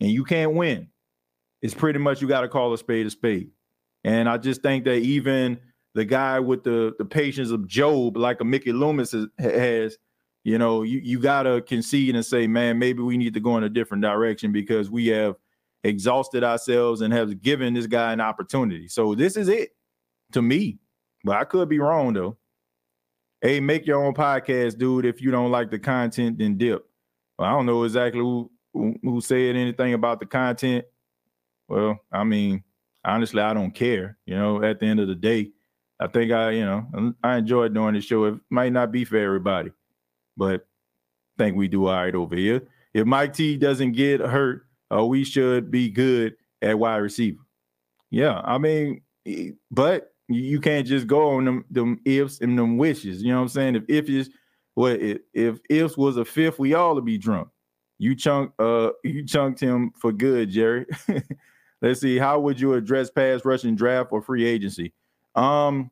and 0.00 0.10
you 0.10 0.24
can't 0.24 0.54
win, 0.54 0.88
it's 1.60 1.74
pretty 1.74 1.98
much 1.98 2.20
you 2.20 2.28
got 2.28 2.40
to 2.40 2.48
call 2.48 2.72
a 2.72 2.78
spade 2.78 3.06
a 3.06 3.10
spade. 3.10 3.50
And 4.04 4.28
I 4.28 4.38
just 4.38 4.62
think 4.62 4.84
that 4.84 4.96
even 4.96 5.60
the 5.94 6.04
guy 6.04 6.40
with 6.40 6.64
the 6.64 6.94
the 6.98 7.04
patience 7.04 7.50
of 7.50 7.68
Job, 7.68 8.16
like 8.16 8.40
a 8.40 8.44
Mickey 8.44 8.72
Loomis 8.72 9.14
has, 9.38 9.98
you 10.44 10.58
know, 10.58 10.82
you 10.82 11.00
you 11.00 11.18
gotta 11.18 11.62
concede 11.62 12.14
and 12.14 12.24
say, 12.24 12.46
man, 12.46 12.78
maybe 12.78 13.02
we 13.02 13.16
need 13.16 13.34
to 13.34 13.40
go 13.40 13.56
in 13.56 13.64
a 13.64 13.68
different 13.68 14.02
direction 14.02 14.52
because 14.52 14.90
we 14.90 15.06
have 15.08 15.36
exhausted 15.84 16.44
ourselves 16.44 17.00
and 17.00 17.12
have 17.12 17.42
given 17.42 17.74
this 17.74 17.86
guy 17.86 18.12
an 18.12 18.20
opportunity. 18.20 18.88
So 18.88 19.14
this 19.14 19.36
is 19.36 19.48
it 19.48 19.70
to 20.32 20.42
me, 20.42 20.78
but 21.24 21.36
I 21.36 21.44
could 21.44 21.68
be 21.68 21.78
wrong 21.78 22.12
though. 22.12 22.36
Hey, 23.40 23.58
make 23.58 23.86
your 23.86 24.04
own 24.04 24.14
podcast, 24.14 24.78
dude. 24.78 25.04
If 25.04 25.20
you 25.20 25.32
don't 25.32 25.50
like 25.50 25.70
the 25.70 25.78
content, 25.78 26.38
then 26.38 26.56
dip. 26.56 26.84
Well, 27.38 27.48
I 27.48 27.52
don't 27.52 27.66
know 27.66 27.82
exactly 27.82 28.20
who, 28.20 28.50
who, 28.72 28.94
who 29.02 29.20
said 29.20 29.56
anything 29.56 29.94
about 29.94 30.20
the 30.20 30.26
content. 30.26 30.84
Well, 31.68 31.98
I 32.12 32.22
mean, 32.22 32.62
honestly, 33.04 33.42
I 33.42 33.52
don't 33.52 33.72
care. 33.72 34.16
You 34.26 34.36
know, 34.36 34.62
at 34.62 34.78
the 34.78 34.86
end 34.86 35.00
of 35.00 35.08
the 35.08 35.16
day, 35.16 35.50
I 35.98 36.06
think 36.06 36.30
I, 36.30 36.50
you 36.50 36.64
know, 36.64 37.14
I 37.22 37.38
enjoy 37.38 37.68
doing 37.68 37.94
the 37.94 38.00
show. 38.00 38.24
It 38.26 38.34
might 38.50 38.72
not 38.72 38.92
be 38.92 39.04
for 39.04 39.16
everybody, 39.16 39.72
but 40.36 40.66
I 41.38 41.44
think 41.44 41.56
we 41.56 41.68
do 41.68 41.86
all 41.86 41.94
right 41.94 42.14
over 42.14 42.36
here. 42.36 42.62
If 42.94 43.06
Mike 43.06 43.32
T 43.32 43.56
doesn't 43.56 43.92
get 43.92 44.20
hurt, 44.20 44.66
uh, 44.94 45.04
we 45.04 45.24
should 45.24 45.70
be 45.70 45.90
good 45.90 46.34
at 46.60 46.78
wide 46.78 46.96
receiver. 46.96 47.40
Yeah, 48.10 48.40
I 48.44 48.58
mean, 48.58 49.02
but 49.70 50.12
you 50.28 50.60
can't 50.60 50.86
just 50.86 51.06
go 51.06 51.30
on 51.30 51.44
them 51.44 51.64
them 51.70 52.00
ifs 52.04 52.40
and 52.40 52.58
them 52.58 52.76
wishes. 52.76 53.22
You 53.22 53.30
know 53.30 53.36
what 53.36 53.42
I'm 53.42 53.48
saying? 53.48 53.76
If 53.76 53.84
if 53.88 54.08
is 54.08 54.30
what 54.74 55.00
if, 55.00 55.18
if 55.32 55.58
ifs 55.70 55.96
was 55.96 56.16
a 56.16 56.24
fifth, 56.24 56.58
we 56.58 56.74
all 56.74 56.94
would 56.94 57.04
be 57.04 57.18
drunk. 57.18 57.48
You 57.98 58.14
chunk 58.14 58.52
uh 58.58 58.90
you 59.04 59.24
chunked 59.24 59.60
him 59.60 59.92
for 59.98 60.12
good, 60.12 60.50
Jerry. 60.50 60.86
Let's 61.82 62.00
see. 62.00 62.18
How 62.18 62.38
would 62.38 62.60
you 62.60 62.74
address 62.74 63.10
pass 63.10 63.44
rushing 63.44 63.74
draft 63.74 64.12
or 64.12 64.22
free 64.22 64.46
agency? 64.46 64.92
Um 65.34 65.90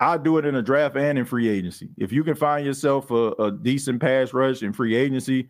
I'll 0.00 0.18
do 0.18 0.38
it 0.38 0.46
in 0.46 0.54
a 0.54 0.62
draft 0.62 0.96
and 0.96 1.18
in 1.18 1.24
free 1.26 1.48
agency. 1.48 1.90
If 1.98 2.10
you 2.10 2.24
can 2.24 2.34
find 2.34 2.64
yourself 2.64 3.10
a, 3.10 3.32
a 3.32 3.52
decent 3.52 4.00
pass 4.00 4.32
rush 4.32 4.62
in 4.62 4.72
free 4.72 4.96
agency, 4.96 5.48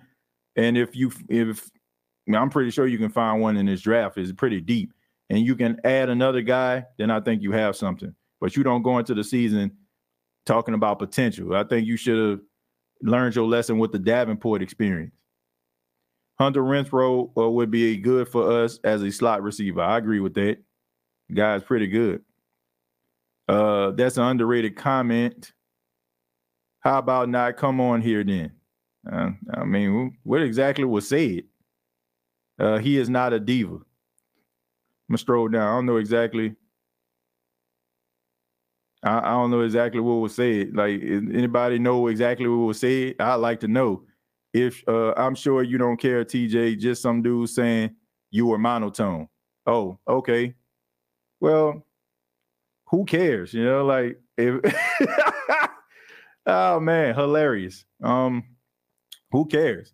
and 0.57 0.76
if 0.76 0.96
you 0.96 1.12
if 1.28 1.70
I'm 2.34 2.51
pretty 2.51 2.70
sure 2.70 2.86
you 2.86 2.98
can 2.98 3.11
find 3.11 3.40
one 3.40 3.57
in 3.57 3.66
this 3.66 3.80
draft, 3.80 4.18
is 4.18 4.32
pretty 4.32 4.61
deep 4.61 4.92
and 5.30 5.46
you 5.46 5.55
can 5.55 5.80
add 5.84 6.11
another 6.11 6.42
guy, 6.42 6.84
then 6.98 7.11
I 7.11 7.20
think 7.20 7.40
you 7.40 7.53
have 7.53 7.76
something. 7.76 8.12
But 8.40 8.57
you 8.57 8.64
don't 8.64 8.82
go 8.82 8.98
into 8.98 9.14
the 9.14 9.22
season 9.22 9.70
talking 10.44 10.74
about 10.74 10.98
potential. 10.98 11.55
I 11.55 11.62
think 11.62 11.86
you 11.86 11.96
should 11.96 12.30
have 12.30 12.40
learned 13.03 13.36
your 13.36 13.46
lesson 13.46 13.78
with 13.78 13.92
the 13.92 13.98
Davenport 13.98 14.61
experience. 14.61 15.14
Hunter 16.38 16.62
Renfrow 16.62 17.30
uh, 17.38 17.48
would 17.48 17.70
be 17.70 17.96
good 17.96 18.26
for 18.26 18.64
us 18.64 18.80
as 18.82 19.03
a 19.03 19.12
slot 19.12 19.42
receiver. 19.42 19.82
I 19.82 19.98
agree 19.98 20.20
with 20.20 20.34
that. 20.34 20.59
Guy's 21.32 21.62
pretty 21.62 21.86
good. 21.86 22.22
Uh, 23.51 23.90
that's 23.90 24.16
an 24.16 24.22
underrated 24.22 24.76
comment. 24.76 25.53
How 26.80 26.98
about 26.98 27.28
not 27.28 27.57
come 27.57 27.80
on 27.80 28.01
here 28.01 28.22
then? 28.22 28.53
Uh, 29.11 29.30
I 29.53 29.64
mean, 29.64 30.16
what 30.22 30.40
exactly 30.42 30.84
was 30.84 31.09
said? 31.09 31.42
Uh, 32.61 32.78
he 32.78 32.96
is 32.96 33.11
not 33.11 33.32
a 33.32 33.40
diva. 33.40 33.74
I'm 33.74 33.82
gonna 35.09 35.18
stroll 35.18 35.48
down. 35.48 35.62
I 35.62 35.74
don't 35.74 35.86
know 35.86 35.96
exactly. 35.96 36.55
I, 39.03 39.18
I 39.18 39.30
don't 39.32 39.51
know 39.51 39.62
exactly 39.62 40.01
what 40.01 40.14
was 40.14 40.36
said. 40.36 40.76
Like, 40.76 41.03
anybody 41.03 41.80
know 41.80 42.07
exactly 42.07 42.46
what 42.46 42.66
was 42.66 42.78
said? 42.78 43.16
I'd 43.18 43.34
like 43.36 43.59
to 43.61 43.68
know. 43.68 44.05
If 44.53 44.84
uh, 44.86 45.12
I'm 45.16 45.34
sure 45.34 45.64
you 45.64 45.76
don't 45.76 45.96
care, 45.96 46.24
TJ, 46.24 46.78
just 46.78 47.03
some 47.03 47.20
dude 47.20 47.48
saying 47.48 47.96
you 48.30 48.46
were 48.46 48.59
monotone. 48.59 49.26
Oh, 49.66 49.98
okay. 50.07 50.55
Well, 51.40 51.84
who 52.91 53.05
cares? 53.05 53.55
You 53.55 53.64
know, 53.64 53.84
like 53.84 54.20
if 54.36 54.61
oh 56.47 56.80
man, 56.80 57.14
hilarious. 57.14 57.84
Um, 58.03 58.45
who 59.30 59.47
cares? 59.47 59.93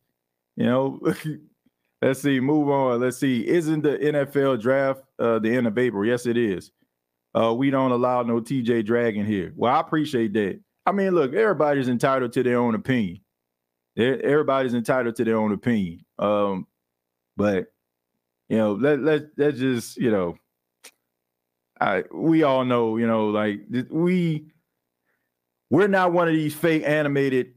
You 0.56 0.64
know, 0.64 1.00
Let's 2.02 2.20
see. 2.20 2.40
Move 2.40 2.68
on. 2.68 3.00
Let's 3.00 3.16
see. 3.16 3.46
Isn't 3.46 3.82
the 3.82 3.96
NFL 3.98 4.60
draft 4.60 5.02
uh, 5.18 5.38
the 5.38 5.54
end 5.54 5.66
of 5.66 5.78
April? 5.78 6.04
Yes, 6.04 6.26
it 6.26 6.36
is. 6.36 6.70
Uh, 7.34 7.54
we 7.54 7.70
don't 7.70 7.92
allow 7.92 8.22
no 8.22 8.40
TJ 8.40 8.84
Dragon 8.84 9.24
here. 9.24 9.52
Well, 9.56 9.74
I 9.74 9.80
appreciate 9.80 10.32
that. 10.34 10.60
I 10.84 10.92
mean, 10.92 11.14
look, 11.14 11.34
everybody's 11.34 11.88
entitled 11.88 12.32
to 12.34 12.42
their 12.42 12.58
own 12.58 12.74
opinion. 12.74 13.20
Everybody's 13.98 14.74
entitled 14.74 15.16
to 15.16 15.24
their 15.24 15.36
own 15.36 15.52
opinion. 15.52 16.04
Um, 16.18 16.66
but 17.36 17.66
you 18.48 18.58
know, 18.58 18.74
let 18.74 19.00
let 19.00 19.22
let's 19.36 19.58
just 19.58 19.96
you 19.96 20.10
know, 20.10 20.36
I 21.80 22.04
we 22.12 22.42
all 22.42 22.64
know 22.64 22.96
you 22.96 23.06
know 23.06 23.28
like 23.28 23.60
we 23.90 24.46
we're 25.70 25.88
not 25.88 26.12
one 26.12 26.28
of 26.28 26.34
these 26.34 26.54
fake 26.54 26.84
animated 26.86 27.54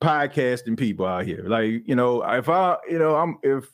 podcasting 0.00 0.78
people 0.78 1.06
out 1.06 1.26
here. 1.26 1.44
Like, 1.46 1.82
you 1.86 1.94
know, 1.94 2.22
if 2.22 2.48
I, 2.48 2.76
you 2.88 2.98
know, 2.98 3.16
I'm 3.16 3.38
if 3.42 3.64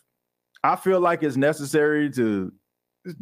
I 0.62 0.77
feel 0.77 1.01
like 1.01 1.23
it's 1.23 1.37
necessary 1.37 2.11
to 2.12 2.53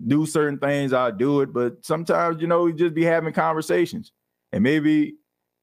do 0.07 0.27
certain 0.27 0.59
things, 0.59 0.93
I'll 0.93 1.13
do 1.13 1.41
it. 1.41 1.53
But 1.53 1.85
sometimes, 1.85 2.41
you 2.41 2.47
know, 2.47 2.65
we 2.65 2.73
just 2.73 2.95
be 2.95 3.05
having 3.05 3.33
conversations. 3.33 4.13
And 4.53 4.63
maybe, 4.63 5.15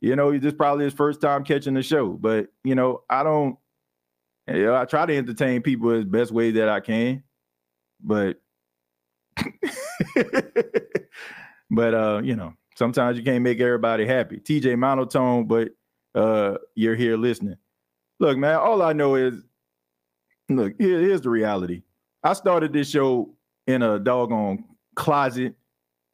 you 0.02 0.16
know, 0.16 0.38
this 0.38 0.54
probably 0.54 0.86
his 0.86 0.94
first 0.94 1.22
time 1.22 1.44
catching 1.44 1.74
the 1.74 1.84
show. 1.84 2.10
But, 2.10 2.48
you 2.64 2.76
know, 2.76 3.04
I 3.10 3.24
don't 3.24 3.58
you 4.48 4.66
know, 4.66 4.76
I 4.76 4.86
try 4.86 5.06
to 5.06 5.16
entertain 5.16 5.62
people 5.62 5.92
as 5.92 6.06
best 6.06 6.32
way 6.32 6.52
that 6.52 6.70
I 6.70 6.80
can. 6.80 7.24
But 8.02 8.38
but 11.72 11.94
uh, 11.94 12.22
you 12.24 12.36
know, 12.36 12.54
sometimes 12.76 13.18
you 13.18 13.24
can't 13.24 13.44
make 13.44 13.60
everybody 13.60 14.06
happy. 14.06 14.38
TJ 14.38 14.78
monotone, 14.78 15.48
but 15.48 15.70
uh, 16.16 16.58
you're 16.76 16.96
here 16.96 17.18
listening. 17.18 17.58
Look, 18.20 18.38
man, 18.38 18.56
all 18.56 18.82
I 18.82 18.94
know 18.94 19.16
is, 19.16 19.36
look, 20.50 20.74
here, 20.80 21.00
here's 21.00 21.22
the 21.22 21.30
reality. 21.30 21.84
I 22.24 22.34
started 22.34 22.74
this 22.74 22.90
show 22.90 23.34
in 23.68 23.82
a 23.82 24.00
doggone 24.00 24.66
closet 24.96 25.56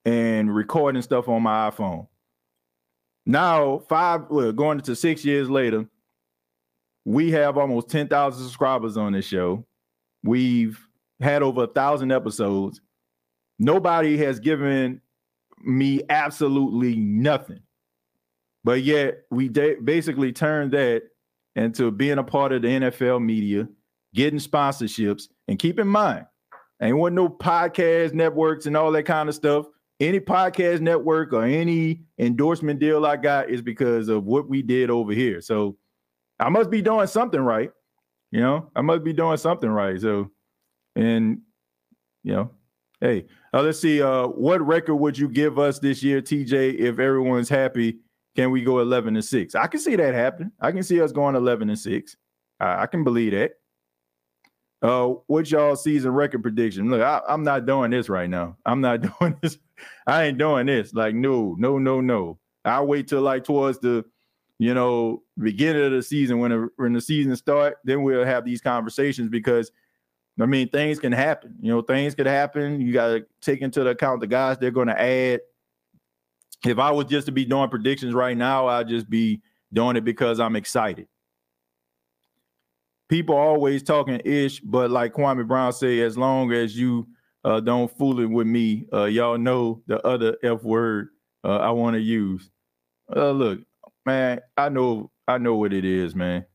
and 0.05 0.53
recording 0.53 1.01
stuff 1.01 1.27
on 1.27 1.41
my 1.41 1.69
iPhone. 1.71 2.07
Now, 3.25 3.79
five, 3.89 4.25
well, 4.29 4.51
going 4.51 4.77
into 4.77 4.95
six 4.95 5.25
years 5.25 5.49
later, 5.49 5.87
we 7.05 7.31
have 7.31 7.57
almost 7.57 7.89
10,000 7.89 8.43
subscribers 8.43 8.97
on 8.97 9.13
this 9.13 9.25
show. 9.25 9.65
We've 10.23 10.79
had 11.19 11.41
over 11.41 11.63
a 11.63 11.67
thousand 11.67 12.11
episodes. 12.11 12.81
Nobody 13.59 14.17
has 14.17 14.39
given 14.39 15.01
me 15.63 16.01
absolutely 16.09 16.95
nothing. 16.95 17.59
But 18.63 18.83
yet 18.83 19.21
we 19.29 19.47
de- 19.47 19.75
basically 19.75 20.31
turned 20.31 20.71
that 20.73 21.03
into 21.55 21.91
being 21.91 22.17
a 22.17 22.23
part 22.23 22.51
of 22.51 22.63
the 22.63 22.67
NFL 22.67 23.23
media, 23.23 23.67
getting 24.13 24.39
sponsorships, 24.39 25.29
and 25.47 25.59
keep 25.59 25.79
in 25.79 25.87
mind, 25.87 26.25
ain't 26.81 26.97
want 26.97 27.15
no 27.15 27.29
podcast 27.29 28.13
networks 28.13 28.65
and 28.65 28.75
all 28.75 28.91
that 28.91 29.03
kind 29.03 29.29
of 29.29 29.35
stuff. 29.35 29.67
Any 29.99 30.19
podcast 30.19 30.81
network 30.81 31.31
or 31.31 31.43
any 31.43 32.01
endorsement 32.19 32.79
deal 32.79 33.05
I 33.05 33.15
got 33.15 33.49
is 33.49 33.61
because 33.61 34.09
of 34.09 34.25
what 34.25 34.49
we 34.49 34.61
did 34.61 34.89
over 34.89 35.13
here. 35.13 35.39
So 35.39 35.77
I 36.39 36.49
must 36.49 36.69
be 36.69 36.81
doing 36.81 37.07
something 37.07 37.39
right. 37.39 37.71
You 38.31 38.41
know, 38.41 38.71
I 38.75 38.81
must 38.81 39.03
be 39.03 39.13
doing 39.13 39.37
something 39.37 39.69
right. 39.69 39.99
So, 40.01 40.31
and 40.97 41.41
you 42.23 42.33
know, 42.33 42.51
hey, 43.05 43.25
uh, 43.53 43.61
let's 43.61 43.79
see. 43.79 44.01
Uh, 44.01 44.27
what 44.27 44.65
record 44.65 44.95
would 44.95 45.17
you 45.17 45.27
give 45.27 45.59
us 45.59 45.79
this 45.79 46.01
year, 46.01 46.21
TJ, 46.21 46.79
if 46.79 46.99
everyone's 46.99 47.49
happy 47.49 47.99
can 48.35 48.51
we 48.51 48.61
go 48.63 48.79
11 48.79 49.15
and 49.15 49.23
6? 49.23 49.55
I 49.55 49.67
can 49.67 49.79
see 49.79 49.95
that 49.95 50.13
happen. 50.13 50.51
I 50.59 50.71
can 50.71 50.83
see 50.83 51.01
us 51.01 51.11
going 51.11 51.35
11 51.35 51.69
and 51.69 51.79
6. 51.79 52.17
I, 52.59 52.83
I 52.83 52.85
can 52.85 53.03
believe 53.03 53.31
that. 53.31 53.53
Uh, 54.81 55.15
what's 55.27 55.51
y'all 55.51 55.75
season 55.75 56.11
record 56.11 56.43
prediction? 56.43 56.89
Look, 56.89 57.01
I, 57.01 57.21
am 57.29 57.43
not 57.43 57.65
doing 57.65 57.91
this 57.91 58.09
right 58.09 58.29
now. 58.29 58.57
I'm 58.65 58.81
not 58.81 59.01
doing 59.19 59.37
this. 59.41 59.57
I 60.05 60.25
ain't 60.25 60.37
doing 60.37 60.65
this. 60.65 60.93
Like, 60.93 61.15
no, 61.15 61.55
no, 61.57 61.77
no, 61.79 62.01
no. 62.01 62.39
I'll 62.65 62.87
wait 62.87 63.07
till 63.07 63.21
like 63.21 63.43
towards 63.45 63.79
the, 63.79 64.03
you 64.59 64.73
know, 64.73 65.23
beginning 65.39 65.85
of 65.85 65.91
the 65.91 66.03
season 66.03 66.39
when 66.39 66.69
when 66.77 66.93
the 66.93 67.01
season 67.01 67.35
start. 67.35 67.77
Then 67.83 68.03
we'll 68.03 68.25
have 68.25 68.43
these 68.43 68.61
conversations 68.61 69.29
because, 69.29 69.71
I 70.39 70.45
mean, 70.45 70.69
things 70.69 70.99
can 70.99 71.13
happen. 71.13 71.55
You 71.61 71.71
know, 71.71 71.81
things 71.81 72.13
could 72.13 72.25
happen. 72.25 72.81
You 72.81 72.91
got 72.91 73.07
to 73.07 73.25
take 73.41 73.61
into 73.61 73.87
account 73.87 74.19
the 74.19 74.27
guys 74.27 74.57
they're 74.57 74.71
going 74.71 74.87
to 74.87 75.01
add 75.01 75.39
if 76.65 76.79
I 76.79 76.91
was 76.91 77.05
just 77.05 77.25
to 77.27 77.31
be 77.31 77.45
doing 77.45 77.69
predictions 77.69 78.13
right 78.13 78.37
now, 78.37 78.67
I'd 78.67 78.87
just 78.87 79.09
be 79.09 79.41
doing 79.73 79.95
it 79.95 80.03
because 80.03 80.39
I'm 80.39 80.55
excited. 80.55 81.07
People 83.07 83.35
always 83.35 83.83
talking 83.83 84.19
ish, 84.25 84.59
but 84.61 84.89
like 84.89 85.13
Kwame 85.13 85.47
Brown 85.47 85.73
said, 85.73 85.99
as 85.99 86.17
long 86.17 86.51
as 86.51 86.77
you 86.77 87.07
uh, 87.43 87.59
don't 87.59 87.95
fool 87.95 88.19
it 88.19 88.25
with 88.25 88.47
me, 88.47 88.87
uh, 88.91 89.05
y'all 89.05 89.37
know 89.37 89.83
the 89.85 90.05
other 90.05 90.37
F 90.41 90.63
word 90.63 91.09
uh, 91.43 91.57
I 91.57 91.69
want 91.71 91.95
to 91.95 92.01
use. 92.01 92.49
Uh, 93.15 93.29
look, 93.31 93.59
man, 94.05 94.39
I 94.57 94.69
know, 94.69 95.11
I 95.27 95.37
know 95.37 95.55
what 95.55 95.71
it 95.71 95.85
is, 95.85 96.15
man. 96.15 96.45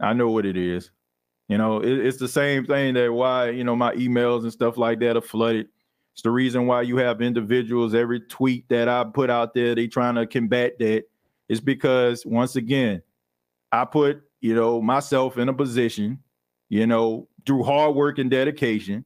I 0.00 0.12
know 0.12 0.30
what 0.30 0.46
it 0.46 0.56
is. 0.56 0.92
You 1.48 1.58
know, 1.58 1.80
it, 1.80 2.06
it's 2.06 2.18
the 2.18 2.28
same 2.28 2.66
thing 2.66 2.94
that 2.94 3.12
why 3.12 3.50
you 3.50 3.64
know 3.64 3.76
my 3.76 3.94
emails 3.94 4.42
and 4.42 4.52
stuff 4.52 4.76
like 4.76 5.00
that 5.00 5.16
are 5.16 5.22
flooded 5.22 5.68
It's 6.14 6.22
the 6.22 6.30
reason 6.32 6.66
why 6.66 6.82
you 6.82 6.96
have 6.96 7.22
individuals 7.22 7.94
every 7.94 8.20
tweet 8.20 8.68
that 8.70 8.88
I 8.88 9.04
put 9.04 9.30
out 9.30 9.54
there, 9.54 9.74
they 9.76 9.86
trying 9.86 10.16
to 10.16 10.26
combat 10.26 10.78
that. 10.80 11.04
Is 11.48 11.60
because 11.60 12.26
once 12.26 12.56
again, 12.56 13.02
I 13.72 13.84
put, 13.84 14.22
you 14.40 14.54
know, 14.54 14.82
myself 14.82 15.38
in 15.38 15.48
a 15.48 15.54
position, 15.54 16.18
you 16.68 16.86
know, 16.86 17.28
through 17.46 17.62
hard 17.64 17.94
work 17.94 18.18
and 18.18 18.30
dedication. 18.30 19.04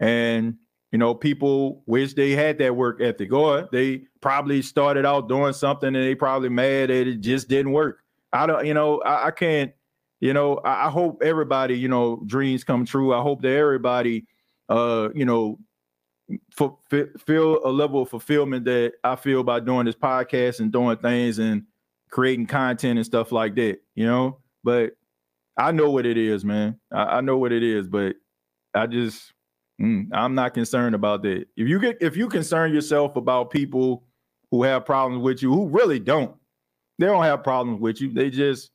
And, 0.00 0.56
you 0.92 0.98
know, 0.98 1.14
people 1.14 1.82
wish 1.86 2.14
they 2.14 2.32
had 2.32 2.58
that 2.58 2.76
work 2.76 3.00
ethic, 3.00 3.32
or 3.32 3.68
they 3.72 4.02
probably 4.20 4.62
started 4.62 5.06
out 5.06 5.28
doing 5.28 5.52
something 5.52 5.94
and 5.94 6.04
they 6.04 6.14
probably 6.14 6.48
mad 6.50 6.90
that 6.90 7.06
it 7.06 7.20
just 7.20 7.48
didn't 7.48 7.72
work. 7.72 8.00
I 8.32 8.46
don't, 8.46 8.66
you 8.66 8.74
know, 8.74 9.00
I, 9.02 9.28
I 9.28 9.30
can't, 9.30 9.72
you 10.20 10.32
know, 10.32 10.56
I, 10.58 10.86
I 10.86 10.90
hope 10.90 11.22
everybody, 11.22 11.78
you 11.78 11.88
know, 11.88 12.22
dreams 12.26 12.64
come 12.64 12.84
true. 12.84 13.14
I 13.14 13.22
hope 13.22 13.42
that 13.42 13.52
everybody 13.56 14.26
uh, 14.68 15.08
you 15.14 15.24
know, 15.24 15.58
feel 17.18 17.60
a 17.64 17.70
level 17.70 18.02
of 18.02 18.10
fulfillment 18.10 18.64
that 18.66 18.92
I 19.02 19.16
feel 19.16 19.42
by 19.42 19.60
doing 19.60 19.86
this 19.86 19.94
podcast 19.94 20.60
and 20.60 20.70
doing 20.70 20.98
things 20.98 21.38
and 21.38 21.62
creating 22.10 22.46
content 22.46 22.98
and 22.98 23.06
stuff 23.06 23.32
like 23.32 23.54
that, 23.56 23.78
you 23.94 24.06
know. 24.06 24.40
But 24.62 24.92
I 25.56 25.72
know 25.72 25.90
what 25.90 26.06
it 26.06 26.18
is, 26.18 26.44
man. 26.44 26.78
I, 26.92 27.02
I 27.04 27.20
know 27.22 27.38
what 27.38 27.52
it 27.52 27.62
is, 27.62 27.88
but 27.88 28.16
I 28.74 28.86
just 28.86 29.32
mm, 29.80 30.06
I'm 30.12 30.34
not 30.34 30.54
concerned 30.54 30.94
about 30.94 31.22
that. 31.22 31.46
If 31.56 31.66
you 31.68 31.80
get 31.80 31.96
if 32.02 32.16
you 32.16 32.28
concern 32.28 32.74
yourself 32.74 33.16
about 33.16 33.50
people 33.50 34.04
who 34.50 34.62
have 34.64 34.84
problems 34.84 35.22
with 35.22 35.42
you, 35.42 35.52
who 35.52 35.68
really 35.68 35.98
don't, 35.98 36.34
they 36.98 37.06
don't 37.06 37.24
have 37.24 37.42
problems 37.42 37.80
with 37.80 38.00
you. 38.00 38.12
They 38.12 38.30
just, 38.30 38.70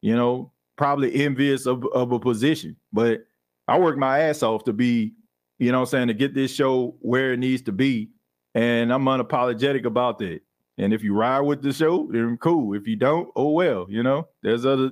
you 0.00 0.16
know, 0.16 0.51
probably 0.76 1.14
envious 1.24 1.66
of, 1.66 1.84
of 1.94 2.12
a 2.12 2.18
position. 2.18 2.76
But 2.92 3.20
I 3.68 3.78
work 3.78 3.96
my 3.98 4.20
ass 4.20 4.42
off 4.42 4.64
to 4.64 4.72
be 4.72 5.14
you 5.62 5.70
know 5.70 5.80
I'm 5.80 5.86
saying, 5.86 6.08
to 6.08 6.14
get 6.14 6.34
this 6.34 6.52
show 6.52 6.96
where 7.00 7.32
it 7.32 7.38
needs 7.38 7.62
to 7.62 7.72
be. 7.72 8.10
And 8.54 8.92
I'm 8.92 9.04
unapologetic 9.04 9.84
about 9.84 10.18
that. 10.18 10.40
And 10.76 10.92
if 10.92 11.04
you 11.04 11.14
ride 11.14 11.40
with 11.40 11.62
the 11.62 11.72
show, 11.72 12.08
then 12.10 12.36
cool. 12.38 12.74
If 12.74 12.86
you 12.88 12.96
don't, 12.96 13.30
oh 13.36 13.50
well, 13.50 13.86
you 13.88 14.02
know, 14.02 14.28
there's 14.42 14.66
other 14.66 14.90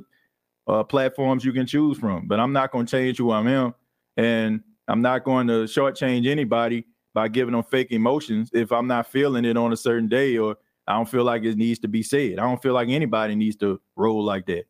uh, 0.69 0.85
platforms 0.85 1.45
you 1.45 1.53
can 1.53 1.67
choose 1.67 1.99
from. 1.99 2.29
But 2.29 2.39
I'm 2.39 2.53
not 2.53 2.71
going 2.71 2.87
to 2.87 2.91
change 2.91 3.19
who 3.19 3.33
I 3.33 3.41
am. 3.51 3.75
And 4.17 4.63
I'm 4.87 5.03
not 5.03 5.25
going 5.25 5.49
to 5.49 5.65
shortchange 5.65 6.27
anybody 6.27 6.87
by 7.15 7.27
giving 7.27 7.53
them 7.53 7.65
fake 7.65 7.91
emotions 7.91 8.51
if 8.53 8.71
I'm 8.71 8.87
not 8.87 9.11
feeling 9.11 9.45
it 9.45 9.57
on 9.57 9.73
a 9.73 9.77
certain 9.77 10.09
day 10.09 10.39
or 10.39 10.57
I 10.87 10.95
don't 10.95 11.09
feel 11.09 11.25
like 11.25 11.43
it 11.43 11.57
needs 11.57 11.81
to 11.81 11.89
be 11.89 12.03
said. 12.03 12.39
I 12.39 12.43
don't 12.43 12.63
feel 12.63 12.75
like 12.75 12.89
anybody 12.89 13.35
needs 13.35 13.57
to 13.57 13.81
roll 13.97 14.23
like 14.25 14.47
that. 14.47 14.65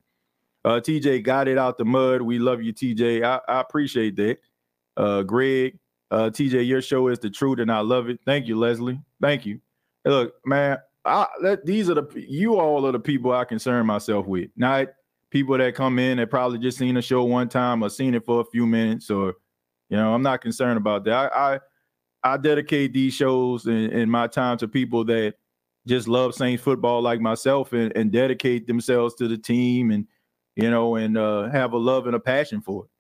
Uh, 0.65 0.81
TJ 0.81 1.23
got 1.23 1.49
it 1.49 1.59
out 1.59 1.79
the 1.79 1.85
mud. 1.85 2.23
We 2.23 2.39
love 2.39 2.63
you, 2.63 2.73
TJ. 2.73 3.25
I, 3.25 3.41
I 3.49 3.61
appreciate 3.61 4.17
that. 4.17 4.39
Uh, 4.97 5.23
Greg, 5.23 5.79
uh, 6.11 6.31
TJ, 6.31 6.67
your 6.67 6.83
show 6.83 7.09
is 7.09 7.19
the 7.19 7.31
truth, 7.31 7.61
and 7.61 7.73
I 7.73 7.81
love 7.81 8.09
it. 8.09 8.21
Thank 8.27 8.47
you, 8.47 8.59
Leslie. 8.59 9.01
Thank 9.21 9.47
you. 9.47 9.61
Look, 10.05 10.35
man, 10.45 10.79
I, 11.05 11.27
that, 11.43 11.65
these 11.65 11.89
are 11.89 11.95
the 11.95 12.07
you 12.15 12.59
all 12.59 12.87
are 12.87 12.93
the 12.93 13.01
people 13.01 13.33
I 13.33 13.45
concern 13.45 13.87
myself 13.87 14.27
with, 14.27 14.51
not 14.57 14.89
people 15.31 15.57
that 15.57 15.75
come 15.75 15.99
in 15.99 16.19
that 16.19 16.29
probably 16.29 16.59
just 16.59 16.79
seen 16.79 16.97
a 16.97 17.03
show 17.03 17.25
one 17.25 17.49
time 17.49 17.83
or 17.83 17.89
seen 17.89 18.15
it 18.15 18.25
for 18.27 18.41
a 18.41 18.45
few 18.45 18.67
minutes, 18.67 19.11
or 19.11 19.35
you 19.89 19.97
know, 19.97 20.13
I'm 20.13 20.23
not 20.23 20.43
concerned 20.43 20.77
about 20.77 21.05
that. 21.05 21.33
I 21.33 21.55
I, 21.55 22.35
I 22.35 22.37
dedicate 22.37 22.93
these 22.93 23.15
shows 23.15 23.67
and, 23.67 23.93
and, 23.93 24.11
my 24.11 24.27
time 24.27 24.59
to 24.59 24.69
people 24.69 25.05
that 25.07 25.37
just 25.87 26.07
love 26.07 26.35
Saints 26.35 26.63
football 26.63 27.01
like 27.01 27.21
myself 27.21 27.73
and, 27.73 27.97
and 27.97 28.13
dedicate 28.13 28.67
themselves 28.67 29.15
to 29.15 29.27
the 29.27 29.39
team 29.39 29.91
and 29.91 30.07
you 30.57 30.71
know 30.71 30.97
and 30.97 31.19
uh, 31.19 31.51
have 31.51 31.73
a 31.73 31.79
love 31.79 32.07
and 32.07 32.17
a 32.17 32.21
passion 32.21 32.61
for 32.61 32.85
it. 32.85 32.91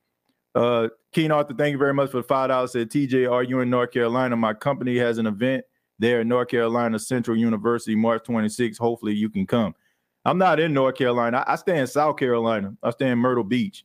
Uh, 0.55 0.89
Keen 1.13 1.33
Arthur, 1.33 1.55
thank 1.55 1.73
you 1.73 1.79
very 1.79 1.95
much 1.95 2.11
for 2.11 2.19
the 2.19 2.23
five 2.25 2.51
dollars. 2.51 2.73
Said 2.73 2.91
TJ, 2.91 3.31
are 3.31 3.43
you 3.45 3.61
in 3.61 3.71
North 3.71 3.93
Carolina? 3.93 4.37
My 4.37 4.55
company 4.55 4.99
has 4.99 5.19
an 5.19 5.27
event 5.27 5.65
there 5.99 6.21
at 6.21 6.29
North 6.29 6.49
Carolina 6.49 6.99
Central 6.99 7.37
University, 7.39 7.97
March 7.97 8.25
26. 8.25 8.79
Hopefully, 8.79 9.15
you 9.15 9.31
can 9.31 9.47
come. 9.47 9.75
I'm 10.25 10.39
not 10.39 10.61
in 10.61 10.75
North 10.75 10.97
Carolina. 10.97 11.45
I, 11.47 11.55
I 11.55 11.57
stay 11.57 11.79
in 11.81 11.87
South 11.89 12.19
Carolina. 12.19 12.77
I 12.83 12.91
stay 12.91 13.11
in 13.11 13.19
Myrtle 13.19 13.45
Beach, 13.45 13.85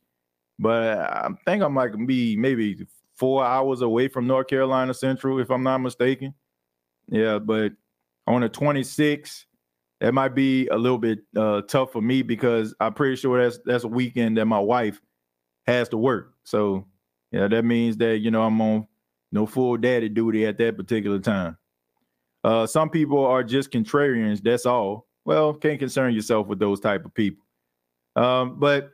but 0.58 0.98
I 0.98 1.30
think 1.46 1.62
I 1.62 1.68
might 1.68 1.92
be 2.06 2.36
maybe 2.36 2.86
four 3.16 3.44
hours 3.44 3.82
away 3.82 4.08
from 4.08 4.26
North 4.26 4.48
Carolina 4.48 4.94
Central, 4.94 5.40
if 5.40 5.50
I'm 5.50 5.64
not 5.64 5.78
mistaken. 5.78 6.34
Yeah, 7.08 7.38
but 7.40 7.72
on 8.26 8.42
the 8.42 8.50
26th, 8.50 9.46
that 10.00 10.12
might 10.12 10.34
be 10.34 10.66
a 10.68 10.76
little 10.76 10.98
bit 10.98 11.20
uh, 11.36 11.62
tough 11.62 11.92
for 11.92 12.02
me 12.02 12.22
because 12.22 12.74
I'm 12.80 12.94
pretty 12.94 13.16
sure 13.16 13.42
that's 13.42 13.58
that's 13.64 13.84
a 13.84 13.88
weekend 13.88 14.36
that 14.36 14.46
my 14.46 14.58
wife 14.58 15.00
has 15.66 15.88
to 15.90 15.96
work. 15.96 16.34
So 16.44 16.86
yeah, 17.32 17.48
that 17.48 17.64
means 17.64 17.96
that 17.98 18.18
you 18.18 18.30
know 18.30 18.42
I'm 18.42 18.60
on 18.60 18.86
no 19.32 19.46
full 19.46 19.76
daddy 19.76 20.08
duty 20.08 20.46
at 20.46 20.58
that 20.58 20.76
particular 20.76 21.18
time. 21.18 21.56
Uh, 22.44 22.66
some 22.66 22.90
people 22.90 23.24
are 23.24 23.42
just 23.42 23.70
contrarians. 23.70 24.42
That's 24.42 24.66
all. 24.66 25.06
Well, 25.24 25.54
can't 25.54 25.78
concern 25.78 26.14
yourself 26.14 26.46
with 26.46 26.60
those 26.60 26.78
type 26.78 27.04
of 27.04 27.12
people. 27.12 27.44
Um, 28.14 28.60
but 28.60 28.90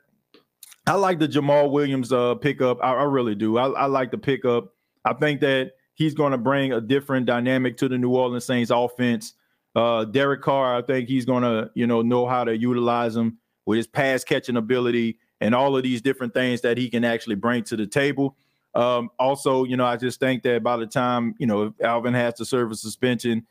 I 0.87 0.95
like 0.95 1.19
the 1.19 1.29
Jamaal 1.29 1.71
Williams 1.71 2.13
uh, 2.13 2.35
pickup. 2.37 2.79
I, 2.83 2.95
I 2.95 3.03
really 3.05 3.35
do. 3.35 3.59
I, 3.59 3.69
I 3.69 3.87
like 3.87 4.11
the 4.11 4.19
pickup. 4.19 4.73
I 5.05 5.13
think 5.13 5.41
that 5.41 5.73
he's 5.95 6.15
going 6.15 6.33
to 6.33 6.39
bring 6.39 6.73
a 6.73 6.81
different 6.81 7.27
dynamic 7.27 7.77
to 7.79 7.89
the 7.89 7.99
New 7.99 8.11
Orleans 8.17 8.47
Saints 8.47 8.71
offense. 8.71 9.35
Uh, 9.75 10.05
Derek 10.05 10.43
Carr, 10.43 10.77
I 10.77 10.83
think 10.83 11.09
he's 11.09 11.25
to, 11.25 11.71
you 11.75 11.87
know, 11.87 12.03
know 12.03 12.27
how 12.27 12.45
to 12.45 12.57
utilize 12.57 13.17
him 13.17 13.39
with 13.65 13.79
his 13.79 13.87
pass 13.87 14.25
catching 14.25 14.57
ability 14.57 15.19
and 15.41 15.55
all 15.55 15.77
of 15.77 15.83
these 15.83 16.03
different 16.03 16.35
things 16.35 16.61
that 16.61 16.79
he 16.79 16.91
can 16.91 17.05
actually 17.05 17.37
bring 17.37 17.65
to 17.65 17.77
the 17.77 17.87
table. 17.87 18.37
Um, 18.75 19.11
also, 19.19 19.65
you 19.65 19.77
know, 19.77 19.85
I 19.85 19.97
just 19.97 20.21
think 20.21 20.43
that 20.45 20.63
by 20.63 20.77
the 20.77 20.87
time, 20.87 21.35
you 21.39 21.47
know, 21.47 21.75
Alvin 21.83 22.15
has 22.15 22.35
to 22.35 22.45
serve 22.45 22.71
a 22.71 22.75
suspension, 22.75 23.47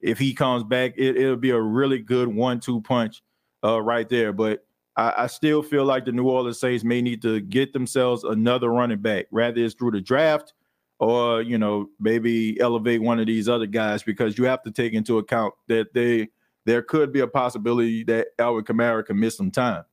if 0.00 0.18
he 0.18 0.34
comes 0.34 0.64
back, 0.64 0.94
it, 0.96 1.16
will 1.16 1.36
be 1.36 1.50
a 1.50 1.60
really 1.60 1.98
good 1.98 2.28
one-two 2.28 2.80
punch 2.82 3.22
uh, 3.64 3.80
right 3.80 4.08
there. 4.08 4.32
But 4.32 4.64
I, 4.96 5.14
I, 5.18 5.26
still 5.28 5.62
feel 5.62 5.84
like 5.84 6.04
the 6.04 6.12
New 6.12 6.28
Orleans 6.28 6.58
Saints 6.58 6.84
may 6.84 7.00
need 7.00 7.22
to 7.22 7.40
get 7.40 7.72
themselves 7.72 8.24
another 8.24 8.70
running 8.70 8.98
back, 8.98 9.26
rather 9.30 9.62
it's 9.62 9.74
through 9.74 9.92
the 9.92 10.00
draft 10.00 10.54
or 11.02 11.42
you 11.42 11.58
know 11.58 11.90
maybe 11.98 12.58
elevate 12.60 13.02
one 13.02 13.18
of 13.18 13.26
these 13.26 13.48
other 13.48 13.66
guys 13.66 14.04
because 14.04 14.38
you 14.38 14.44
have 14.44 14.62
to 14.62 14.70
take 14.70 14.92
into 14.92 15.18
account 15.18 15.52
that 15.66 15.92
they 15.92 16.28
there 16.64 16.80
could 16.80 17.12
be 17.12 17.18
a 17.18 17.26
possibility 17.26 18.04
that 18.04 18.28
Alvin 18.38 18.64
Kamara 18.64 19.04
can 19.04 19.18
miss 19.18 19.36
some 19.36 19.50
time. 19.50 19.84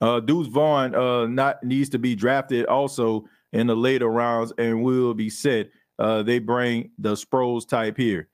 Uh, 0.00 0.18
Deuce 0.18 0.48
Vaughn 0.48 0.96
uh, 0.96 1.26
not 1.26 1.62
needs 1.62 1.90
to 1.90 1.98
be 2.00 2.16
drafted 2.16 2.66
also 2.66 3.24
in 3.52 3.68
the 3.68 3.76
later 3.76 4.08
rounds 4.08 4.52
and 4.58 4.82
will 4.82 5.14
be 5.14 5.30
set. 5.30 5.70
Uh, 6.00 6.24
they 6.24 6.40
bring 6.40 6.90
the 6.98 7.12
Sproles 7.12 7.68
type 7.68 7.96
here. 7.96 8.28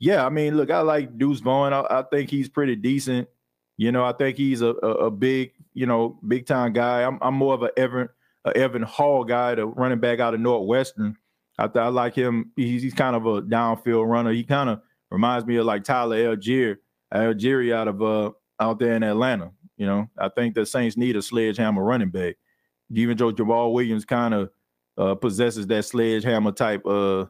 Yeah, 0.00 0.26
I 0.26 0.28
mean, 0.28 0.58
look, 0.58 0.70
I 0.70 0.80
like 0.80 1.16
Deuce 1.16 1.40
Vaughn. 1.40 1.72
I, 1.72 1.80
I 1.88 2.02
think 2.12 2.28
he's 2.28 2.50
pretty 2.50 2.76
decent. 2.76 3.26
You 3.78 3.90
know, 3.90 4.04
I 4.04 4.12
think 4.12 4.36
he's 4.36 4.60
a, 4.60 4.74
a, 4.82 5.06
a 5.06 5.10
big, 5.10 5.52
you 5.72 5.86
know, 5.86 6.18
big 6.28 6.44
time 6.44 6.74
guy. 6.74 7.04
I'm, 7.04 7.18
I'm 7.22 7.34
more 7.34 7.54
of 7.54 7.62
an 7.62 7.70
Evan 7.78 8.10
a 8.44 8.56
Evan 8.56 8.82
Hull 8.82 9.24
guy, 9.24 9.54
the 9.54 9.66
running 9.66 10.00
back 10.00 10.20
out 10.20 10.34
of 10.34 10.40
Northwestern. 10.40 11.16
I, 11.58 11.68
I 11.74 11.88
like 11.88 12.14
him. 12.14 12.52
He's, 12.56 12.82
he's 12.82 12.94
kind 12.94 13.16
of 13.16 13.26
a 13.26 13.42
downfield 13.42 14.08
runner. 14.08 14.32
He 14.32 14.44
kind 14.44 14.70
of 14.70 14.80
reminds 15.10 15.46
me 15.46 15.56
of 15.56 15.66
like 15.66 15.84
Tyler 15.84 16.36
Allgeier, 16.36 16.76
Allgeier 17.12 17.74
out 17.74 17.88
of 17.88 18.02
uh 18.02 18.30
out 18.60 18.78
there 18.78 18.94
in 18.94 19.02
Atlanta. 19.02 19.50
You 19.76 19.86
know, 19.86 20.10
I 20.18 20.28
think 20.28 20.54
the 20.54 20.66
Saints 20.66 20.96
need 20.96 21.16
a 21.16 21.22
sledgehammer 21.22 21.82
running 21.82 22.10
back. 22.10 22.36
Even 22.94 23.16
though 23.16 23.32
Jamaal 23.32 23.72
Williams 23.72 24.04
kind 24.04 24.34
of 24.34 24.50
uh, 24.96 25.14
possesses 25.14 25.66
that 25.66 25.84
sledgehammer 25.84 26.52
type, 26.52 26.86
uh, 26.86 27.26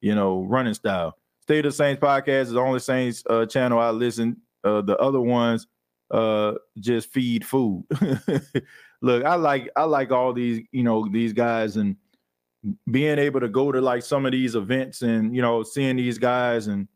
you 0.00 0.14
know, 0.14 0.42
running 0.42 0.74
style. 0.74 1.16
State 1.40 1.66
of 1.66 1.74
Saints 1.74 2.00
podcast 2.00 2.42
is 2.42 2.50
the 2.52 2.60
only 2.60 2.78
Saints 2.78 3.24
uh, 3.28 3.46
channel 3.46 3.80
I 3.80 3.90
listen. 3.90 4.36
Uh, 4.62 4.80
the 4.80 4.96
other 4.98 5.20
ones 5.20 5.66
uh, 6.12 6.54
just 6.78 7.12
feed 7.12 7.44
food. 7.44 7.84
Look, 9.02 9.24
I 9.24 9.34
like 9.34 9.68
I 9.76 9.84
like 9.84 10.10
all 10.10 10.32
these, 10.32 10.64
you 10.72 10.82
know, 10.82 11.06
these 11.10 11.32
guys 11.32 11.76
and 11.76 11.96
being 12.90 13.18
able 13.18 13.40
to 13.40 13.48
go 13.48 13.72
to 13.72 13.80
like 13.80 14.02
some 14.02 14.24
of 14.24 14.32
these 14.32 14.54
events 14.54 15.02
and 15.02 15.34
you 15.34 15.42
know 15.42 15.64
seeing 15.64 15.96
these 15.96 16.16
guys 16.16 16.68
and 16.68 16.86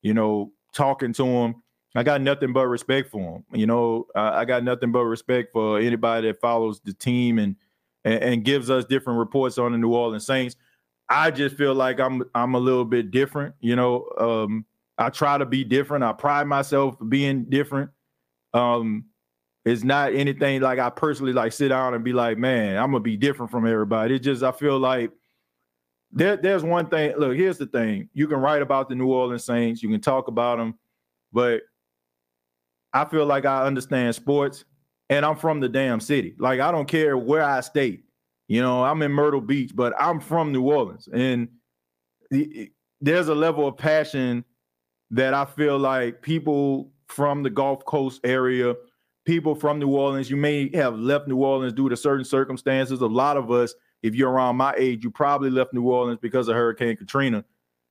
you 0.00 0.14
know 0.14 0.52
talking 0.72 1.12
to 1.12 1.24
them 1.24 1.62
I 1.94 2.04
got 2.04 2.20
nothing 2.20 2.52
but 2.52 2.68
respect 2.68 3.10
for 3.10 3.32
them 3.32 3.44
You 3.58 3.66
know, 3.66 4.06
I 4.14 4.44
got 4.44 4.62
nothing 4.62 4.92
but 4.92 5.04
respect 5.04 5.52
for 5.52 5.80
anybody 5.80 6.28
that 6.28 6.40
follows 6.40 6.80
the 6.84 6.92
team 6.92 7.38
and, 7.38 7.56
and, 8.04 8.22
and 8.22 8.44
gives 8.44 8.70
us 8.70 8.84
different 8.84 9.18
reports 9.18 9.58
on 9.58 9.72
the 9.72 9.78
New 9.78 9.92
Orleans 9.92 10.26
Saints. 10.26 10.54
I 11.08 11.30
just 11.30 11.56
feel 11.56 11.74
like 11.74 11.98
I'm 11.98 12.22
I'm 12.34 12.54
a 12.54 12.58
little 12.58 12.84
bit 12.84 13.10
different. 13.10 13.54
You 13.60 13.76
know, 13.76 14.06
um, 14.18 14.66
I 14.98 15.08
try 15.08 15.38
to 15.38 15.46
be 15.46 15.64
different. 15.64 16.04
I 16.04 16.12
pride 16.12 16.46
myself 16.46 16.96
being 17.08 17.46
different. 17.46 17.90
Um, 18.52 19.06
it's 19.64 19.84
not 19.84 20.14
anything 20.14 20.60
like 20.60 20.78
I 20.78 20.90
personally 20.90 21.32
like 21.32 21.52
sit 21.52 21.68
down 21.68 21.94
and 21.94 22.04
be 22.04 22.12
like, 22.12 22.38
man, 22.38 22.76
I'm 22.76 22.90
gonna 22.90 23.00
be 23.00 23.16
different 23.16 23.50
from 23.50 23.66
everybody. 23.66 24.14
It's 24.14 24.24
just 24.24 24.42
I 24.42 24.52
feel 24.52 24.78
like 24.78 25.10
there, 26.12 26.36
there's 26.36 26.62
one 26.62 26.88
thing. 26.88 27.14
Look, 27.16 27.36
here's 27.36 27.58
the 27.58 27.66
thing: 27.66 28.08
you 28.14 28.26
can 28.26 28.38
write 28.38 28.62
about 28.62 28.88
the 28.88 28.94
New 28.94 29.08
Orleans 29.08 29.44
Saints, 29.44 29.82
you 29.82 29.88
can 29.90 30.00
talk 30.00 30.28
about 30.28 30.58
them, 30.58 30.74
but 31.32 31.62
I 32.92 33.04
feel 33.04 33.26
like 33.26 33.44
I 33.44 33.66
understand 33.66 34.14
sports 34.14 34.64
and 35.10 35.24
I'm 35.24 35.36
from 35.36 35.60
the 35.60 35.68
damn 35.68 36.00
city. 36.00 36.34
Like 36.38 36.60
I 36.60 36.70
don't 36.70 36.88
care 36.88 37.16
where 37.16 37.42
I 37.42 37.60
stay. 37.60 38.00
You 38.46 38.62
know, 38.62 38.82
I'm 38.82 39.02
in 39.02 39.12
Myrtle 39.12 39.42
Beach, 39.42 39.72
but 39.74 39.92
I'm 39.98 40.20
from 40.20 40.52
New 40.52 40.62
Orleans, 40.62 41.08
and 41.12 41.48
the, 42.30 42.70
there's 43.00 43.28
a 43.28 43.34
level 43.34 43.66
of 43.66 43.76
passion 43.76 44.44
that 45.10 45.34
I 45.34 45.44
feel 45.44 45.78
like 45.78 46.22
people 46.22 46.90
from 47.06 47.42
the 47.42 47.50
Gulf 47.50 47.84
Coast 47.84 48.20
area, 48.24 48.74
people 49.28 49.54
from 49.54 49.78
New 49.78 49.88
Orleans, 49.88 50.30
you 50.30 50.38
may 50.38 50.74
have 50.74 50.98
left 50.98 51.28
New 51.28 51.36
Orleans 51.36 51.74
due 51.74 51.90
to 51.90 51.96
certain 51.98 52.24
circumstances. 52.24 53.02
A 53.02 53.06
lot 53.06 53.36
of 53.36 53.50
us, 53.50 53.74
if 54.02 54.14
you're 54.14 54.30
around 54.30 54.56
my 54.56 54.74
age, 54.78 55.04
you 55.04 55.10
probably 55.10 55.50
left 55.50 55.74
New 55.74 55.82
Orleans 55.82 56.18
because 56.22 56.48
of 56.48 56.56
Hurricane 56.56 56.96
Katrina. 56.96 57.44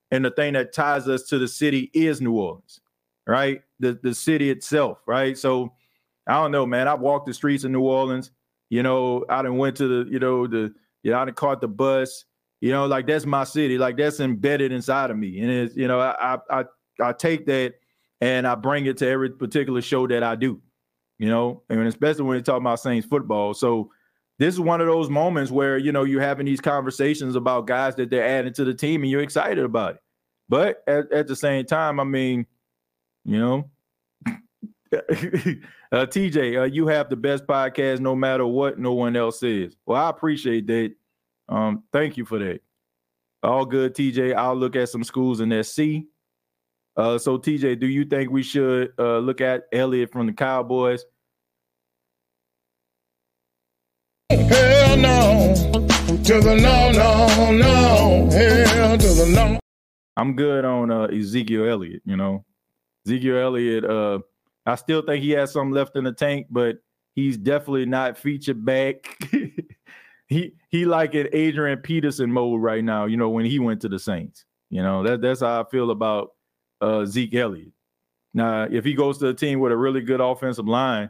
And 0.09 0.25
the 0.25 0.31
thing 0.31 0.53
that 0.53 0.73
ties 0.73 1.07
us 1.07 1.21
to 1.25 1.37
the 1.37 1.47
city 1.47 1.91
is 1.93 2.21
New 2.21 2.33
Orleans, 2.33 2.81
right? 3.27 3.61
The 3.79 3.99
the 4.01 4.15
city 4.15 4.49
itself, 4.49 4.97
right? 5.05 5.37
So 5.37 5.73
I 6.25 6.41
don't 6.41 6.51
know, 6.51 6.65
man. 6.65 6.87
I've 6.87 7.01
walked 7.01 7.27
the 7.27 7.35
streets 7.35 7.63
of 7.63 7.69
New 7.69 7.83
Orleans. 7.83 8.31
You 8.71 8.81
know, 8.81 9.23
I 9.29 9.43
done 9.43 9.57
went 9.57 9.77
to 9.77 9.87
the, 9.87 10.11
you 10.11 10.17
know, 10.17 10.47
the, 10.47 10.73
you 11.03 11.11
know, 11.11 11.19
I 11.19 11.25
done 11.25 11.35
caught 11.35 11.61
the 11.61 11.67
bus. 11.67 12.25
You 12.61 12.71
know, 12.71 12.87
like 12.87 13.05
that's 13.05 13.27
my 13.27 13.43
city. 13.43 13.77
Like 13.77 13.95
that's 13.95 14.19
embedded 14.19 14.71
inside 14.71 15.11
of 15.11 15.17
me. 15.17 15.39
And 15.41 15.51
it's, 15.51 15.75
you 15.75 15.87
know, 15.87 15.99
I 15.99 16.39
I 16.49 16.65
I 16.99 17.13
take 17.13 17.45
that 17.45 17.75
and 18.21 18.47
I 18.47 18.55
bring 18.55 18.87
it 18.87 18.97
to 18.97 19.07
every 19.07 19.29
particular 19.29 19.83
show 19.83 20.07
that 20.07 20.23
I 20.23 20.35
do. 20.35 20.59
You 21.19 21.29
know, 21.29 21.63
and 21.69 21.87
especially 21.87 22.23
when 22.23 22.37
you 22.37 22.43
talk 22.43 22.61
about 22.61 22.79
Saints 22.79 23.07
football. 23.07 23.53
So 23.53 23.91
this 24.39 24.53
is 24.53 24.59
one 24.59 24.81
of 24.81 24.87
those 24.87 25.09
moments 25.09 25.51
where 25.51 25.77
you 25.77 25.91
know 25.91 26.03
you're 26.03 26.21
having 26.21 26.45
these 26.45 26.61
conversations 26.61 27.35
about 27.35 27.67
guys 27.67 27.95
that 27.95 28.09
they're 28.09 28.27
adding 28.27 28.53
to 28.53 28.63
the 28.63 28.73
team 28.73 29.01
and 29.01 29.11
you're 29.11 29.21
excited 29.21 29.63
about 29.63 29.95
it. 29.95 30.01
But 30.49 30.83
at, 30.87 31.11
at 31.11 31.27
the 31.27 31.35
same 31.35 31.65
time, 31.65 31.99
I 31.99 32.03
mean, 32.03 32.45
you 33.25 33.39
know, 33.39 33.69
uh, 34.93 36.05
TJ, 36.05 36.61
uh, 36.61 36.63
you 36.63 36.87
have 36.87 37.09
the 37.09 37.15
best 37.15 37.45
podcast 37.45 37.99
no 37.99 38.15
matter 38.15 38.45
what 38.45 38.79
no 38.79 38.93
one 38.93 39.15
else 39.15 39.39
says. 39.39 39.75
Well, 39.85 40.01
I 40.01 40.09
appreciate 40.09 40.67
that. 40.67 40.93
Um, 41.49 41.83
thank 41.91 42.17
you 42.17 42.25
for 42.25 42.39
that. 42.39 42.61
All 43.43 43.65
good, 43.65 43.95
TJ. 43.95 44.35
I'll 44.35 44.55
look 44.55 44.75
at 44.75 44.89
some 44.89 45.03
schools 45.03 45.41
in 45.41 45.63
SC. 45.63 46.05
Uh, 46.97 47.15
so, 47.15 47.37
TJ, 47.37 47.79
do 47.79 47.85
you 47.85 48.03
think 48.05 48.31
we 48.31 48.41
should 48.41 48.91
uh, 48.97 49.19
look 49.19 49.39
at 49.39 49.65
Elliott 49.71 50.11
from 50.11 50.25
the 50.25 50.33
Cowboys? 50.33 51.05
Hell 54.31 54.97
no, 54.97 55.53
to 55.53 56.41
the 56.41 56.55
no, 56.59 56.91
no, 56.91 57.51
no, 57.51 58.29
hell 58.31 58.97
to 58.97 59.07
the 59.07 59.31
no. 59.33 59.59
I'm 60.17 60.35
good 60.35 60.65
on 60.65 60.89
uh, 60.89 61.03
Ezekiel 61.03 61.69
Elliott. 61.69 62.01
You 62.03 62.17
know, 62.17 62.43
Ezekiel 63.05 63.37
Elliott. 63.37 63.85
Uh, 63.85 64.19
I 64.65 64.73
still 64.73 65.03
think 65.03 65.23
he 65.23 65.31
has 65.31 65.53
some 65.53 65.71
left 65.71 65.95
in 65.95 66.03
the 66.03 66.11
tank, 66.11 66.47
but 66.49 66.77
he's 67.13 67.37
definitely 67.37 67.85
not 67.85 68.17
featured 68.17 68.65
back. 68.65 69.17
he 70.27 70.53
he 70.69 70.85
like 70.85 71.13
an 71.13 71.27
Adrian 71.31 71.77
Peterson 71.77 72.31
mode 72.31 72.59
right 72.59 72.83
now. 72.83 73.05
You 73.05 73.17
know, 73.17 73.29
when 73.29 73.45
he 73.45 73.59
went 73.59 73.81
to 73.81 73.89
the 73.89 73.99
Saints. 73.99 74.45
You 74.71 74.81
know 74.81 75.03
that 75.03 75.21
that's 75.21 75.41
how 75.41 75.61
I 75.61 75.69
feel 75.69 75.91
about 75.91 76.31
uh, 76.81 77.05
Zeke 77.05 77.35
Elliott. 77.35 77.71
Now, 78.33 78.63
if 78.63 78.85
he 78.85 78.93
goes 78.93 79.17
to 79.19 79.29
a 79.29 79.33
team 79.33 79.59
with 79.59 79.71
a 79.71 79.77
really 79.77 80.01
good 80.01 80.21
offensive 80.21 80.67
line, 80.67 81.09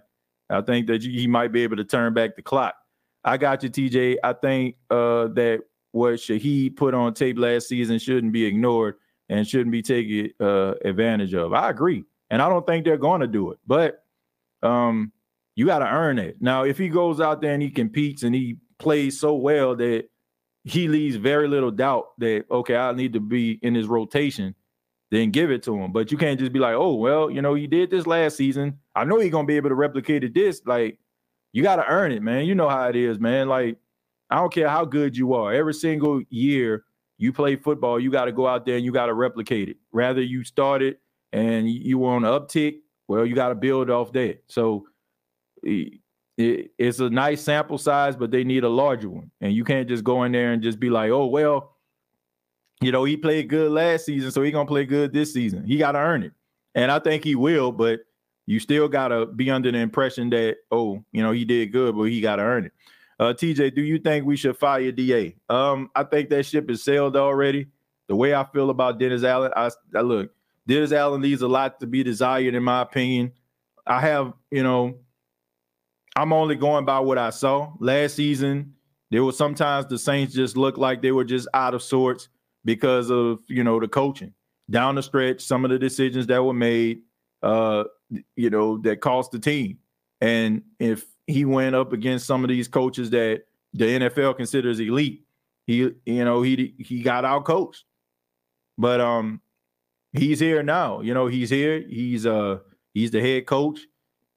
I 0.50 0.62
think 0.62 0.88
that 0.88 1.04
he 1.04 1.28
might 1.28 1.52
be 1.52 1.64
able 1.64 1.78
to 1.78 1.84
turn 1.84 2.14
back 2.14 2.36
the 2.36 2.42
clock. 2.42 2.76
I 3.24 3.38
got 3.38 3.64
you, 3.64 3.70
TJ. 3.70 4.18
I 4.24 4.34
think 4.34 4.76
uh, 4.90 5.28
that 5.30 5.64
what 5.92 6.14
Shaheed 6.14 6.78
put 6.78 6.94
on 6.94 7.14
tape 7.14 7.38
last 7.38 7.68
season 7.68 8.00
shouldn't 8.00 8.32
be 8.32 8.46
ignored 8.46 8.96
and 9.30 9.46
shouldn't 9.46 9.72
be 9.72 9.82
taken 9.82 10.32
uh, 10.40 10.76
advantage 10.86 11.34
of. 11.34 11.54
I 11.54 11.70
agree, 11.70 12.04
and 12.30 12.42
I 12.42 12.48
don't 12.48 12.66
think 12.66 12.86
they're 12.86 12.98
going 12.98 13.22
to 13.22 13.28
do 13.28 13.52
it. 13.52 13.60
But 13.68 14.04
um, 14.64 15.12
you 15.56 15.66
got 15.66 15.80
to 15.80 15.88
earn 15.88 16.20
it. 16.20 16.38
Now, 16.40 16.64
if 16.64 16.78
he 16.78 16.88
goes 16.88 17.20
out 17.20 17.42
there 17.42 17.54
and 17.54 17.62
he 17.62 17.70
competes 17.70 18.24
and 18.24 18.34
he 18.34 18.58
plays 18.80 19.20
so 19.20 19.36
well 19.36 19.76
that 19.76 20.06
he 20.64 20.88
leaves 20.88 21.16
very 21.16 21.48
little 21.48 21.72
doubt 21.72 22.18
that 22.20 22.46
okay, 22.50 22.76
I 22.76 22.94
need 22.94 23.14
to 23.14 23.20
be 23.20 23.60
in 23.62 23.76
his 23.76 23.88
rotation, 23.88 24.56
then 25.12 25.32
give 25.32 25.52
it 25.52 25.64
to 25.64 25.76
him. 25.76 25.92
But 25.92 26.12
you 26.12 26.18
can't 26.18 26.40
just 26.40 26.52
be 26.52 26.60
like, 26.60 26.76
oh 26.76 26.96
well, 26.96 27.30
you 27.30 27.42
know, 27.42 27.54
he 27.54 27.68
did 27.68 27.90
this 27.90 28.08
last 28.08 28.38
season. 28.38 28.80
I 28.96 29.06
know 29.06 29.20
he's 29.20 29.32
gonna 29.32 29.48
be 29.48 29.58
able 29.58 29.70
to 29.70 29.76
replicate 29.76 30.24
it 30.24 30.34
this. 30.34 30.62
Like, 30.66 31.00
you 31.54 31.64
got 31.64 31.78
to 31.78 31.86
earn 31.88 32.12
it, 32.12 32.22
man. 32.22 32.46
You 32.46 32.56
know 32.56 32.70
how 32.70 32.88
it 32.88 32.96
is, 32.96 33.20
man. 33.20 33.48
Like 33.48 33.78
I 34.30 34.36
don't 34.38 34.54
care 34.54 34.68
how 34.68 34.86
good 34.86 35.16
you 35.16 35.34
are. 35.34 35.54
Every 35.54 35.74
single 35.74 36.22
year 36.30 36.84
you 37.18 37.34
play 37.34 37.56
football, 37.56 38.00
you 38.00 38.12
got 38.12 38.26
to 38.26 38.32
go 38.32 38.48
out 38.48 38.66
there 38.66 38.76
and 38.76 38.86
you 38.86 38.92
got 38.92 39.08
to 39.08 39.14
replicate 39.14 39.70
it. 39.70 39.78
Rather 39.92 40.22
you 40.22 40.44
started 40.44 40.98
and 41.34 41.70
you 41.70 41.98
were 42.00 42.12
on 42.12 42.26
an 42.26 42.32
uptick, 42.32 42.78
well, 43.08 43.26
you 43.26 43.36
got 43.36 43.50
to 43.50 43.56
build 43.56 43.90
off 43.90 44.12
that. 44.14 44.44
So 44.48 44.88
it, 45.64 46.00
it's 46.38 47.00
a 47.00 47.10
nice 47.10 47.42
sample 47.42 47.78
size, 47.78 48.16
but 48.16 48.30
they 48.30 48.44
need 48.44 48.64
a 48.64 48.70
larger 48.70 49.10
one. 49.10 49.32
And 49.42 49.54
you 49.54 49.64
can't 49.64 49.88
just 49.88 50.04
go 50.04 50.24
in 50.24 50.32
there 50.32 50.52
and 50.52 50.62
just 50.62 50.80
be 50.80 50.90
like, 50.90 51.10
oh, 51.10 51.26
well, 51.26 51.77
you 52.82 52.92
know, 52.92 53.04
he 53.04 53.18
played 53.18 53.50
good 53.50 53.72
last 53.72 54.06
season, 54.06 54.32
so 54.32 54.42
he 54.42 54.52
gonna 54.52 54.68
play 54.68 54.86
good 54.86 55.14
this 55.14 55.34
season. 55.34 55.66
He 55.66 55.78
got 55.78 55.94
to 55.94 56.00
earn 56.00 56.24
it, 56.24 56.34
and 56.76 56.92
I 56.92 57.00
think 57.00 57.24
he 57.24 57.36
will. 57.36 57.72
But 57.72 58.02
you 58.46 58.60
still 58.60 58.88
gotta 58.88 59.26
be 59.26 59.50
under 59.50 59.72
the 59.72 59.80
impression 59.80 60.30
that, 60.32 60.58
oh, 60.72 61.04
you 61.12 61.24
know, 61.24 61.32
he 61.32 61.44
did 61.46 61.72
good, 61.72 61.96
but 61.96 62.04
he 62.04 62.22
got 62.22 62.38
to 62.38 62.44
earn 62.44 62.66
it. 62.66 62.72
Uh, 63.20 63.34
TJ, 63.34 63.74
do 63.74 63.82
you 63.82 63.98
think 63.98 64.26
we 64.26 64.38
should 64.38 64.58
fire 64.58 64.92
DA? 64.92 65.36
Um, 65.50 65.90
I 65.96 66.04
think 66.04 66.30
that 66.30 66.46
ship 66.46 66.70
is 66.70 66.84
sailed 66.84 67.16
already. 67.18 67.68
The 68.08 68.16
way 68.16 68.34
I 68.34 68.46
feel 68.46 68.70
about 68.70 69.00
Dennis 69.00 69.24
Allen, 69.24 69.52
I, 69.56 69.72
I 69.96 70.02
look, 70.02 70.32
Dennis 70.68 70.92
Allen 70.92 71.22
leaves 71.22 71.42
a 71.42 71.48
lot 71.48 71.80
to 71.80 71.88
be 71.88 72.04
desired, 72.04 72.54
in 72.54 72.64
my 72.64 72.82
opinion. 72.82 73.34
I 73.88 74.02
have, 74.02 74.34
you 74.52 74.64
know, 74.64 75.00
I'm 76.16 76.32
only 76.32 76.56
going 76.56 76.86
by 76.86 77.00
what 77.00 77.18
I 77.18 77.32
saw 77.32 77.74
last 77.80 78.16
season. 78.16 78.76
There 79.10 79.24
was 79.24 79.38
sometimes 79.38 79.88
the 79.88 79.98
Saints 79.98 80.34
just 80.34 80.56
looked 80.56 80.78
like 80.78 81.02
they 81.02 81.12
were 81.12 81.24
just 81.24 81.48
out 81.54 81.74
of 81.74 81.82
sorts 81.82 82.30
because 82.68 83.10
of 83.10 83.40
you 83.48 83.64
know 83.64 83.80
the 83.80 83.88
coaching 83.88 84.34
down 84.70 84.96
the 84.96 85.02
stretch. 85.02 85.42
Some 85.42 85.64
of 85.64 85.72
the 85.72 85.80
decisions 85.80 86.28
that 86.28 86.44
were 86.44 86.54
made, 86.54 87.02
uh, 87.42 87.86
you 88.36 88.50
know, 88.50 88.78
that 88.80 89.00
cost 89.00 89.32
the 89.32 89.40
team. 89.40 89.80
And 90.20 90.62
if 90.78 91.06
he 91.28 91.46
went 91.46 91.76
up 91.76 91.94
against 91.94 92.28
some 92.28 92.44
of 92.44 92.50
these 92.50 92.68
coaches 92.68 93.10
that 93.12 93.44
the 93.74 93.86
NFL 93.86 94.36
considers 94.36 94.80
elite. 94.80 95.24
He, 95.66 95.92
you 96.06 96.26
know, 96.26 96.42
he 96.42 96.76
he 96.78 97.02
got 97.02 97.26
out 97.26 97.46
coached. 97.46 97.86
But 98.78 99.00
um 99.02 99.42
he's 100.14 100.40
here 100.40 100.64
now. 100.64 101.02
You 101.02 101.14
know, 101.14 101.28
he's 101.28 101.50
here. 101.50 101.84
He's 101.88 102.26
uh 102.26 102.60
he's 102.94 103.12
the 103.12 103.22
head 103.22 103.46
coach. 103.46 103.80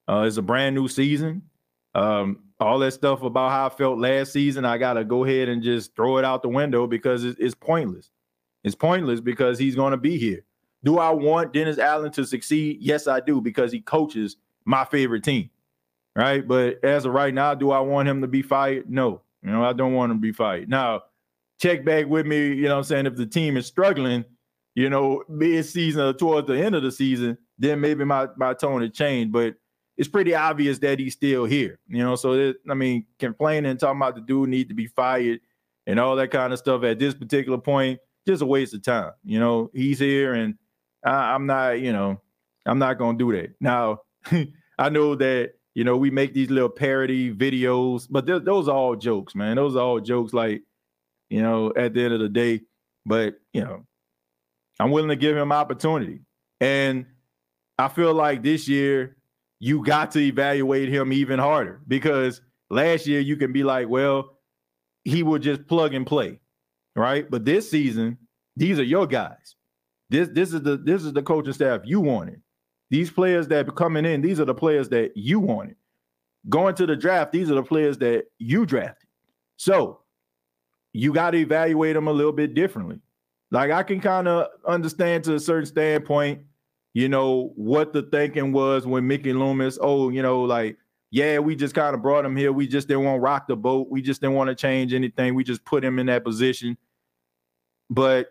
Uh 0.08 0.24
it's 0.26 0.36
a 0.36 0.42
brand 0.42 0.74
new 0.74 0.88
season. 0.88 1.42
Um 1.94 2.44
all 2.60 2.78
that 2.80 2.92
stuff 2.92 3.22
about 3.22 3.50
how 3.50 3.66
I 3.66 3.68
felt 3.70 3.98
last 3.98 4.32
season, 4.32 4.64
I 4.64 4.76
got 4.76 4.94
to 4.94 5.04
go 5.04 5.24
ahead 5.24 5.48
and 5.48 5.62
just 5.62 5.96
throw 5.96 6.18
it 6.18 6.24
out 6.26 6.42
the 6.42 6.48
window 6.48 6.86
because 6.86 7.24
it's, 7.24 7.38
it's 7.40 7.54
pointless. 7.54 8.10
It's 8.64 8.74
pointless 8.74 9.20
because 9.20 9.58
he's 9.58 9.74
going 9.74 9.92
to 9.92 9.96
be 9.96 10.18
here. 10.18 10.44
Do 10.84 10.98
I 10.98 11.10
want 11.10 11.52
Dennis 11.52 11.78
Allen 11.78 12.12
to 12.12 12.24
succeed? 12.24 12.78
Yes, 12.80 13.06
I 13.06 13.20
do 13.20 13.40
because 13.40 13.72
he 13.72 13.80
coaches 13.80 14.36
my 14.64 14.84
favorite 14.84 15.24
team 15.24 15.50
right? 16.14 16.46
But 16.46 16.84
as 16.84 17.04
of 17.04 17.12
right 17.12 17.32
now, 17.32 17.54
do 17.54 17.70
I 17.70 17.80
want 17.80 18.08
him 18.08 18.20
to 18.20 18.28
be 18.28 18.42
fired? 18.42 18.90
No. 18.90 19.22
You 19.42 19.50
know, 19.50 19.64
I 19.64 19.72
don't 19.72 19.94
want 19.94 20.12
him 20.12 20.18
to 20.18 20.22
be 20.22 20.32
fired. 20.32 20.68
Now, 20.68 21.02
check 21.60 21.84
back 21.84 22.06
with 22.06 22.26
me, 22.26 22.48
you 22.48 22.68
know 22.68 22.78
I'm 22.78 22.84
saying? 22.84 23.06
If 23.06 23.16
the 23.16 23.26
team 23.26 23.56
is 23.56 23.66
struggling, 23.66 24.24
you 24.74 24.90
know, 24.90 25.24
mid-season 25.28 26.02
or 26.02 26.12
towards 26.12 26.46
the 26.46 26.62
end 26.62 26.74
of 26.74 26.82
the 26.82 26.92
season, 26.92 27.38
then 27.58 27.80
maybe 27.80 28.04
my, 28.04 28.28
my 28.36 28.54
tone 28.54 28.82
had 28.82 28.94
changed. 28.94 29.32
But 29.32 29.54
it's 29.96 30.08
pretty 30.08 30.34
obvious 30.34 30.78
that 30.80 30.98
he's 30.98 31.14
still 31.14 31.44
here. 31.44 31.78
You 31.88 32.04
know, 32.04 32.16
so 32.16 32.32
it, 32.32 32.56
I 32.68 32.74
mean, 32.74 33.06
complaining, 33.18 33.76
talking 33.76 33.98
about 33.98 34.14
the 34.14 34.20
dude 34.20 34.48
need 34.48 34.68
to 34.68 34.74
be 34.74 34.86
fired 34.86 35.40
and 35.86 35.98
all 35.98 36.16
that 36.16 36.30
kind 36.30 36.52
of 36.52 36.58
stuff 36.58 36.84
at 36.84 36.98
this 36.98 37.14
particular 37.14 37.58
point, 37.58 37.98
just 38.26 38.42
a 38.42 38.46
waste 38.46 38.74
of 38.74 38.82
time. 38.82 39.12
You 39.24 39.40
know, 39.40 39.70
he's 39.74 39.98
here 39.98 40.34
and 40.34 40.54
I, 41.04 41.34
I'm 41.34 41.46
not, 41.46 41.80
you 41.80 41.92
know, 41.92 42.20
I'm 42.66 42.78
not 42.78 42.98
gonna 42.98 43.18
do 43.18 43.32
that. 43.32 43.54
Now, 43.60 44.00
I 44.78 44.88
know 44.88 45.14
that 45.16 45.52
you 45.74 45.84
know, 45.84 45.96
we 45.96 46.10
make 46.10 46.34
these 46.34 46.50
little 46.50 46.68
parody 46.68 47.32
videos, 47.32 48.06
but 48.10 48.26
th- 48.26 48.42
those 48.42 48.68
are 48.68 48.76
all 48.76 48.96
jokes, 48.96 49.34
man. 49.34 49.56
Those 49.56 49.76
are 49.76 49.82
all 49.82 50.00
jokes. 50.00 50.32
Like, 50.32 50.62
you 51.28 51.42
know, 51.42 51.72
at 51.76 51.94
the 51.94 52.04
end 52.04 52.14
of 52.14 52.20
the 52.20 52.28
day, 52.28 52.62
but 53.06 53.36
you 53.52 53.62
know, 53.62 53.86
I'm 54.80 54.90
willing 54.90 55.10
to 55.10 55.16
give 55.16 55.36
him 55.36 55.52
opportunity, 55.52 56.20
and 56.60 57.06
I 57.78 57.88
feel 57.88 58.12
like 58.12 58.42
this 58.42 58.68
year 58.68 59.16
you 59.60 59.84
got 59.84 60.10
to 60.12 60.20
evaluate 60.20 60.88
him 60.88 61.12
even 61.12 61.38
harder 61.38 61.80
because 61.86 62.40
last 62.68 63.06
year 63.06 63.20
you 63.20 63.36
can 63.36 63.52
be 63.52 63.62
like, 63.62 63.88
well, 63.88 64.38
he 65.04 65.22
will 65.22 65.38
just 65.38 65.66
plug 65.66 65.94
and 65.94 66.06
play, 66.06 66.40
right? 66.96 67.30
But 67.30 67.44
this 67.44 67.70
season, 67.70 68.18
these 68.56 68.78
are 68.78 68.84
your 68.84 69.06
guys. 69.06 69.56
This 70.08 70.28
this 70.32 70.52
is 70.52 70.62
the 70.62 70.76
this 70.76 71.04
is 71.04 71.12
the 71.12 71.22
coaching 71.22 71.52
staff 71.52 71.82
you 71.84 72.00
wanted. 72.00 72.40
These 72.90 73.10
players 73.10 73.46
that 73.48 73.68
are 73.68 73.72
coming 73.72 74.04
in, 74.04 74.20
these 74.20 74.40
are 74.40 74.44
the 74.44 74.54
players 74.54 74.88
that 74.88 75.16
you 75.16 75.38
wanted. 75.38 75.76
Going 76.48 76.74
to 76.74 76.86
the 76.86 76.96
draft, 76.96 77.32
these 77.32 77.50
are 77.50 77.54
the 77.54 77.62
players 77.62 77.98
that 77.98 78.24
you 78.38 78.66
drafted. 78.66 79.08
So 79.56 80.00
you 80.92 81.12
got 81.12 81.30
to 81.30 81.38
evaluate 81.38 81.94
them 81.94 82.08
a 82.08 82.12
little 82.12 82.32
bit 82.32 82.54
differently. 82.54 82.98
Like 83.52 83.70
I 83.70 83.82
can 83.82 84.00
kind 84.00 84.26
of 84.26 84.48
understand 84.66 85.24
to 85.24 85.34
a 85.34 85.40
certain 85.40 85.66
standpoint, 85.66 86.42
you 86.94 87.08
know, 87.08 87.52
what 87.56 87.92
the 87.92 88.02
thinking 88.02 88.52
was 88.52 88.86
when 88.86 89.06
Mickey 89.06 89.32
Loomis, 89.32 89.78
oh, 89.80 90.08
you 90.08 90.22
know, 90.22 90.42
like 90.42 90.76
yeah, 91.10 91.38
we 91.38 91.56
just 91.56 91.74
kind 91.74 91.94
of 91.94 92.02
brought 92.02 92.24
him 92.24 92.36
here. 92.36 92.52
We 92.52 92.68
just 92.68 92.86
didn't 92.86 93.04
want 93.04 93.16
to 93.16 93.20
rock 93.20 93.48
the 93.48 93.56
boat. 93.56 93.88
We 93.90 94.00
just 94.00 94.20
didn't 94.20 94.36
want 94.36 94.48
to 94.48 94.54
change 94.54 94.94
anything. 94.94 95.34
We 95.34 95.42
just 95.42 95.64
put 95.64 95.84
him 95.84 95.98
in 95.98 96.06
that 96.06 96.24
position. 96.24 96.76
But 97.88 98.28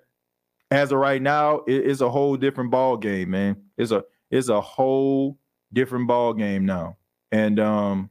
as 0.71 0.91
of 0.91 0.99
right 0.99 1.21
now, 1.21 1.57
it, 1.67 1.87
it's 1.87 2.01
a 2.01 2.09
whole 2.09 2.37
different 2.37 2.71
ball 2.71 2.95
game, 2.95 3.31
man. 3.31 3.57
It's 3.77 3.91
a 3.91 4.03
it's 4.31 4.47
a 4.47 4.61
whole 4.61 5.37
different 5.73 6.07
ball 6.07 6.33
game 6.33 6.65
now. 6.65 6.97
And 7.31 7.59
um 7.59 8.09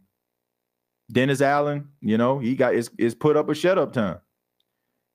Dennis 1.11 1.41
Allen, 1.41 1.89
you 2.01 2.19
know, 2.19 2.39
he 2.39 2.55
got 2.55 2.75
is 2.75 2.91
is 2.99 3.15
put 3.15 3.37
up 3.37 3.49
a 3.49 3.55
shut 3.55 3.79
up 3.79 3.95
time. 3.95 4.19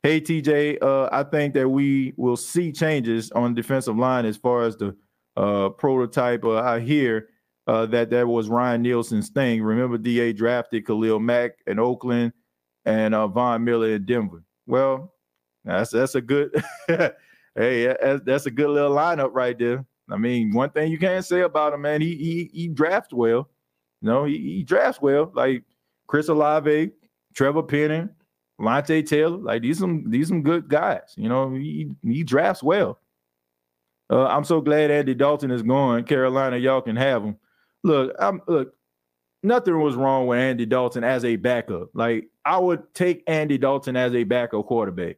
Hey 0.01 0.19
TJ, 0.19 0.81
uh, 0.81 1.09
I 1.11 1.23
think 1.23 1.53
that 1.53 1.69
we 1.69 2.13
will 2.17 2.35
see 2.35 2.71
changes 2.71 3.31
on 3.31 3.53
defensive 3.53 3.97
line 3.97 4.25
as 4.25 4.35
far 4.35 4.63
as 4.63 4.75
the 4.75 4.95
uh, 5.37 5.69
prototype. 5.69 6.43
Uh, 6.43 6.59
I 6.59 6.79
hear 6.79 7.29
uh, 7.67 7.85
that 7.87 8.09
that 8.09 8.27
was 8.27 8.49
Ryan 8.49 8.81
Nielsen's 8.81 9.29
thing. 9.29 9.63
Remember, 9.63 9.97
DA 9.97 10.33
drafted 10.33 10.85
Khalil 10.85 11.19
Mack 11.19 11.51
in 11.67 11.79
Oakland 11.79 12.33
and 12.85 13.15
uh, 13.15 13.27
Von 13.27 13.63
Miller 13.63 13.95
in 13.95 14.05
Denver. 14.05 14.43
Well, 14.67 15.13
that's 15.63 15.91
that's 15.91 16.15
a 16.15 16.21
good. 16.21 16.53
hey, 17.55 17.95
that's, 18.25 18.45
a 18.45 18.51
good 18.51 18.69
little 18.69 18.95
lineup 18.95 19.31
right 19.33 19.57
there. 19.57 19.85
I 20.09 20.17
mean, 20.17 20.51
one 20.51 20.71
thing 20.71 20.91
you 20.91 20.99
can't 20.99 21.25
say 21.25 21.41
about 21.41 21.73
him, 21.73 21.81
man, 21.81 22.01
he 22.01 22.15
he 22.15 22.49
he 22.53 22.67
drafts 22.67 23.13
well. 23.13 23.49
You 24.01 24.09
know, 24.09 24.25
he, 24.25 24.37
he 24.37 24.63
drafts 24.63 25.01
well. 25.01 25.31
Like 25.33 25.63
Chris 26.07 26.27
Olave, 26.27 26.91
Trevor 27.33 27.63
Penning, 27.63 28.09
Alontae 28.59 29.07
Taylor, 29.07 29.37
like 29.37 29.61
these 29.61 29.79
some 29.79 30.09
these 30.09 30.27
some 30.27 30.43
good 30.43 30.67
guys. 30.67 31.13
You 31.15 31.29
know, 31.29 31.53
he 31.53 31.89
he 32.03 32.23
drafts 32.23 32.61
well. 32.61 32.99
Uh, 34.09 34.25
I'm 34.25 34.43
so 34.43 34.59
glad 34.59 34.91
Andy 34.91 35.15
Dalton 35.15 35.49
is 35.49 35.63
gone. 35.63 36.03
Carolina, 36.03 36.57
y'all 36.57 36.81
can 36.81 36.97
have 36.97 37.23
him. 37.23 37.37
Look, 37.83 38.15
I'm 38.19 38.41
look. 38.47 38.73
Nothing 39.45 39.79
was 39.81 39.95
wrong 39.95 40.27
with 40.27 40.39
Andy 40.39 40.65
Dalton 40.65 41.03
as 41.03 41.25
a 41.25 41.35
backup. 41.35 41.89
Like 41.93 42.29
I 42.45 42.57
would 42.57 42.93
take 42.93 43.23
Andy 43.27 43.57
Dalton 43.57 43.97
as 43.97 44.15
a 44.15 44.23
backup 44.23 44.65
quarterback, 44.65 45.17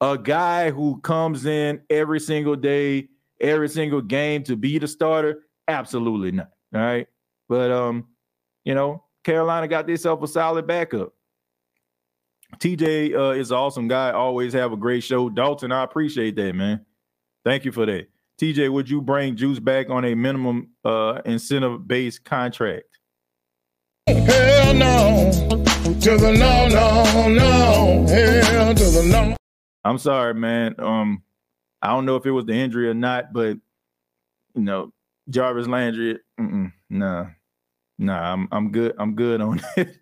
a 0.00 0.16
guy 0.16 0.70
who 0.70 1.00
comes 1.00 1.44
in 1.44 1.80
every 1.90 2.20
single 2.20 2.54
day, 2.54 3.08
every 3.40 3.68
single 3.68 4.00
game 4.00 4.44
to 4.44 4.56
be 4.56 4.78
the 4.78 4.86
starter. 4.86 5.42
Absolutely 5.66 6.30
not. 6.30 6.50
All 6.72 6.80
right, 6.80 7.08
but 7.48 7.72
um, 7.72 8.06
you 8.64 8.74
know, 8.74 9.04
Carolina 9.24 9.66
got 9.66 9.86
themselves 9.86 10.30
a 10.30 10.32
solid 10.32 10.66
backup. 10.66 11.12
TJ 12.58 13.14
uh, 13.16 13.30
is 13.32 13.50
an 13.50 13.56
awesome 13.56 13.88
guy. 13.88 14.12
Always 14.12 14.52
have 14.52 14.72
a 14.72 14.76
great 14.76 15.02
show. 15.02 15.28
Dalton, 15.28 15.72
I 15.72 15.82
appreciate 15.82 16.36
that, 16.36 16.54
man. 16.54 16.84
Thank 17.44 17.64
you 17.64 17.72
for 17.72 17.86
that. 17.86 18.08
TJ, 18.40 18.72
would 18.72 18.90
you 18.90 19.00
bring 19.00 19.36
Juice 19.36 19.60
back 19.60 19.90
on 19.90 20.04
a 20.04 20.14
minimum 20.14 20.70
uh, 20.84 21.20
incentive 21.24 21.86
based 21.86 22.24
contract? 22.24 22.84
Hell 24.06 24.74
no. 24.74 25.30
To 26.00 26.16
the 26.16 26.32
no, 26.32 26.68
no, 26.68 27.28
no. 27.28 28.06
Hell 28.08 28.74
to 28.74 28.84
the 28.84 29.08
no. 29.10 29.36
I'm 29.84 29.98
sorry, 29.98 30.34
man. 30.34 30.74
Um, 30.78 31.22
I 31.80 31.88
don't 31.88 32.06
know 32.06 32.16
if 32.16 32.26
it 32.26 32.30
was 32.30 32.46
the 32.46 32.54
injury 32.54 32.88
or 32.88 32.94
not, 32.94 33.32
but 33.32 33.58
you 34.54 34.62
know, 34.62 34.92
Jarvis 35.28 35.68
Landry, 35.68 36.18
mm 36.40 36.72
nah, 36.90 37.26
nah, 37.98 38.32
I'm 38.32 38.48
I'm 38.50 38.72
good. 38.72 38.94
I'm 38.98 39.14
good 39.14 39.40
on 39.40 39.60
it. 39.76 39.96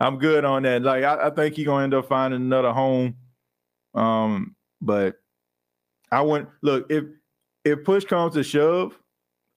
I'm 0.00 0.18
good 0.18 0.44
on 0.44 0.62
that. 0.64 0.82
Like 0.82 1.04
I, 1.04 1.28
I 1.28 1.30
think 1.30 1.54
he's 1.54 1.66
gonna 1.66 1.84
end 1.84 1.94
up 1.94 2.08
finding 2.08 2.40
another 2.40 2.72
home. 2.72 3.16
Um, 3.94 4.56
but 4.80 5.16
I 6.12 6.22
wouldn't 6.22 6.50
look 6.62 6.86
if 6.90 7.04
if 7.64 7.84
push 7.84 8.04
comes 8.04 8.34
to 8.34 8.42
shove, 8.42 8.98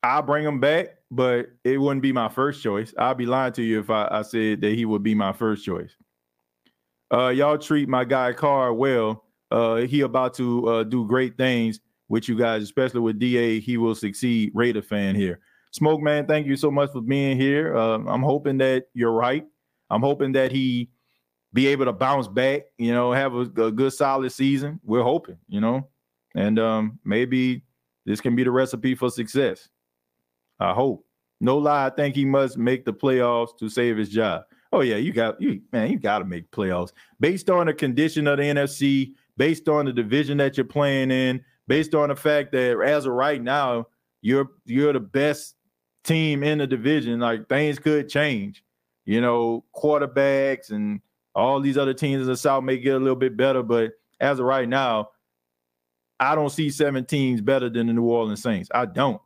I'll 0.01 0.21
bring 0.21 0.45
him 0.45 0.59
back, 0.59 0.87
but 1.09 1.47
it 1.63 1.77
wouldn't 1.79 2.01
be 2.01 2.11
my 2.11 2.29
first 2.29 2.61
choice. 2.61 2.93
I'd 2.97 3.17
be 3.17 3.25
lying 3.25 3.53
to 3.53 3.63
you 3.63 3.79
if 3.79 3.89
I, 3.89 4.07
I 4.11 4.21
said 4.21 4.61
that 4.61 4.73
he 4.73 4.85
would 4.85 5.03
be 5.03 5.15
my 5.15 5.31
first 5.31 5.65
choice. 5.65 5.95
Uh, 7.13 7.29
y'all 7.29 7.57
treat 7.57 7.87
my 7.87 8.03
guy 8.03 8.33
Carr 8.33 8.73
well. 8.73 9.23
Uh, 9.51 9.77
he 9.77 10.01
about 10.01 10.33
to 10.33 10.67
uh, 10.67 10.83
do 10.83 11.05
great 11.07 11.37
things 11.37 11.79
with 12.09 12.27
you 12.27 12.37
guys, 12.37 12.63
especially 12.63 13.01
with 13.01 13.19
DA. 13.19 13.59
He 13.59 13.77
will 13.77 13.95
succeed. 13.95 14.51
Raider 14.53 14.81
fan 14.81 15.15
here. 15.15 15.39
Smoke 15.71 16.01
man, 16.01 16.27
thank 16.27 16.47
you 16.47 16.55
so 16.55 16.69
much 16.69 16.91
for 16.91 17.01
being 17.01 17.37
here. 17.37 17.75
Uh, 17.75 17.99
I'm 18.07 18.21
hoping 18.21 18.57
that 18.59 18.85
you're 18.93 19.11
right. 19.11 19.45
I'm 19.89 20.01
hoping 20.01 20.31
that 20.33 20.51
he 20.51 20.89
be 21.53 21.67
able 21.67 21.85
to 21.85 21.93
bounce 21.93 22.27
back. 22.27 22.63
You 22.77 22.93
know, 22.93 23.11
have 23.11 23.35
a, 23.35 23.41
a 23.41 23.71
good 23.71 23.93
solid 23.93 24.31
season. 24.31 24.79
We're 24.83 25.03
hoping. 25.03 25.37
You 25.47 25.61
know, 25.61 25.87
and 26.35 26.59
um, 26.59 26.99
maybe 27.03 27.63
this 28.05 28.21
can 28.21 28.35
be 28.35 28.43
the 28.43 28.51
recipe 28.51 28.95
for 28.95 29.09
success. 29.09 29.69
I 30.59 30.73
hope. 30.73 31.05
No 31.41 31.57
lie, 31.57 31.87
I 31.87 31.89
think 31.89 32.15
he 32.15 32.25
must 32.25 32.57
make 32.57 32.85
the 32.85 32.93
playoffs 32.93 33.57
to 33.57 33.67
save 33.67 33.97
his 33.97 34.09
job. 34.09 34.43
Oh 34.71 34.81
yeah, 34.81 34.95
you 34.95 35.11
got 35.11 35.39
you 35.41 35.61
man, 35.71 35.91
you 35.91 35.99
got 35.99 36.19
to 36.19 36.25
make 36.25 36.49
playoffs 36.51 36.93
based 37.19 37.49
on 37.49 37.67
the 37.67 37.73
condition 37.73 38.27
of 38.27 38.37
the 38.37 38.43
NFC, 38.43 39.13
based 39.37 39.67
on 39.67 39.85
the 39.85 39.93
division 39.93 40.37
that 40.37 40.57
you're 40.57 40.65
playing 40.65 41.11
in, 41.11 41.43
based 41.67 41.93
on 41.93 42.09
the 42.09 42.15
fact 42.15 42.51
that 42.53 42.81
as 42.81 43.05
of 43.05 43.13
right 43.13 43.41
now, 43.41 43.87
you're 44.21 44.49
you're 44.65 44.93
the 44.93 44.99
best 44.99 45.55
team 46.03 46.43
in 46.43 46.57
the 46.57 46.67
division. 46.67 47.19
Like 47.19 47.47
things 47.49 47.77
could 47.77 48.09
change. 48.09 48.63
You 49.05 49.21
know, 49.21 49.65
quarterbacks 49.75 50.71
and 50.71 51.01
all 51.35 51.59
these 51.59 51.77
other 51.77 51.93
teams 51.93 52.21
in 52.21 52.27
the 52.27 52.37
South 52.37 52.63
may 52.63 52.77
get 52.77 52.95
a 52.95 52.99
little 52.99 53.15
bit 53.15 53.35
better, 53.35 53.61
but 53.61 53.91
as 54.19 54.39
of 54.39 54.45
right 54.45 54.67
now, 54.67 55.09
I 56.23 56.35
don't 56.35 56.49
see 56.49 56.69
seven 56.69 57.05
teams 57.05 57.41
better 57.41 57.69
than 57.69 57.87
the 57.87 57.93
New 57.93 58.03
Orleans 58.03 58.41
Saints. 58.41 58.69
I 58.73 58.85
don't. 58.85 59.21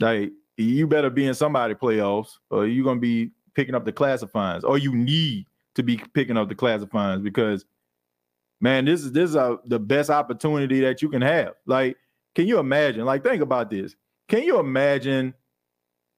Like 0.00 0.32
you 0.56 0.86
better 0.86 1.10
be 1.10 1.26
in 1.26 1.34
somebody 1.34 1.74
playoffs, 1.74 2.38
or 2.50 2.66
you're 2.66 2.84
gonna 2.84 3.00
be 3.00 3.32
picking 3.54 3.74
up 3.74 3.84
the 3.84 3.92
classifyings, 3.92 4.64
or 4.64 4.78
you 4.78 4.94
need 4.94 5.46
to 5.74 5.82
be 5.82 6.00
picking 6.14 6.36
up 6.36 6.48
the 6.48 6.54
classifyings 6.54 7.22
because, 7.22 7.64
man, 8.60 8.84
this 8.86 9.04
is 9.04 9.12
this 9.12 9.30
is 9.30 9.36
a, 9.36 9.58
the 9.66 9.78
best 9.78 10.08
opportunity 10.10 10.80
that 10.80 11.02
you 11.02 11.08
can 11.08 11.22
have. 11.22 11.52
Like, 11.66 11.96
can 12.34 12.46
you 12.46 12.58
imagine? 12.58 13.04
Like, 13.04 13.22
think 13.22 13.42
about 13.42 13.70
this. 13.70 13.94
Can 14.28 14.42
you 14.42 14.58
imagine 14.58 15.34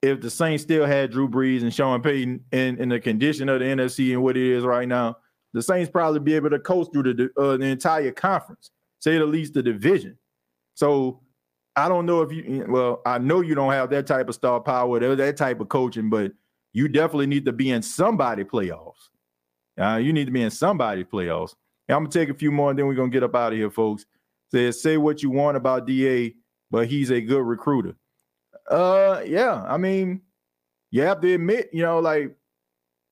if 0.01 0.20
the 0.20 0.30
Saints 0.30 0.62
still 0.62 0.86
had 0.86 1.11
Drew 1.11 1.28
Brees 1.28 1.62
and 1.62 1.74
Sean 1.74 2.01
Payton 2.01 2.44
in, 2.53 2.78
in 2.78 2.88
the 2.88 3.01
condition 3.01 3.49
of 3.49 3.59
the 3.59 3.66
NFC 3.66 4.12
and 4.12 4.22
what 4.22 4.36
it 4.36 4.46
is 4.46 4.64
right 4.64 4.86
now? 4.86 5.16
The 5.55 5.62
Saints 5.62 5.90
probably 5.90 6.20
be 6.20 6.34
able 6.34 6.51
to 6.51 6.59
coast 6.61 6.92
through 6.92 7.14
the 7.14 7.30
uh, 7.36 7.57
the 7.57 7.66
entire 7.66 8.12
conference 8.12 8.70
say 9.01 9.18
the 9.18 9.26
least, 9.26 9.55
the 9.55 9.62
division. 9.62 10.18
So 10.74 11.20
I 11.76 11.88
don't 11.88 12.07
know 12.07 12.22
if 12.22 12.32
you, 12.32 12.66
well, 12.68 13.03
I 13.07 13.18
know 13.18 13.40
you 13.40 13.55
don't 13.55 13.72
have 13.72 13.90
that 13.90 14.07
type 14.07 14.28
of 14.28 14.34
star 14.34 14.61
power, 14.61 14.99
that 15.16 15.36
type 15.36 15.61
of 15.61 15.68
coaching, 15.68 16.11
but 16.11 16.32
you 16.72 16.88
definitely 16.88 17.26
need 17.26 17.44
to 17.44 17.53
be 17.53 17.70
in 17.70 17.82
somebody 17.82 18.44
playoffs. 18.44 19.11
Uh, 19.80 19.96
you 19.96 20.12
need 20.12 20.26
to 20.26 20.32
be 20.32 20.42
in 20.42 20.51
somebody 20.51 21.05
playoffs. 21.05 21.55
And 21.88 21.96
I'm 21.96 22.05
gonna 22.05 22.12
take 22.12 22.28
a 22.28 22.34
few 22.34 22.51
more, 22.51 22.70
and 22.70 22.78
then 22.78 22.86
we're 22.86 22.94
gonna 22.94 23.09
get 23.11 23.22
up 23.22 23.34
out 23.34 23.53
of 23.53 23.59
here, 23.59 23.70
folks. 23.70 24.07
Says 24.51 24.82
say 24.82 24.96
what 24.96 25.22
you 25.22 25.30
want 25.30 25.57
about 25.57 25.86
Da, 25.86 26.34
but 26.70 26.88
he's 26.88 27.11
a 27.11 27.20
good 27.20 27.42
recruiter. 27.42 27.94
Uh, 28.70 29.22
yeah, 29.24 29.64
I 29.66 29.78
mean, 29.78 30.20
you 30.90 31.03
have 31.03 31.20
to 31.20 31.34
admit, 31.34 31.70
you 31.72 31.82
know, 31.82 31.99
like 31.99 32.34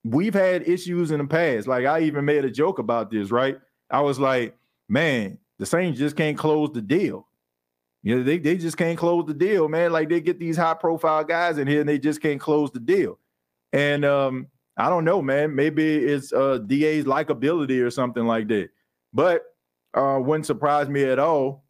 we've 0.05 0.34
had 0.34 0.68
issues 0.68 1.11
in 1.11 1.18
the 1.18 1.26
past. 1.26 1.66
Like 1.66 1.87
I 1.87 2.01
even 2.01 2.24
made 2.24 2.45
a 2.45 2.51
joke 2.51 2.78
about 2.78 3.11
this, 3.11 3.30
right? 3.30 3.59
I 3.91 4.01
was 4.01 4.18
like, 4.18 4.57
man, 4.89 5.39
the 5.59 5.66
Saints 5.66 5.98
just 5.98 6.16
can't 6.16 6.36
close 6.36 6.70
the 6.72 6.82
deal. 6.82 7.26
You 8.02 8.16
know, 8.16 8.22
they, 8.22 8.38
they 8.38 8.57
just 8.57 8.76
can't 8.76 8.98
close 8.98 9.26
the 9.26 9.34
deal, 9.34 9.68
man. 9.68 9.90
Like 9.92 10.09
they 10.09 10.20
get 10.20 10.38
these 10.38 10.57
high 10.57 10.74
profile 10.74 11.24
guys 11.24 11.59
in 11.59 11.66
here 11.66 11.80
and 11.80 11.88
they 11.88 11.98
just 11.98 12.22
can't 12.22 12.40
close 12.40 12.70
the 12.70 12.78
deal. 12.78 13.18
And 13.72 14.04
um, 14.04 14.46
I 14.76 14.88
don't 14.88 15.04
know, 15.04 15.22
man. 15.22 15.54
Maybe 15.54 15.96
it's 15.96 16.32
uh 16.32 16.59
DA's 16.59 17.04
likability 17.04 17.82
or 17.84 17.90
something 17.90 18.26
like 18.26 18.48
that. 18.48 18.68
But 19.12 19.42
uh 19.94 20.20
wouldn't 20.20 20.46
surprise 20.46 20.88
me 20.88 21.04
at 21.04 21.18
all 21.18 21.64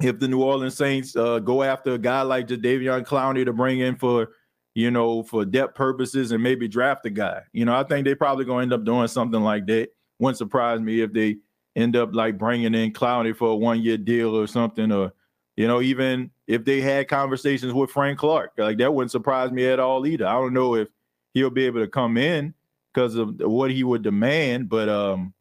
if 0.00 0.18
the 0.18 0.28
New 0.28 0.42
Orleans 0.42 0.76
Saints 0.76 1.14
uh, 1.14 1.38
go 1.38 1.62
after 1.62 1.94
a 1.94 1.98
guy 1.98 2.22
like 2.22 2.48
Jadeveon 2.48 3.06
Clowney 3.06 3.44
to 3.44 3.52
bring 3.52 3.80
in 3.80 3.96
for, 3.96 4.30
you 4.74 4.90
know, 4.90 5.22
for 5.22 5.44
depth 5.44 5.76
purposes 5.76 6.32
and 6.32 6.42
maybe 6.42 6.66
draft 6.66 7.06
a 7.06 7.10
guy. 7.10 7.42
You 7.52 7.64
know, 7.64 7.76
I 7.76 7.84
think 7.84 8.04
they 8.04 8.14
probably 8.14 8.44
gonna 8.44 8.62
end 8.62 8.72
up 8.72 8.84
doing 8.84 9.06
something 9.06 9.40
like 9.40 9.66
that. 9.66 9.90
Wouldn't 10.18 10.38
surprise 10.38 10.80
me 10.80 11.00
if 11.00 11.12
they 11.12 11.36
end 11.76 11.96
up 11.96 12.14
like 12.14 12.38
bringing 12.38 12.74
in 12.74 12.92
Clowney 12.92 13.36
for 13.36 13.50
a 13.50 13.56
one 13.56 13.82
year 13.82 13.96
deal 13.96 14.36
or 14.36 14.46
something, 14.46 14.92
or 14.92 15.12
you 15.56 15.66
know, 15.68 15.80
even 15.80 16.30
if 16.46 16.64
they 16.64 16.80
had 16.80 17.08
conversations 17.08 17.72
with 17.72 17.90
Frank 17.90 18.18
Clark, 18.18 18.52
like 18.58 18.78
that 18.78 18.92
wouldn't 18.92 19.10
surprise 19.10 19.50
me 19.50 19.66
at 19.66 19.80
all 19.80 20.06
either. 20.06 20.26
I 20.26 20.32
don't 20.32 20.54
know 20.54 20.74
if 20.74 20.88
he'll 21.32 21.50
be 21.50 21.66
able 21.66 21.80
to 21.80 21.88
come 21.88 22.16
in 22.16 22.54
because 22.92 23.16
of 23.16 23.34
what 23.40 23.70
he 23.70 23.84
would 23.84 24.02
demand, 24.02 24.68
but 24.68 24.88
um, 24.88 25.34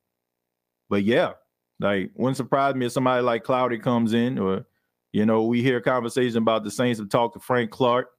but 0.90 1.04
yeah, 1.04 1.34
like 1.80 2.12
wouldn't 2.16 2.38
surprise 2.38 2.76
me 2.76 2.86
if 2.86 2.92
somebody 2.92 3.22
like 3.22 3.44
Clowney 3.44 3.82
comes 3.82 4.14
in, 4.14 4.38
or 4.40 4.66
you 5.12 5.26
know, 5.26 5.44
we 5.44 5.62
hear 5.62 5.82
conversation 5.82 6.38
about 6.40 6.64
the 6.64 6.72
Saints 6.72 7.00
have 7.00 7.10
talked 7.10 7.36
to 7.36 7.40
Frank 7.40 7.72
Clark. 7.72 8.10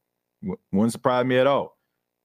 Wouldn't 0.73 0.93
surprise 0.93 1.25
me 1.25 1.39
at 1.39 1.47
all. 1.47 1.79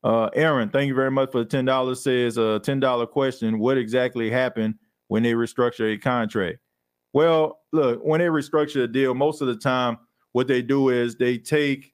Uh, 0.03 0.29
Aaron, 0.33 0.69
thank 0.69 0.87
you 0.87 0.95
very 0.95 1.11
much 1.11 1.31
for 1.31 1.39
the 1.39 1.45
ten 1.45 1.65
dollars. 1.65 2.03
Says 2.03 2.37
a 2.37 2.59
ten 2.59 2.79
dollar 2.79 3.05
question: 3.05 3.59
What 3.59 3.77
exactly 3.77 4.29
happened 4.29 4.75
when 5.09 5.23
they 5.23 5.33
restructure 5.33 5.93
a 5.93 5.97
contract? 5.97 6.59
Well, 7.11 7.59
look, 7.73 7.99
when 8.03 8.19
they 8.19 8.27
restructure 8.27 8.83
a 8.83 8.87
deal, 8.87 9.13
most 9.13 9.41
of 9.41 9.47
the 9.47 9.57
time 9.57 9.97
what 10.31 10.47
they 10.47 10.61
do 10.61 10.89
is 10.89 11.15
they 11.15 11.37
take 11.37 11.93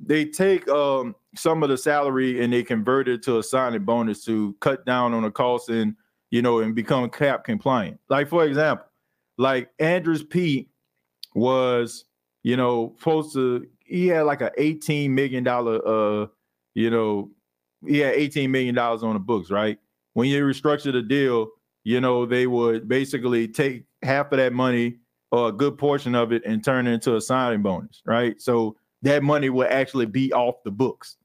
they 0.00 0.24
take 0.24 0.68
um 0.68 1.14
some 1.34 1.62
of 1.62 1.68
the 1.68 1.76
salary 1.76 2.42
and 2.42 2.52
they 2.52 2.62
convert 2.62 3.08
it 3.08 3.22
to 3.22 3.38
a 3.38 3.42
signing 3.42 3.84
bonus 3.84 4.24
to 4.24 4.56
cut 4.60 4.86
down 4.86 5.12
on 5.12 5.22
the 5.22 5.30
cost 5.30 5.68
and 5.68 5.94
you 6.30 6.42
know 6.42 6.60
and 6.60 6.74
become 6.74 7.08
cap 7.10 7.44
compliant. 7.44 8.00
Like 8.08 8.28
for 8.28 8.44
example, 8.44 8.86
like 9.36 9.70
Andrus 9.78 10.22
Peat 10.22 10.70
was 11.34 12.04
you 12.42 12.56
know 12.56 12.94
supposed 12.98 13.34
to 13.34 13.66
he 13.84 14.06
had 14.06 14.22
like 14.22 14.40
a 14.40 14.50
18 14.56 15.14
million 15.14 15.44
dollar 15.44 15.86
uh 15.86 16.26
you 16.74 16.90
know 16.90 17.30
he 17.86 17.98
had 17.98 18.14
18 18.14 18.50
million 18.50 18.74
dollars 18.74 19.02
on 19.02 19.14
the 19.14 19.20
books 19.20 19.50
right 19.50 19.78
when 20.14 20.28
you 20.28 20.44
restructure 20.44 20.92
the 20.92 21.02
deal 21.02 21.48
you 21.88 22.02
know 22.02 22.26
they 22.26 22.46
would 22.46 22.86
basically 22.86 23.48
take 23.48 23.84
half 24.02 24.30
of 24.30 24.36
that 24.36 24.52
money 24.52 24.98
or 25.32 25.48
a 25.48 25.52
good 25.52 25.78
portion 25.78 26.14
of 26.14 26.32
it 26.32 26.42
and 26.44 26.62
turn 26.62 26.86
it 26.86 26.92
into 26.92 27.16
a 27.16 27.20
signing 27.20 27.62
bonus 27.62 28.02
right? 28.04 28.38
So 28.42 28.76
that 29.00 29.22
money 29.22 29.48
will 29.48 29.68
actually 29.70 30.04
be 30.04 30.30
off 30.34 30.56
the 30.64 30.70
books. 30.70 31.16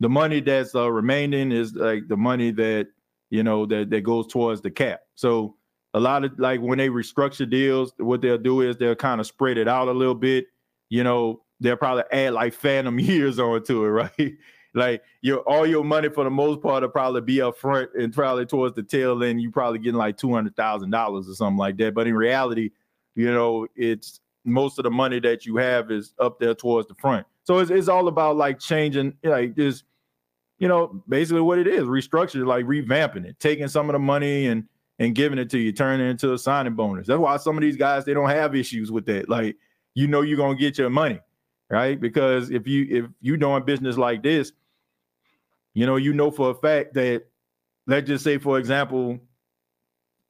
The 0.00 0.08
money 0.08 0.40
that's 0.40 0.74
uh, 0.74 0.90
remaining 0.90 1.52
is 1.52 1.74
like 1.74 2.08
the 2.08 2.16
money 2.16 2.52
that 2.52 2.88
you 3.28 3.42
know 3.42 3.66
that 3.66 3.90
that 3.90 4.00
goes 4.00 4.26
towards 4.28 4.62
the 4.62 4.70
cap. 4.70 5.00
So 5.14 5.56
a 5.92 6.00
lot 6.00 6.24
of 6.24 6.38
like 6.38 6.62
when 6.62 6.78
they 6.78 6.88
restructure 6.88 7.48
deals 7.48 7.92
what 7.98 8.22
they'll 8.22 8.38
do 8.38 8.62
is 8.62 8.78
they'll 8.78 8.94
kind 8.94 9.20
of 9.20 9.26
spread 9.26 9.58
it 9.58 9.68
out 9.68 9.88
a 9.88 9.92
little 9.92 10.14
bit. 10.14 10.46
You 10.88 11.04
know 11.04 11.42
they'll 11.60 11.76
probably 11.76 12.04
add 12.12 12.32
like 12.32 12.54
phantom 12.54 12.98
years 13.10 13.38
onto 13.38 13.84
it, 13.84 13.88
right? 13.88 14.32
Like 14.74 15.02
your 15.22 15.38
all 15.40 15.66
your 15.66 15.84
money 15.84 16.08
for 16.08 16.24
the 16.24 16.30
most 16.30 16.60
part 16.60 16.82
will 16.82 16.90
probably 16.90 17.20
be 17.20 17.40
up 17.40 17.56
front 17.56 17.90
and 17.94 18.12
probably 18.12 18.46
towards 18.46 18.74
the 18.74 18.82
tail 18.82 19.22
end, 19.22 19.40
you 19.40 19.50
probably 19.50 19.78
getting 19.78 19.98
like 19.98 20.16
two 20.16 20.32
hundred 20.32 20.56
thousand 20.56 20.90
dollars 20.90 21.28
or 21.28 21.34
something 21.34 21.58
like 21.58 21.76
that. 21.78 21.94
But 21.94 22.06
in 22.06 22.14
reality, 22.14 22.70
you 23.14 23.32
know, 23.32 23.66
it's 23.74 24.20
most 24.44 24.78
of 24.78 24.84
the 24.84 24.90
money 24.90 25.20
that 25.20 25.46
you 25.46 25.56
have 25.56 25.90
is 25.90 26.14
up 26.18 26.38
there 26.38 26.54
towards 26.54 26.88
the 26.88 26.94
front. 26.94 27.26
So 27.44 27.58
it's 27.58 27.70
it's 27.70 27.88
all 27.88 28.08
about 28.08 28.36
like 28.36 28.58
changing, 28.58 29.14
like 29.22 29.56
just 29.56 29.84
you 30.58 30.68
know, 30.68 31.02
basically 31.08 31.40
what 31.40 31.58
it 31.58 31.66
is, 31.66 31.84
restructuring, 31.84 32.46
like 32.46 32.64
revamping 32.66 33.24
it, 33.24 33.38
taking 33.38 33.68
some 33.68 33.88
of 33.88 33.92
the 33.92 33.98
money 33.98 34.46
and 34.46 34.64
and 34.98 35.14
giving 35.14 35.38
it 35.38 35.48
to 35.50 35.58
you, 35.58 35.72
turning 35.72 36.06
it 36.06 36.10
into 36.10 36.32
a 36.32 36.38
signing 36.38 36.74
bonus. 36.74 37.06
That's 37.06 37.20
why 37.20 37.36
some 37.36 37.56
of 37.56 37.62
these 37.62 37.76
guys 37.76 38.04
they 38.04 38.14
don't 38.14 38.28
have 38.28 38.54
issues 38.54 38.90
with 38.90 39.06
that. 39.06 39.28
Like 39.28 39.56
you 39.94 40.08
know 40.08 40.22
you're 40.22 40.36
gonna 40.36 40.56
get 40.56 40.78
your 40.78 40.90
money, 40.90 41.20
right? 41.70 42.00
Because 42.00 42.50
if 42.50 42.66
you 42.66 42.86
if 42.90 43.10
you 43.20 43.36
doing 43.36 43.64
business 43.64 43.96
like 43.96 44.22
this, 44.22 44.52
you 45.74 45.86
know 45.86 45.96
you 45.96 46.12
know 46.12 46.30
for 46.30 46.50
a 46.50 46.54
fact 46.54 46.94
that 46.94 47.24
let's 47.86 48.06
just 48.06 48.24
say 48.24 48.38
for 48.38 48.58
example, 48.58 49.18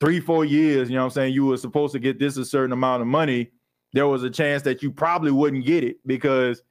three 0.00 0.20
four 0.20 0.44
years, 0.44 0.88
you 0.90 0.96
know 0.96 1.04
I'm 1.04 1.10
saying 1.10 1.34
you 1.34 1.46
were 1.46 1.56
supposed 1.56 1.92
to 1.92 1.98
get 1.98 2.18
this 2.18 2.36
a 2.36 2.44
certain 2.44 2.72
amount 2.72 3.02
of 3.02 3.08
money. 3.08 3.50
There 3.92 4.06
was 4.06 4.22
a 4.22 4.30
chance 4.30 4.62
that 4.64 4.82
you 4.82 4.90
probably 4.90 5.30
wouldn't 5.30 5.64
get 5.64 5.82
it 5.82 5.96
because 6.06 6.62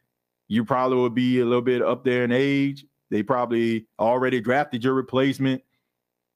you 0.48 0.64
probably 0.64 0.98
would 0.98 1.16
be 1.16 1.40
a 1.40 1.46
little 1.46 1.62
bit 1.62 1.82
up 1.82 2.04
there 2.04 2.24
in 2.24 2.32
age. 2.32 2.86
They 3.10 3.24
probably 3.24 3.88
already 4.00 4.40
drafted 4.40 4.84
your 4.84 4.94
replacement, 4.94 5.64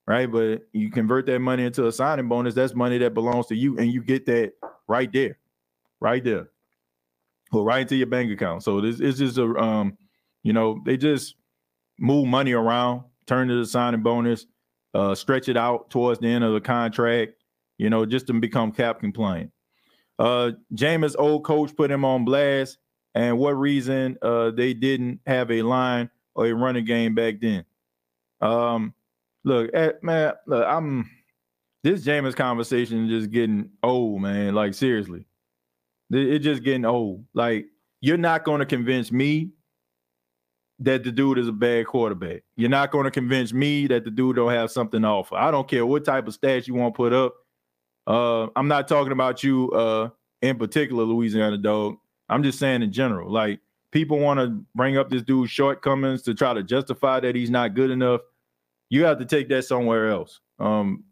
right? 0.07 0.32
But 0.32 0.63
you 0.73 0.89
convert 0.89 1.27
that 1.27 1.39
money 1.39 1.65
into 1.65 1.86
a 1.88 1.91
signing 1.91 2.27
bonus. 2.27 2.55
That's 2.55 2.73
money 2.73 2.97
that 2.99 3.13
belongs 3.13 3.47
to 3.47 3.55
you, 3.55 3.77
and 3.77 3.91
you 3.91 4.03
get 4.03 4.25
that 4.25 4.53
right 4.88 5.11
there 5.11 5.38
right 6.01 6.23
there. 6.23 6.49
Go 7.53 7.63
right 7.63 7.82
into 7.82 7.95
your 7.95 8.07
bank 8.07 8.29
account. 8.32 8.63
So 8.63 8.82
this 8.82 8.99
is 8.99 9.19
just 9.19 9.38
a 9.38 9.45
um, 9.55 9.97
you 10.43 10.51
know, 10.51 10.82
they 10.86 10.97
just 10.97 11.36
move 12.01 12.27
money 12.27 12.51
around, 12.51 13.03
turn 13.27 13.47
to 13.47 13.61
a 13.61 13.65
signing 13.65 14.01
bonus, 14.01 14.47
uh, 14.93 15.15
stretch 15.15 15.47
it 15.47 15.55
out 15.55 15.89
towards 15.89 16.19
the 16.19 16.27
end 16.27 16.43
of 16.43 16.53
the 16.53 16.59
contract, 16.59 17.33
you 17.77 17.89
know, 17.89 18.05
just 18.05 18.27
to 18.27 18.33
become 18.33 18.71
cap 18.71 18.99
compliant. 18.99 19.51
Uh 20.19 20.51
Jameis 20.75 21.15
old 21.17 21.43
coach 21.43 21.75
put 21.75 21.89
him 21.89 22.03
on 22.03 22.25
blast, 22.25 22.77
and 23.15 23.37
what 23.37 23.51
reason 23.51 24.17
uh 24.21 24.51
they 24.51 24.73
didn't 24.73 25.19
have 25.25 25.49
a 25.49 25.61
line 25.61 26.09
or 26.35 26.47
a 26.47 26.53
running 26.53 26.85
game 26.85 27.15
back 27.15 27.35
then. 27.41 27.65
Um 28.41 28.93
look 29.43 29.69
at 29.73 29.95
eh, 29.95 29.97
man, 30.01 30.33
look, 30.45 30.65
I'm 30.67 31.09
this 31.83 32.05
Jameis 32.05 32.35
conversation 32.35 33.05
is 33.05 33.21
just 33.21 33.31
getting 33.31 33.69
old, 33.81 34.21
man. 34.21 34.53
Like 34.53 34.73
seriously. 34.73 35.25
It's 36.11 36.43
just 36.43 36.63
getting 36.63 36.85
old. 36.85 37.25
Like 37.33 37.65
you're 38.01 38.17
not 38.17 38.43
going 38.43 38.59
to 38.59 38.65
convince 38.65 39.11
me 39.11 39.51
that 40.82 41.03
the 41.03 41.11
dude 41.11 41.38
is 41.38 41.47
a 41.47 41.51
bad 41.51 41.86
quarterback. 41.86 42.41
You're 42.55 42.69
not 42.69 42.91
going 42.91 43.05
to 43.05 43.11
convince 43.11 43.53
me 43.53 43.86
that 43.88 44.03
the 44.03 44.09
dude 44.09 44.36
don't 44.36 44.51
have 44.51 44.71
something 44.71 45.01
to 45.03 45.07
offer. 45.07 45.36
I 45.36 45.51
don't 45.51 45.67
care 45.67 45.86
what 45.86 46.03
type 46.03 46.27
of 46.27 46.39
stats 46.39 46.67
you 46.67 46.73
want 46.73 46.95
to 46.95 46.97
put 46.97 47.13
up. 47.13 47.36
Uh, 48.07 48.47
I'm 48.55 48.67
not 48.67 48.88
talking 48.88 49.11
about 49.11 49.43
you 49.43 49.69
uh, 49.71 50.09
in 50.41 50.57
particular, 50.57 51.03
Louisiana 51.03 51.57
dog. 51.59 51.97
I'm 52.29 52.41
just 52.41 52.57
saying 52.57 52.82
in 52.82 52.91
general. 52.91 53.32
Like 53.32 53.59
people 53.91 54.17
want 54.17 54.39
to 54.39 54.63
bring 54.73 54.97
up 54.97 55.09
this 55.09 55.21
dude's 55.21 55.51
shortcomings 55.51 56.23
to 56.23 56.34
try 56.34 56.53
to 56.53 56.63
justify 56.63 57.19
that 57.19 57.36
he's 57.36 57.51
not 57.51 57.75
good 57.75 57.91
enough. 57.91 58.21
You 58.89 59.05
have 59.05 59.19
to 59.19 59.25
take 59.25 59.49
that 59.49 59.65
somewhere 59.65 60.09
else. 60.09 60.39
Um, 60.59 61.03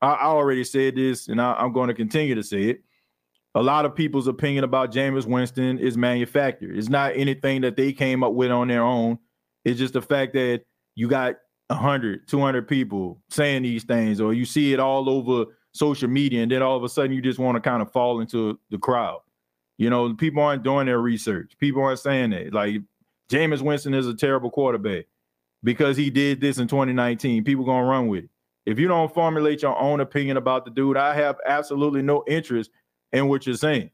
I, 0.00 0.12
I 0.12 0.24
already 0.26 0.62
said 0.62 0.94
this, 0.94 1.26
and 1.26 1.40
I, 1.40 1.54
I'm 1.54 1.72
going 1.72 1.88
to 1.88 1.94
continue 1.94 2.36
to 2.36 2.44
say 2.44 2.62
it 2.64 2.82
a 3.56 3.62
lot 3.62 3.86
of 3.86 3.94
people's 3.94 4.26
opinion 4.26 4.64
about 4.64 4.92
Jameis 4.92 5.24
Winston 5.24 5.78
is 5.78 5.96
manufactured. 5.96 6.76
It's 6.76 6.90
not 6.90 7.16
anything 7.16 7.62
that 7.62 7.74
they 7.74 7.90
came 7.90 8.22
up 8.22 8.34
with 8.34 8.50
on 8.50 8.68
their 8.68 8.82
own. 8.82 9.18
It's 9.64 9.78
just 9.78 9.94
the 9.94 10.02
fact 10.02 10.34
that 10.34 10.60
you 10.94 11.08
got 11.08 11.36
100, 11.68 12.28
200 12.28 12.68
people 12.68 13.22
saying 13.30 13.62
these 13.62 13.84
things, 13.84 14.20
or 14.20 14.34
you 14.34 14.44
see 14.44 14.74
it 14.74 14.78
all 14.78 15.08
over 15.08 15.46
social 15.72 16.06
media, 16.06 16.42
and 16.42 16.52
then 16.52 16.60
all 16.60 16.76
of 16.76 16.84
a 16.84 16.88
sudden 16.88 17.12
you 17.12 17.22
just 17.22 17.38
want 17.38 17.56
to 17.56 17.60
kind 17.62 17.80
of 17.80 17.90
fall 17.90 18.20
into 18.20 18.60
the 18.70 18.76
crowd. 18.76 19.20
You 19.78 19.88
know, 19.88 20.12
people 20.12 20.42
aren't 20.42 20.62
doing 20.62 20.84
their 20.84 21.00
research. 21.00 21.56
People 21.58 21.82
aren't 21.82 21.98
saying 21.98 22.30
that. 22.30 22.52
Like, 22.52 22.82
Jameis 23.32 23.62
Winston 23.62 23.94
is 23.94 24.06
a 24.06 24.14
terrible 24.14 24.50
quarterback 24.50 25.06
because 25.64 25.96
he 25.96 26.10
did 26.10 26.42
this 26.42 26.58
in 26.58 26.68
2019. 26.68 27.42
People 27.42 27.64
gonna 27.64 27.88
run 27.88 28.08
with 28.08 28.24
it. 28.24 28.30
If 28.66 28.78
you 28.78 28.86
don't 28.86 29.14
formulate 29.14 29.62
your 29.62 29.78
own 29.78 30.00
opinion 30.00 30.36
about 30.36 30.66
the 30.66 30.70
dude, 30.70 30.98
I 30.98 31.14
have 31.14 31.36
absolutely 31.46 32.02
no 32.02 32.22
interest 32.26 32.70
in 33.12 33.28
what 33.28 33.46
you're 33.46 33.56
saying. 33.56 33.90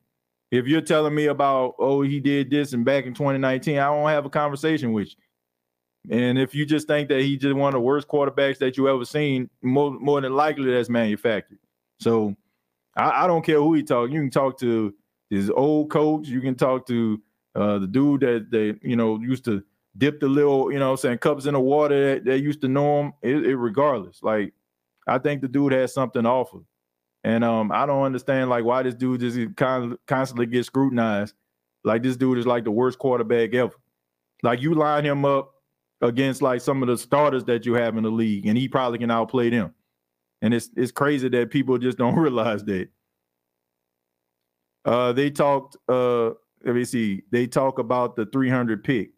If 0.51 0.67
you're 0.67 0.83
telling 0.83 1.15
me 1.15 1.27
about, 1.27 1.77
oh, 1.79 2.03
he 2.03 2.21
did 2.21 2.51
this 2.51 2.73
and 2.75 2.85
back 2.85 3.07
in 3.07 3.15
2019, 3.15 3.79
I 3.79 3.89
won't 3.91 4.11
have 4.11 4.27
a 4.27 4.31
conversation 4.31 4.93
with 4.93 5.09
you. 5.09 5.15
And 6.11 6.39
if 6.39 6.55
you 6.55 6.67
just 6.67 6.89
think 6.89 7.09
that 7.09 7.23
he's 7.23 7.41
just 7.41 7.55
one 7.55 7.69
of 7.69 7.75
the 7.75 7.81
worst 7.81 8.09
quarterbacks 8.09 8.59
that 8.59 8.77
you 8.77 8.89
ever 8.89 9.05
seen, 9.05 9.49
more, 9.63 9.93
more 9.93 10.21
than 10.21 10.35
likely 10.35 10.71
that's 10.71 10.89
manufactured. 10.89 11.59
So 12.01 12.35
I, 12.97 13.25
I 13.25 13.27
don't 13.27 13.45
care 13.45 13.59
who 13.59 13.75
he 13.75 13.83
talk. 13.83 14.11
You 14.11 14.21
can 14.21 14.31
talk 14.31 14.59
to 14.61 14.93
his 15.31 15.49
old 15.49 15.91
coach. 15.91 16.29
You 16.29 16.41
can 16.41 16.55
talk 16.55 16.87
to 16.89 17.23
uh, 17.55 17.79
the 17.79 17.87
dude 17.87 18.21
that 18.23 18.51
they, 18.51 18.75
you 18.83 18.97
know, 18.97 19.19
used 19.21 19.45
to 19.45 19.63
dip 19.97 20.21
the 20.21 20.29
little, 20.29 20.73
you 20.73 20.79
know, 20.79 20.97
saying 20.97 21.19
cups 21.19 21.47
in 21.47 21.55
the 21.55 21.61
water 21.61 22.15
that, 22.15 22.25
that 22.25 22.41
used 22.41 22.61
to 22.63 22.69
know 22.69 23.01
him. 23.01 23.13
It, 23.23 23.47
it, 23.47 23.57
regardless, 23.57 24.23
like 24.23 24.53
I 25.07 25.19
think 25.19 25.41
the 25.41 25.49
dude 25.49 25.73
has 25.73 25.95
something 25.95 26.23
to 26.23 26.29
offer. 26.29 26.59
And 27.25 27.45
um, 27.45 27.71
I 27.71 27.87
don't 27.87 28.03
understand 28.03 28.51
like 28.51 28.65
why 28.65 28.83
this 28.83 28.95
dude 28.95 29.21
just 29.21 29.39
of 29.39 29.99
constantly 30.07 30.47
gets 30.47 30.67
scrutinized. 30.67 31.35
Like 31.85 32.03
this 32.03 32.17
dude 32.17 32.39
is 32.39 32.47
like 32.47 32.65
the 32.65 32.71
worst 32.71 32.99
quarterback 32.99 33.55
ever. 33.55 33.75
Like 34.43 34.61
you 34.61 34.75
line 34.75 35.05
him 35.05 35.25
up 35.25 35.53
against 36.01 36.43
like 36.43 36.61
some 36.61 36.83
of 36.83 36.89
the 36.89 36.99
starters 36.99 37.45
that 37.45 37.65
you 37.65 37.75
have 37.75 37.97
in 37.97 38.03
the 38.03 38.11
league, 38.11 38.47
and 38.47 38.59
he 38.59 38.69
probably 38.69 38.99
can 38.99 39.11
outplay 39.11 39.51
them. 39.51 39.73
And 40.43 40.53
it's 40.53 40.71
it's 40.77 40.93
crazy 40.93 41.29
that 41.29 41.51
people 41.51 41.79
just 41.79 41.99
don't 41.99 42.17
realize 42.17 42.65
that. 42.65 42.89
Uh, 44.85 45.13
they 45.13 45.31
talked. 45.31 45.77
Uh, 45.89 46.31
let 46.65 46.75
me 46.75 46.85
see. 46.85 47.23
They 47.31 47.47
talk 47.47 47.79
about 47.79 48.17
the 48.17 48.27
300 48.27 48.85
pick, 48.85 49.11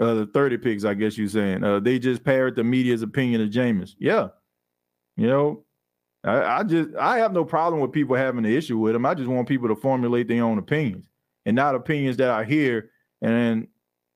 uh, 0.00 0.14
the 0.14 0.26
30 0.26 0.58
picks. 0.58 0.84
I 0.84 0.94
guess 0.94 1.18
you're 1.18 1.28
saying. 1.28 1.62
Uh, 1.62 1.80
they 1.80 1.98
just 1.98 2.24
parrot 2.24 2.56
the 2.56 2.64
media's 2.64 3.02
opinion 3.02 3.42
of 3.42 3.50
Jameis. 3.50 3.94
Yeah, 3.98 4.28
you 5.16 5.26
know, 5.26 5.63
I, 6.24 6.60
I, 6.60 6.62
just 6.62 6.94
I 6.96 7.18
have 7.18 7.32
no 7.32 7.44
problem 7.44 7.80
with 7.80 7.92
people 7.92 8.16
having 8.16 8.44
an 8.44 8.52
issue 8.52 8.78
with 8.78 8.94
them. 8.94 9.06
I 9.06 9.14
just 9.14 9.28
want 9.28 9.48
people 9.48 9.68
to 9.68 9.76
formulate 9.76 10.26
their 10.26 10.42
own 10.42 10.58
opinions 10.58 11.08
and 11.44 11.54
not 11.54 11.74
opinions 11.74 12.16
that 12.16 12.30
I 12.30 12.44
hear 12.44 12.90
and 13.20 13.68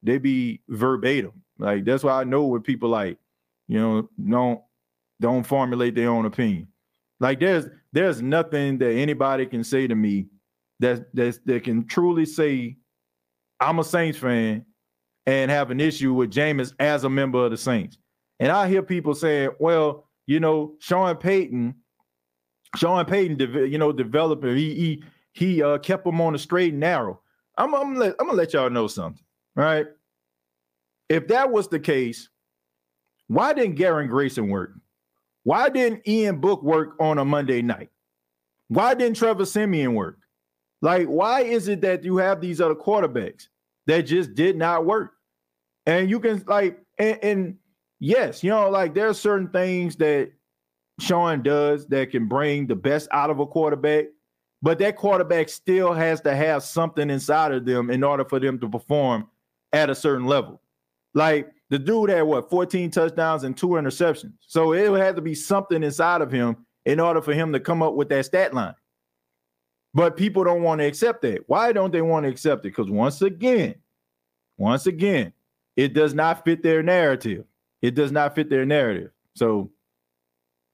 they 0.02 0.18
be 0.18 0.62
verbatim. 0.68 1.32
Like 1.58 1.84
that's 1.84 2.04
why 2.04 2.20
I 2.20 2.24
know 2.24 2.44
what 2.44 2.64
people 2.64 2.88
like, 2.88 3.18
you 3.66 3.78
know, 3.78 4.08
don't 4.28 4.60
don't 5.20 5.44
formulate 5.44 5.94
their 5.94 6.10
own 6.10 6.24
opinion. 6.24 6.68
Like 7.20 7.40
there's 7.40 7.66
there's 7.92 8.22
nothing 8.22 8.78
that 8.78 8.92
anybody 8.92 9.46
can 9.46 9.64
say 9.64 9.86
to 9.86 9.94
me 9.94 10.26
that 10.80 11.14
that 11.14 11.38
that 11.46 11.64
can 11.64 11.86
truly 11.86 12.24
say 12.24 12.76
I'm 13.60 13.80
a 13.80 13.84
Saints 13.84 14.18
fan 14.18 14.64
and 15.26 15.50
have 15.50 15.70
an 15.70 15.80
issue 15.80 16.14
with 16.14 16.30
Jameis 16.30 16.72
as 16.78 17.04
a 17.04 17.10
member 17.10 17.44
of 17.44 17.50
the 17.50 17.56
Saints. 17.56 17.98
And 18.40 18.52
I 18.52 18.68
hear 18.68 18.82
people 18.82 19.14
saying, 19.14 19.50
well, 19.58 20.08
you 20.26 20.38
know, 20.38 20.74
Sean 20.78 21.16
Payton 21.16 21.74
Sean 22.78 23.04
Payton, 23.04 23.70
you 23.70 23.78
know, 23.78 23.92
developer, 23.92 24.54
he 24.54 24.74
he 24.74 25.04
he 25.32 25.62
uh, 25.62 25.78
kept 25.78 26.06
him 26.06 26.20
on 26.20 26.32
the 26.32 26.38
straight 26.38 26.72
and 26.72 26.80
narrow. 26.80 27.20
I'm 27.56 27.74
I'm, 27.74 28.00
I'm 28.00 28.14
gonna 28.18 28.32
let 28.32 28.52
y'all 28.52 28.70
know 28.70 28.86
something, 28.86 29.22
right? 29.54 29.86
If 31.08 31.28
that 31.28 31.50
was 31.50 31.68
the 31.68 31.80
case, 31.80 32.28
why 33.26 33.52
didn't 33.52 33.76
Garrett 33.76 34.10
Grayson 34.10 34.48
work? 34.48 34.72
Why 35.44 35.68
didn't 35.68 36.06
Ian 36.06 36.40
Book 36.40 36.62
work 36.62 36.94
on 37.00 37.18
a 37.18 37.24
Monday 37.24 37.62
night? 37.62 37.90
Why 38.68 38.94
didn't 38.94 39.16
Trevor 39.16 39.46
Siemian 39.46 39.94
work? 39.94 40.18
Like, 40.82 41.06
why 41.06 41.40
is 41.40 41.68
it 41.68 41.80
that 41.80 42.04
you 42.04 42.18
have 42.18 42.40
these 42.40 42.60
other 42.60 42.74
quarterbacks 42.74 43.48
that 43.86 44.02
just 44.02 44.34
did 44.34 44.56
not 44.56 44.86
work? 44.86 45.12
And 45.86 46.10
you 46.10 46.20
can 46.20 46.44
like 46.46 46.78
and, 46.98 47.18
and 47.22 47.58
yes, 47.98 48.44
you 48.44 48.50
know, 48.50 48.70
like 48.70 48.94
there 48.94 49.08
are 49.08 49.14
certain 49.14 49.48
things 49.48 49.96
that 49.96 50.32
Sean 50.98 51.42
does 51.42 51.86
that 51.86 52.10
can 52.10 52.26
bring 52.26 52.66
the 52.66 52.76
best 52.76 53.08
out 53.12 53.30
of 53.30 53.38
a 53.38 53.46
quarterback, 53.46 54.06
but 54.62 54.78
that 54.80 54.96
quarterback 54.96 55.48
still 55.48 55.92
has 55.92 56.20
to 56.22 56.34
have 56.34 56.62
something 56.62 57.10
inside 57.10 57.52
of 57.52 57.64
them 57.64 57.90
in 57.90 58.02
order 58.02 58.24
for 58.24 58.40
them 58.40 58.58
to 58.58 58.68
perform 58.68 59.28
at 59.72 59.90
a 59.90 59.94
certain 59.94 60.26
level. 60.26 60.60
Like 61.14 61.50
the 61.70 61.78
dude 61.78 62.10
had 62.10 62.22
what 62.22 62.50
14 62.50 62.90
touchdowns 62.90 63.44
and 63.44 63.56
two 63.56 63.68
interceptions. 63.68 64.32
So 64.40 64.72
it 64.72 64.98
have 64.98 65.16
to 65.16 65.22
be 65.22 65.34
something 65.34 65.82
inside 65.82 66.20
of 66.20 66.32
him 66.32 66.56
in 66.84 67.00
order 67.00 67.20
for 67.20 67.34
him 67.34 67.52
to 67.52 67.60
come 67.60 67.82
up 67.82 67.94
with 67.94 68.08
that 68.08 68.24
stat 68.26 68.54
line. 68.54 68.74
But 69.94 70.16
people 70.16 70.44
don't 70.44 70.62
want 70.62 70.80
to 70.80 70.86
accept 70.86 71.22
that. 71.22 71.40
Why 71.46 71.72
don't 71.72 71.92
they 71.92 72.02
want 72.02 72.24
to 72.24 72.30
accept 72.30 72.60
it? 72.64 72.70
Because 72.70 72.90
once 72.90 73.22
again, 73.22 73.74
once 74.56 74.86
again, 74.86 75.32
it 75.76 75.94
does 75.94 76.14
not 76.14 76.44
fit 76.44 76.62
their 76.62 76.82
narrative. 76.82 77.44
It 77.82 77.94
does 77.94 78.10
not 78.10 78.34
fit 78.34 78.50
their 78.50 78.66
narrative. 78.66 79.10
So, 79.34 79.70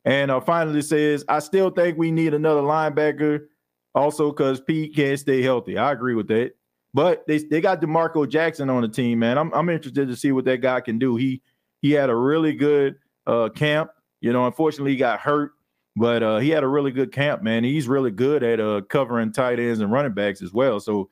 and 0.04 0.30
uh, 0.30 0.40
finally 0.40 0.82
says, 0.82 1.24
I 1.28 1.38
still 1.38 1.70
think 1.70 1.96
we 1.96 2.10
need 2.10 2.34
another 2.34 2.60
linebacker. 2.60 3.46
Also, 3.94 4.30
because 4.30 4.60
Pete 4.60 4.94
can't 4.94 5.18
stay 5.18 5.40
healthy. 5.40 5.78
I 5.78 5.92
agree 5.92 6.14
with 6.14 6.26
that. 6.28 6.52
But 6.92 7.26
they 7.26 7.38
they 7.38 7.60
got 7.60 7.80
D'Marco 7.80 8.26
Jackson 8.26 8.70
on 8.70 8.82
the 8.82 8.88
team, 8.88 9.20
man. 9.20 9.38
I'm 9.38 9.52
I'm 9.52 9.68
interested 9.68 10.08
to 10.08 10.16
see 10.16 10.32
what 10.32 10.44
that 10.46 10.60
guy 10.60 10.80
can 10.80 10.98
do. 10.98 11.16
He 11.16 11.42
he 11.80 11.90
had 11.92 12.10
a 12.10 12.16
really 12.16 12.52
good 12.52 12.96
uh, 13.26 13.48
camp. 13.50 13.90
You 14.20 14.32
know, 14.32 14.46
unfortunately, 14.46 14.92
he 14.92 14.96
got 14.96 15.20
hurt, 15.20 15.52
but 15.96 16.22
uh, 16.22 16.38
he 16.38 16.50
had 16.50 16.62
a 16.62 16.68
really 16.68 16.92
good 16.92 17.12
camp, 17.12 17.42
man. 17.42 17.64
He's 17.64 17.88
really 17.88 18.10
good 18.10 18.42
at 18.42 18.60
uh, 18.60 18.82
covering 18.88 19.32
tight 19.32 19.58
ends 19.58 19.80
and 19.80 19.92
running 19.92 20.14
backs 20.14 20.40
as 20.40 20.52
well. 20.52 20.78
So 20.80 21.08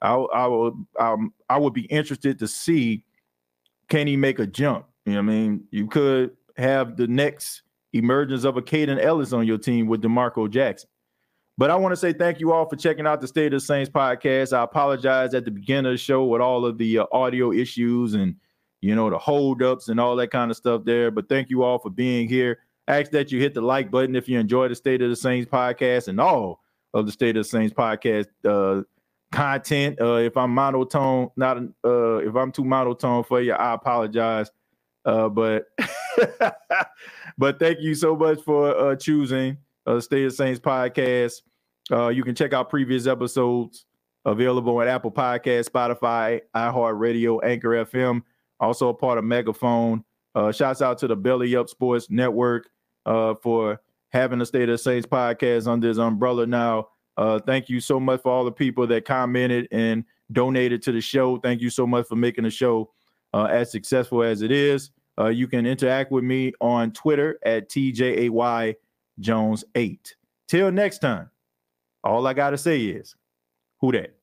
I 0.00 0.14
I 0.14 0.46
would 0.46 0.74
um, 0.98 1.34
I 1.48 1.58
would 1.58 1.74
be 1.74 1.84
interested 1.86 2.38
to 2.38 2.48
see 2.48 3.04
can 3.88 4.06
he 4.06 4.16
make 4.16 4.38
a 4.38 4.46
jump. 4.46 4.86
You 5.04 5.12
know 5.12 5.18
what 5.18 5.32
I 5.32 5.34
mean? 5.34 5.64
You 5.70 5.86
could 5.86 6.36
have 6.56 6.96
the 6.96 7.06
next 7.06 7.62
emergence 7.98 8.44
of 8.44 8.56
a 8.56 8.62
Kaden 8.62 9.02
Elliss 9.02 9.32
on 9.32 9.46
your 9.46 9.58
team 9.58 9.86
with 9.86 10.02
D'Marco 10.02 10.48
Jackson. 10.48 10.88
But 11.58 11.70
I 11.70 11.76
want 11.76 11.92
to 11.92 11.96
say 11.96 12.12
thank 12.12 12.38
you 12.38 12.52
all 12.52 12.68
for 12.68 12.76
checking 12.76 13.06
out 13.06 13.20
the 13.20 13.28
State 13.28 13.46
of 13.46 13.60
the 13.60 13.66
Saints 13.66 13.90
podcast. 13.90 14.52
I 14.52 14.62
apologize 14.62 15.32
at 15.32 15.46
the 15.46 15.50
beginning 15.50 15.86
of 15.86 15.92
the 15.92 15.98
show 15.98 16.24
with 16.24 16.42
all 16.42 16.66
of 16.66 16.76
the 16.76 16.98
uh, 16.98 17.06
audio 17.12 17.50
issues 17.50 18.14
and 18.14 18.36
you 18.82 18.94
know 18.94 19.08
the 19.08 19.18
holdups 19.18 19.88
and 19.88 19.98
all 19.98 20.16
that 20.16 20.30
kind 20.30 20.50
of 20.50 20.56
stuff 20.56 20.84
there. 20.84 21.10
But 21.10 21.28
thank 21.28 21.48
you 21.48 21.62
all 21.62 21.78
for 21.78 21.90
being 21.90 22.28
here. 22.28 22.58
I 22.86 23.00
ask 23.00 23.10
that 23.12 23.32
you 23.32 23.40
hit 23.40 23.54
the 23.54 23.62
like 23.62 23.90
button 23.90 24.14
if 24.14 24.28
you 24.28 24.38
enjoy 24.38 24.68
the 24.68 24.74
State 24.74 25.00
of 25.00 25.08
the 25.08 25.16
Saints 25.16 25.50
podcast 25.50 26.08
and 26.08 26.20
all 26.20 26.60
of 26.92 27.06
the 27.06 27.12
State 27.12 27.36
of 27.36 27.44
the 27.44 27.48
Saints 27.48 27.74
podcast 27.74 28.26
uh, 28.44 28.82
content. 29.32 29.98
Uh, 30.00 30.16
if 30.16 30.36
I'm 30.36 30.50
monotone, 30.50 31.30
not 31.36 31.56
uh, 31.84 32.16
if 32.18 32.34
I'm 32.36 32.52
too 32.52 32.64
monotone 32.64 33.24
for 33.24 33.40
you, 33.40 33.54
I 33.54 33.72
apologize. 33.72 34.50
Uh, 35.06 35.28
but 35.30 35.64
but 37.38 37.58
thank 37.58 37.80
you 37.80 37.94
so 37.94 38.16
much 38.16 38.40
for 38.42 38.76
uh, 38.76 38.96
choosing 38.96 39.58
uh, 39.86 40.00
State 40.00 40.26
of 40.26 40.32
Saints 40.32 40.60
podcast. 40.60 41.42
Uh, 41.90 42.08
you 42.08 42.24
can 42.24 42.34
check 42.34 42.52
out 42.52 42.70
previous 42.70 43.06
episodes 43.06 43.86
available 44.24 44.76
on 44.78 44.88
Apple 44.88 45.12
Podcast, 45.12 45.70
Spotify, 45.70 46.40
iHeartRadio, 46.54 47.42
Anchor 47.44 47.84
FM. 47.84 48.22
Also 48.58 48.88
a 48.88 48.94
part 48.94 49.18
of 49.18 49.24
Megaphone. 49.24 50.04
Uh, 50.34 50.52
shouts 50.52 50.82
out 50.82 50.98
to 50.98 51.06
the 51.06 51.16
Belly 51.16 51.56
Up 51.56 51.68
Sports 51.68 52.10
Network 52.10 52.68
uh, 53.06 53.34
for 53.34 53.80
having 54.10 54.38
the 54.38 54.46
State 54.46 54.68
of 54.68 54.80
Saints 54.80 55.06
podcast 55.06 55.66
under 55.66 55.88
his 55.88 55.98
umbrella 55.98 56.46
now. 56.46 56.88
Uh, 57.16 57.38
thank 57.38 57.68
you 57.68 57.80
so 57.80 57.98
much 57.98 58.20
for 58.20 58.30
all 58.30 58.44
the 58.44 58.52
people 58.52 58.86
that 58.86 59.04
commented 59.04 59.66
and 59.70 60.04
donated 60.32 60.82
to 60.82 60.92
the 60.92 61.00
show. 61.00 61.38
Thank 61.38 61.62
you 61.62 61.70
so 61.70 61.86
much 61.86 62.06
for 62.06 62.16
making 62.16 62.44
the 62.44 62.50
show 62.50 62.92
uh, 63.32 63.44
as 63.44 63.70
successful 63.70 64.22
as 64.22 64.42
it 64.42 64.50
is. 64.50 64.90
Uh, 65.18 65.28
you 65.28 65.46
can 65.46 65.66
interact 65.66 66.12
with 66.12 66.24
me 66.24 66.52
on 66.60 66.92
Twitter 66.92 67.38
at 67.44 67.70
TJAY 67.70 68.74
Jones 69.18 69.64
8. 69.74 70.14
Till 70.48 70.70
next 70.70 70.98
time, 70.98 71.30
all 72.04 72.26
I 72.26 72.34
got 72.34 72.50
to 72.50 72.58
say 72.58 72.82
is, 72.82 73.14
who 73.80 73.92
that? 73.92 74.15